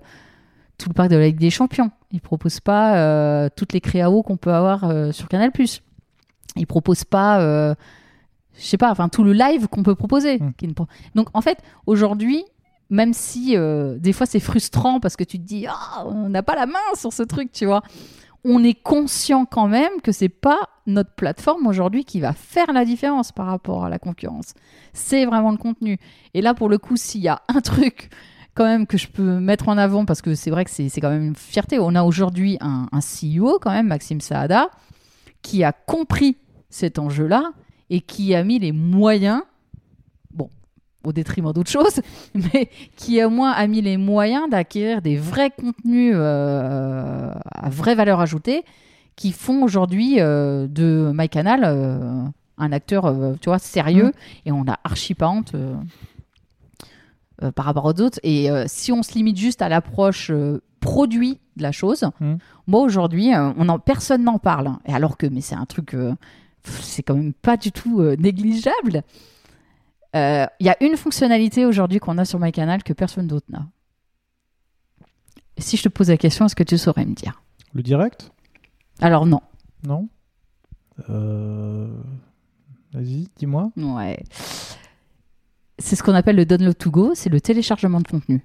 [0.78, 1.90] tout le parc de la Ligue des Champions.
[2.12, 5.52] Ils proposent pas toutes les créaos qu'on peut avoir sur Canal+.
[6.56, 7.74] Ils proposent pas, je
[8.60, 10.38] sais pas, enfin tout le live qu'on peut proposer.
[10.38, 10.72] Mm.
[10.74, 12.44] pro- Donc en fait, aujourd'hui,
[12.88, 16.42] même si euh, des fois c'est frustrant parce que tu te dis ah on n'a
[16.42, 17.82] pas la main sur ce truc, tu vois,
[18.44, 22.84] on est conscient quand même que c'est pas notre plateforme aujourd'hui qui va faire la
[22.84, 24.54] différence par rapport à la concurrence.
[24.92, 25.98] C'est vraiment le contenu.
[26.34, 28.10] Et là pour le coup, s'il y a un truc
[28.54, 31.10] quand même que je peux mettre en avant parce que c'est vrai que c'est quand
[31.10, 31.78] même une fierté.
[31.78, 34.70] On a aujourd'hui un, un CEO quand même, Maxime Saada,
[35.42, 36.36] qui a compris
[36.68, 37.52] cet enjeu-là
[37.90, 39.42] et qui a mis les moyens,
[41.04, 42.00] au détriment d'autres choses,
[42.34, 47.94] mais qui au moins a mis les moyens d'acquérir des vrais contenus euh, à vraie
[47.94, 48.64] valeur ajoutée
[49.16, 52.24] qui font aujourd'hui euh, de MyCanal euh,
[52.58, 54.12] un acteur, tu vois, sérieux
[54.44, 55.54] et on a archi pas honte.
[57.54, 58.20] par rapport aux autres.
[58.22, 60.30] Et si on se limite juste à l'approche
[60.80, 62.36] produit de la chose, Mhm.
[62.66, 64.72] moi aujourd'hui, on en, personne n'en parle.
[64.84, 65.96] Et alors que, mais c'est un truc,
[66.64, 68.16] c'est quand même pas du tout euh,
[70.14, 70.16] négligeable.
[70.16, 73.66] Euh, Il y a une fonctionnalité aujourd'hui qu'on a sur MyCanal que personne d'autre n'a.
[75.58, 77.42] Si je te pose la question, est-ce que tu saurais me dire?
[77.74, 78.30] Le direct?
[79.00, 79.40] Alors non.
[79.84, 80.08] Non?
[81.08, 81.88] Euh,
[82.92, 83.70] Vas-y, dis-moi.
[83.76, 84.22] Ouais.
[85.78, 88.44] C'est ce qu'on appelle le download to go, c'est le téléchargement de contenu.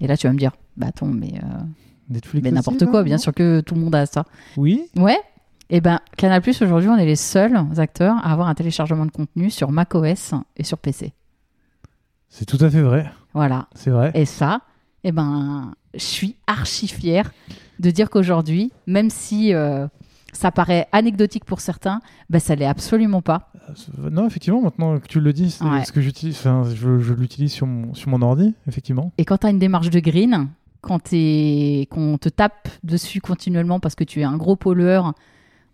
[0.00, 1.62] Et là, tu vas me dire, bah attends, mais, euh,
[2.08, 4.24] Netflix mais n'importe quoi, bien sûr que tout le monde a ça.
[4.56, 4.82] Oui?
[4.96, 5.18] Ouais.
[5.70, 9.10] Et ben, Canal Plus aujourd'hui, on est les seuls acteurs à avoir un téléchargement de
[9.10, 11.12] contenu sur macOS et sur PC.
[12.28, 13.10] C'est tout à fait vrai.
[13.34, 13.66] Voilà.
[13.74, 14.12] C'est vrai.
[14.14, 14.60] Et ça,
[15.04, 17.32] eh ben, je suis archi fière
[17.80, 19.88] de dire qu'aujourd'hui, même si euh,
[20.32, 23.50] ça paraît anecdotique pour certains, ben, ça l'est absolument pas.
[23.98, 25.84] Euh, Non, effectivement, maintenant que tu le dis, c'est Ouais.
[25.84, 26.40] ce que j'utilise.
[26.74, 29.12] Je, je l'utilise sur mon, sur mon ordi, effectivement.
[29.18, 30.48] Et quand tu as une démarche de green,
[30.80, 31.00] quand
[31.90, 35.14] qu'on te tape dessus continuellement parce que tu es un gros pollueur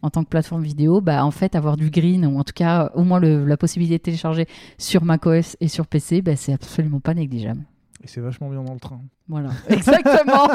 [0.02, 2.90] en tant que plateforme vidéo, bah en fait avoir du green ou en tout cas
[2.94, 4.46] au moins le- la possibilité de télécharger
[4.78, 7.62] sur macOS et sur PC, bah, c'est absolument pas négligeable.
[8.04, 9.00] Et c'est vachement bien dans le train.
[9.28, 10.48] Voilà, exactement.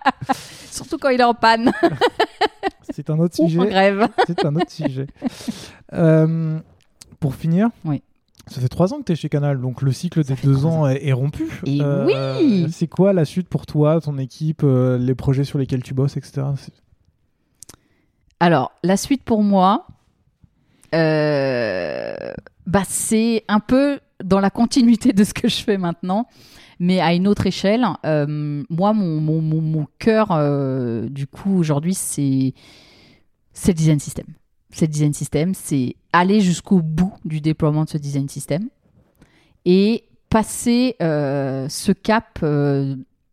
[0.70, 1.72] Surtout quand il est en panne
[2.90, 3.58] C'est un autre sujet.
[3.60, 4.08] en grève.
[4.26, 5.06] C'est un autre sujet.
[5.92, 6.58] Euh,
[7.20, 8.02] pour finir, Oui.
[8.46, 10.64] ça fait trois ans que tu es chez Canal, donc le cycle Ça des deux
[10.64, 11.44] ans est, rompu.
[11.66, 15.58] Euh, Et oui C'est quoi la suite pour toi, ton équipe, euh, les projets sur
[15.58, 16.42] lesquels tu bosses, etc.
[18.40, 19.86] Alors, la suite pour moi,
[20.94, 22.14] euh,
[22.66, 26.26] bah, c'est un peu dans la continuité de ce que je fais maintenant,
[26.78, 27.86] mais à une autre échelle.
[28.04, 32.52] Euh, moi, mon, mon, cœur, euh, du coup, aujourd'hui, c'est
[33.66, 34.26] le design system.
[34.70, 38.68] C'est le design system, c'est aller jusqu'au bout du déploiement de ce design system
[39.64, 42.44] et passer ce cap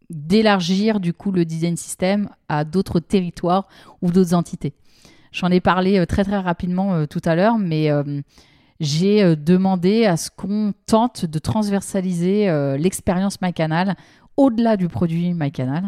[0.09, 3.67] d'élargir du coup le design system à d'autres territoires
[4.01, 4.73] ou d'autres entités.
[5.33, 8.21] J'en ai parlé euh, très très rapidement euh, tout à l'heure, mais euh,
[8.79, 12.47] j'ai demandé à ce qu'on tente de transversaliser
[12.77, 13.95] l'expérience MyCanal
[14.35, 15.85] au-delà du produit MyCanal.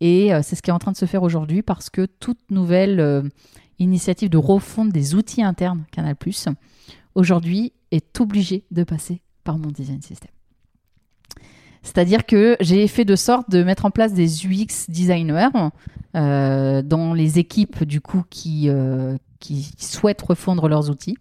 [0.00, 3.30] Et c'est ce qui est en train de se faire aujourd'hui parce que toute nouvelle
[3.78, 6.14] initiative de refonte des outils internes Canal+,
[7.14, 10.30] aujourd'hui est obligée de passer par mon design system.
[11.82, 15.48] C'est-à-dire que j'ai fait de sorte de mettre en place des UX designers
[16.16, 21.16] euh, dans les équipes du coup qui, euh, qui souhaitent refondre leurs outils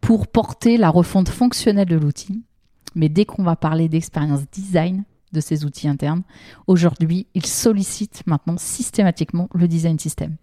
[0.00, 2.42] pour porter la refonte fonctionnelle de l'outil.
[2.94, 6.22] Mais dès qu'on va parler d'expérience design de ces outils internes,
[6.66, 10.36] aujourd'hui, ils sollicitent maintenant systématiquement le design system.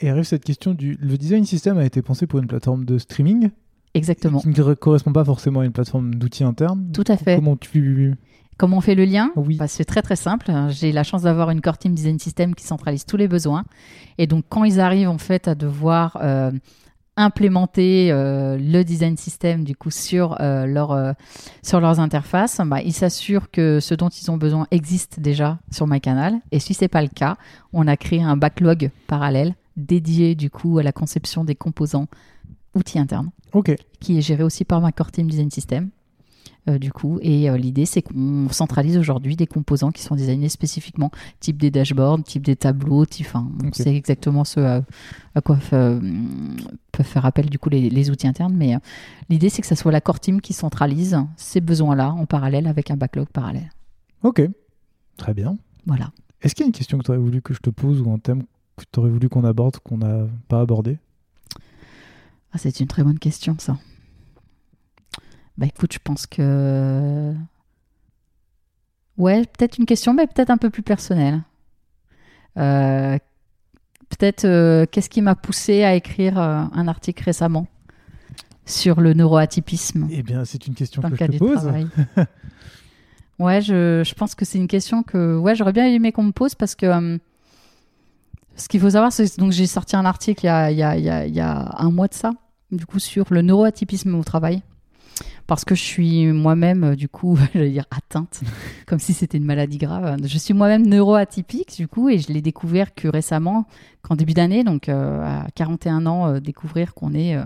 [0.00, 0.96] Et- arrive cette question du.
[1.00, 3.50] Le design system a été pensé pour une plateforme de streaming?
[3.94, 4.40] Exactement.
[4.40, 6.90] qui ne correspond pas forcément à une plateforme d'outils internes?
[6.94, 7.36] Tout à fait.
[7.36, 8.14] Comment tu.
[8.62, 9.56] Comment on fait le lien Oui.
[9.56, 10.52] Bah, C'est très très simple.
[10.68, 13.64] J'ai la chance d'avoir une core team design system qui centralise tous les besoins.
[14.18, 16.52] Et donc quand ils arrivent en fait à devoir euh,
[17.16, 21.12] implémenter euh, le design system du coup sur, euh, leur, euh,
[21.64, 25.88] sur leurs interfaces, bah, ils s'assurent que ce dont ils ont besoin existe déjà sur
[25.88, 26.36] MyCanal.
[26.52, 27.38] Et si c'est pas le cas,
[27.72, 32.06] on a créé un backlog parallèle dédié du coup à la conception des composants
[32.76, 33.32] outils internes
[33.98, 35.90] qui est géré aussi par ma core team design system.
[36.68, 40.48] Euh, du coup, et euh, l'idée c'est qu'on centralise aujourd'hui des composants qui sont designés
[40.48, 41.10] spécifiquement,
[41.40, 43.74] type des dashboards, type des tableaux, type, enfin, on Ok.
[43.74, 44.82] sait exactement ce à,
[45.34, 46.00] à quoi euh,
[46.92, 48.78] peuvent faire appel du coup les, les outils internes, mais euh,
[49.28, 52.90] l'idée c'est que ça soit la core team qui centralise ces besoins-là en parallèle avec
[52.90, 53.70] un backlog parallèle.
[54.22, 54.42] Ok.
[55.16, 55.58] Très bien.
[55.86, 56.10] Voilà.
[56.42, 58.10] Est-ce qu'il y a une question que tu aurais voulu que je te pose ou
[58.10, 58.44] un thème
[58.76, 60.98] que tu aurais voulu qu'on aborde qu'on n'a pas abordé?
[62.52, 63.78] Ah, c'est une très bonne question, ça.
[65.62, 67.32] Bah écoute, je pense que.
[69.16, 71.42] Ouais, peut-être une question, mais peut-être un peu plus personnelle.
[72.58, 73.16] Euh,
[74.08, 77.68] peut-être euh, qu'est-ce qui m'a poussé à écrire euh, un article récemment
[78.66, 81.64] sur le neuroatypisme Eh bien, c'est une question que je te pose.
[83.38, 86.32] ouais, je, je pense que c'est une question que ouais, j'aurais bien aimé qu'on me
[86.32, 87.20] pose parce que
[88.56, 91.24] ce qu'il faut savoir, c'est donc j'ai sorti un article y a, il, y a,
[91.24, 92.32] il y a un mois de ça,
[92.72, 94.60] du coup sur le neuroatypisme au travail.
[95.46, 98.40] Parce que je suis moi-même, euh, du coup, j'allais dire atteinte,
[98.86, 100.16] comme si c'était une maladie grave.
[100.24, 103.66] Je suis moi-même neuroatypique, du coup, et je l'ai découvert que récemment,
[104.02, 107.42] qu'en début d'année, donc euh, à 41 ans, euh, découvrir qu'on est, euh,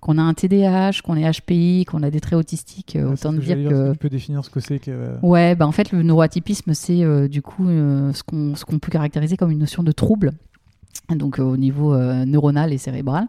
[0.00, 2.96] qu'on a un TDAH, qu'on est HPI, qu'on a des traits autistiques.
[2.98, 5.16] Ah, autant de que dire que Tu peux définir ce que c'est que.
[5.22, 9.36] Ouais, bah en fait, le neuroatypisme, c'est du coup ce qu'on ce qu'on peut caractériser
[9.36, 10.32] comme une notion de trouble
[11.10, 13.28] donc au niveau neuronal et cérébral.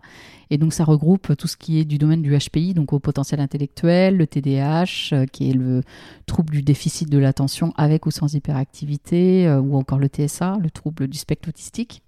[0.52, 3.40] Et donc ça regroupe tout ce qui est du domaine du HPI, donc au potentiel
[3.40, 5.84] intellectuel, le TDAH, qui est le
[6.26, 11.08] trouble du déficit de l'attention avec ou sans hyperactivité, ou encore le TSA, le trouble
[11.08, 12.02] du spectre autistique,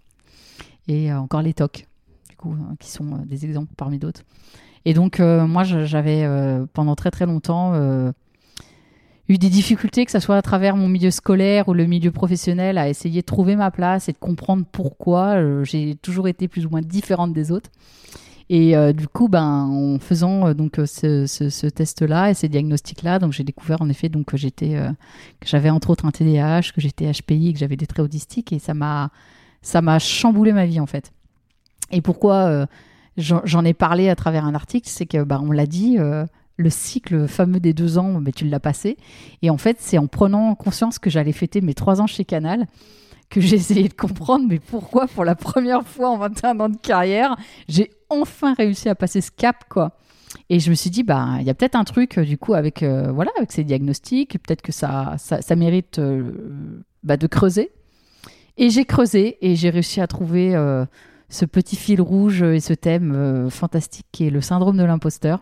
[0.88, 1.88] et encore les TOC,
[2.30, 4.24] du coup, hein, qui sont des exemples parmi d'autres.
[4.86, 8.12] Et donc, euh, moi, j'avais euh, pendant très très longtemps euh,
[9.30, 12.78] eu des difficultés, que ce soit à travers mon milieu scolaire ou le milieu professionnel,
[12.78, 16.70] à essayer de trouver ma place et de comprendre pourquoi j'ai toujours été plus ou
[16.70, 17.70] moins différente des autres.
[18.50, 23.82] Et du coup, ben, en faisant donc ce, test-là et ces diagnostics-là, donc j'ai découvert
[23.82, 24.78] en effet donc que j'étais,
[25.46, 28.74] j'avais entre autres un TDAH, que j'étais HPI, que j'avais des traits autistiques, et ça
[28.74, 29.12] m'a,
[29.62, 31.14] ça m'a chamboulé ma vie en fait.
[31.92, 32.68] Et pourquoi
[33.18, 36.26] j'en ai parlé à travers un article, c'est que bah, on l'a dit, euh,
[36.58, 38.98] le cycle fameux des deux ans, mais tu l'as passé.
[39.42, 42.68] Et en fait, c'est en prenant conscience que j'allais fêter mes trois ans chez Canal
[43.30, 46.76] que j'ai essayé de comprendre, mais pourquoi pour la première fois en 21 ans de
[46.76, 47.38] carrière,
[47.70, 49.94] j'ai enfin réussi à passer ce cap, quoi.
[50.50, 52.84] Et je me suis dit, bah, il y a peut-être un truc, du coup, avec,
[52.84, 57.72] euh, voilà, avec ces diagnostics, peut-être que ça, ça, mérite euh, bah, de creuser.
[58.58, 60.54] Et j'ai creusé et j'ai réussi à trouver
[61.32, 65.40] ce petit fil rouge et ce thème euh, fantastique qui est le syndrome de l'imposteur.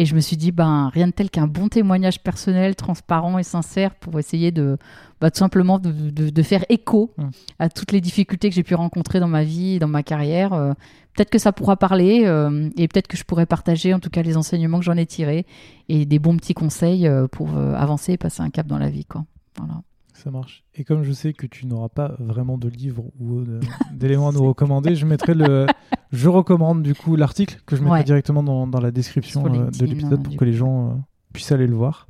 [0.00, 3.42] Et je me suis dit, ben, rien de tel qu'un bon témoignage personnel, transparent et
[3.42, 4.78] sincère pour essayer de,
[5.20, 7.24] bah, tout simplement de, faire écho mmh.
[7.58, 10.52] à toutes les difficultés que j'ai pu rencontrer dans ma vie, dans ma carrière.
[10.52, 10.72] Euh,
[11.16, 14.22] peut-être que ça pourra parler euh, et peut-être que je pourrais partager en tout cas
[14.22, 15.46] les enseignements que j'en ai tirés
[15.88, 19.04] et des bons petits conseils pour avancer et passer un cap dans la vie.
[19.04, 19.24] Quoi.
[19.58, 19.82] Voilà.
[20.18, 20.64] Ça marche.
[20.74, 23.44] Et comme je sais que tu n'auras pas vraiment de livre ou
[23.92, 25.66] d'éléments à nous recommander, je mettrai le.
[26.10, 29.86] Je recommande du coup l'article que je mettrai directement dans, dans, la description euh, de
[29.86, 30.92] l'épisode pour que les gens euh,
[31.32, 32.08] puissent aller le voir.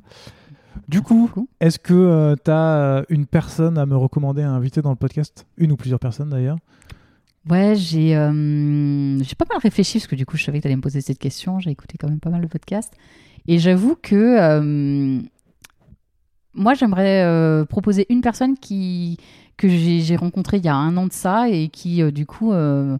[0.88, 1.28] Du coup,
[1.60, 5.46] est-ce que euh, tu as une personne à me recommander à inviter dans le podcast?
[5.58, 6.56] Une ou plusieurs personnes d'ailleurs?
[7.50, 10.76] Ouais, j'ai j'ai pas mal réfléchi parce que du coup, je savais que tu allais
[10.76, 11.58] me poser cette question.
[11.58, 12.94] J'ai écouté quand même pas mal le podcast.
[13.46, 15.20] Et j'avoue que
[16.54, 21.12] moi, j'aimerais euh, proposer une personne que j'ai rencontrée il y a un an de
[21.12, 22.98] ça et qui, euh, du coup, euh,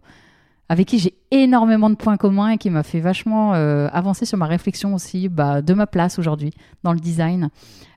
[0.69, 4.45] avec qui j'ai énormément de points communs et qui m'a fait vachement avancer sur ma
[4.45, 6.51] réflexion aussi bah, de ma place aujourd'hui
[6.83, 7.49] dans le design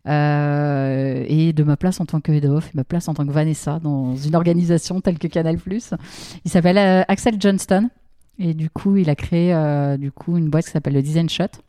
[0.07, 3.31] et de ma place en tant que head of et ma place en tant que
[3.31, 5.59] Vanessa dans une organisation telle que Canal+.
[6.47, 7.91] Il s'appelle Axel Johnston
[8.39, 9.55] et du coup, il a créé
[9.99, 11.61] du coup une boîte qui s'appelle le Design Shot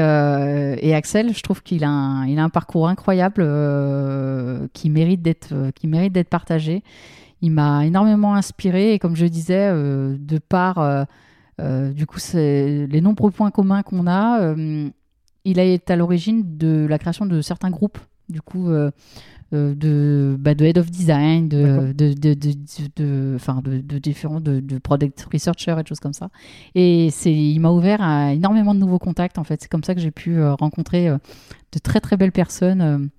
[0.00, 5.70] euh, et, Axel, je trouve qu'il a, un, parcours incroyable euh, qui mérite d'être euh,
[5.70, 6.82] qui mérite d'être partagé.
[7.40, 11.06] Il m'a énormément inspiré et comme je disais, de par
[11.58, 14.54] les nombreux points communs qu'on a,
[15.44, 17.98] il été à l'origine de la création de certains groupes.
[18.30, 18.70] Du coup,
[19.54, 22.34] de, bah, de head of design, de, de, de,
[22.96, 26.28] de, enfin, de, de, différents, de, product researcher et choses comme ça.
[26.74, 29.62] Et c'est, il m'a ouvert à énormément de nouveaux contacts, en fait.
[29.62, 31.18] C'est comme ça que j'ai pu euh, rencontrer euh,
[31.72, 33.10] de très très belles personnes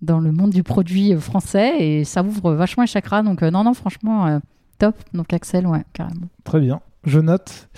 [0.00, 3.22] dans le monde du produit français et ça ouvre vachement les chakras.
[3.22, 4.40] Donc, non, non, franchement,
[4.78, 4.96] top.
[5.14, 6.26] Donc, Axel, ouais, carrément.
[6.44, 6.80] Très bien.
[7.04, 7.68] Je note.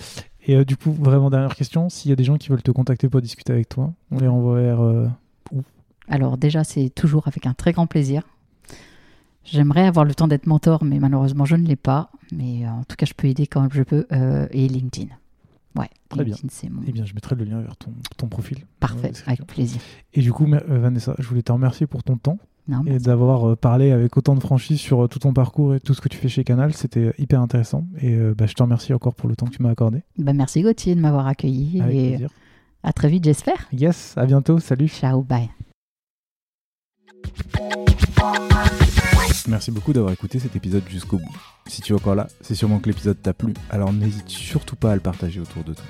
[0.46, 1.88] Et du coup, vraiment, dernière question.
[1.88, 4.28] S'il y a des gens qui veulent te contacter pour discuter avec toi, on les
[4.28, 5.10] renvoie vers
[6.08, 8.22] alors déjà, c'est toujours avec un très grand plaisir.
[9.44, 12.10] J'aimerais avoir le temps d'être mentor, mais malheureusement, je ne l'ai pas.
[12.32, 14.06] Mais euh, en tout cas, je peux aider quand je peux.
[14.12, 15.08] Euh, et LinkedIn.
[15.76, 16.36] Ouais, Très bien.
[16.86, 18.58] Eh bien, je mettrai le lien vers ton, ton profil.
[18.78, 19.80] Parfait, avec plaisir.
[20.12, 22.38] Et du coup, euh, Vanessa, je voulais te remercier pour ton temps
[22.86, 26.08] et d'avoir parlé avec autant de franchise sur tout ton parcours et tout ce que
[26.08, 26.72] tu fais chez Canal.
[26.72, 27.86] C'était hyper intéressant.
[28.00, 30.02] Et bah, je te remercie encore pour le temps que tu m'as accordé.
[30.16, 31.80] Bah, merci Gauthier de m'avoir accueilli.
[31.82, 32.30] Avec et plaisir.
[32.84, 33.68] À très vite, j'espère.
[33.72, 34.60] Yes, à bientôt.
[34.60, 34.88] Salut.
[34.88, 35.50] Ciao, bye.
[39.46, 41.36] Merci beaucoup d'avoir écouté cet épisode jusqu'au bout.
[41.66, 44.92] Si tu es encore là, c'est sûrement que l'épisode t'a plu, alors n'hésite surtout pas
[44.92, 45.84] à le partager autour de toi.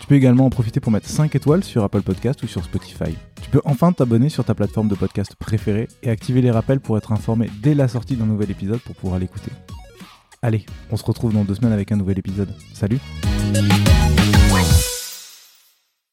[0.00, 3.16] Tu peux également en profiter pour mettre 5 étoiles sur Apple Podcast ou sur Spotify.
[3.42, 6.98] Tu peux enfin t'abonner sur ta plateforme de podcast préférée et activer les rappels pour
[6.98, 9.50] être informé dès la sortie d'un nouvel épisode pour pouvoir l'écouter.
[10.42, 12.54] Allez, on se retrouve dans deux semaines avec un nouvel épisode.
[12.74, 13.00] Salut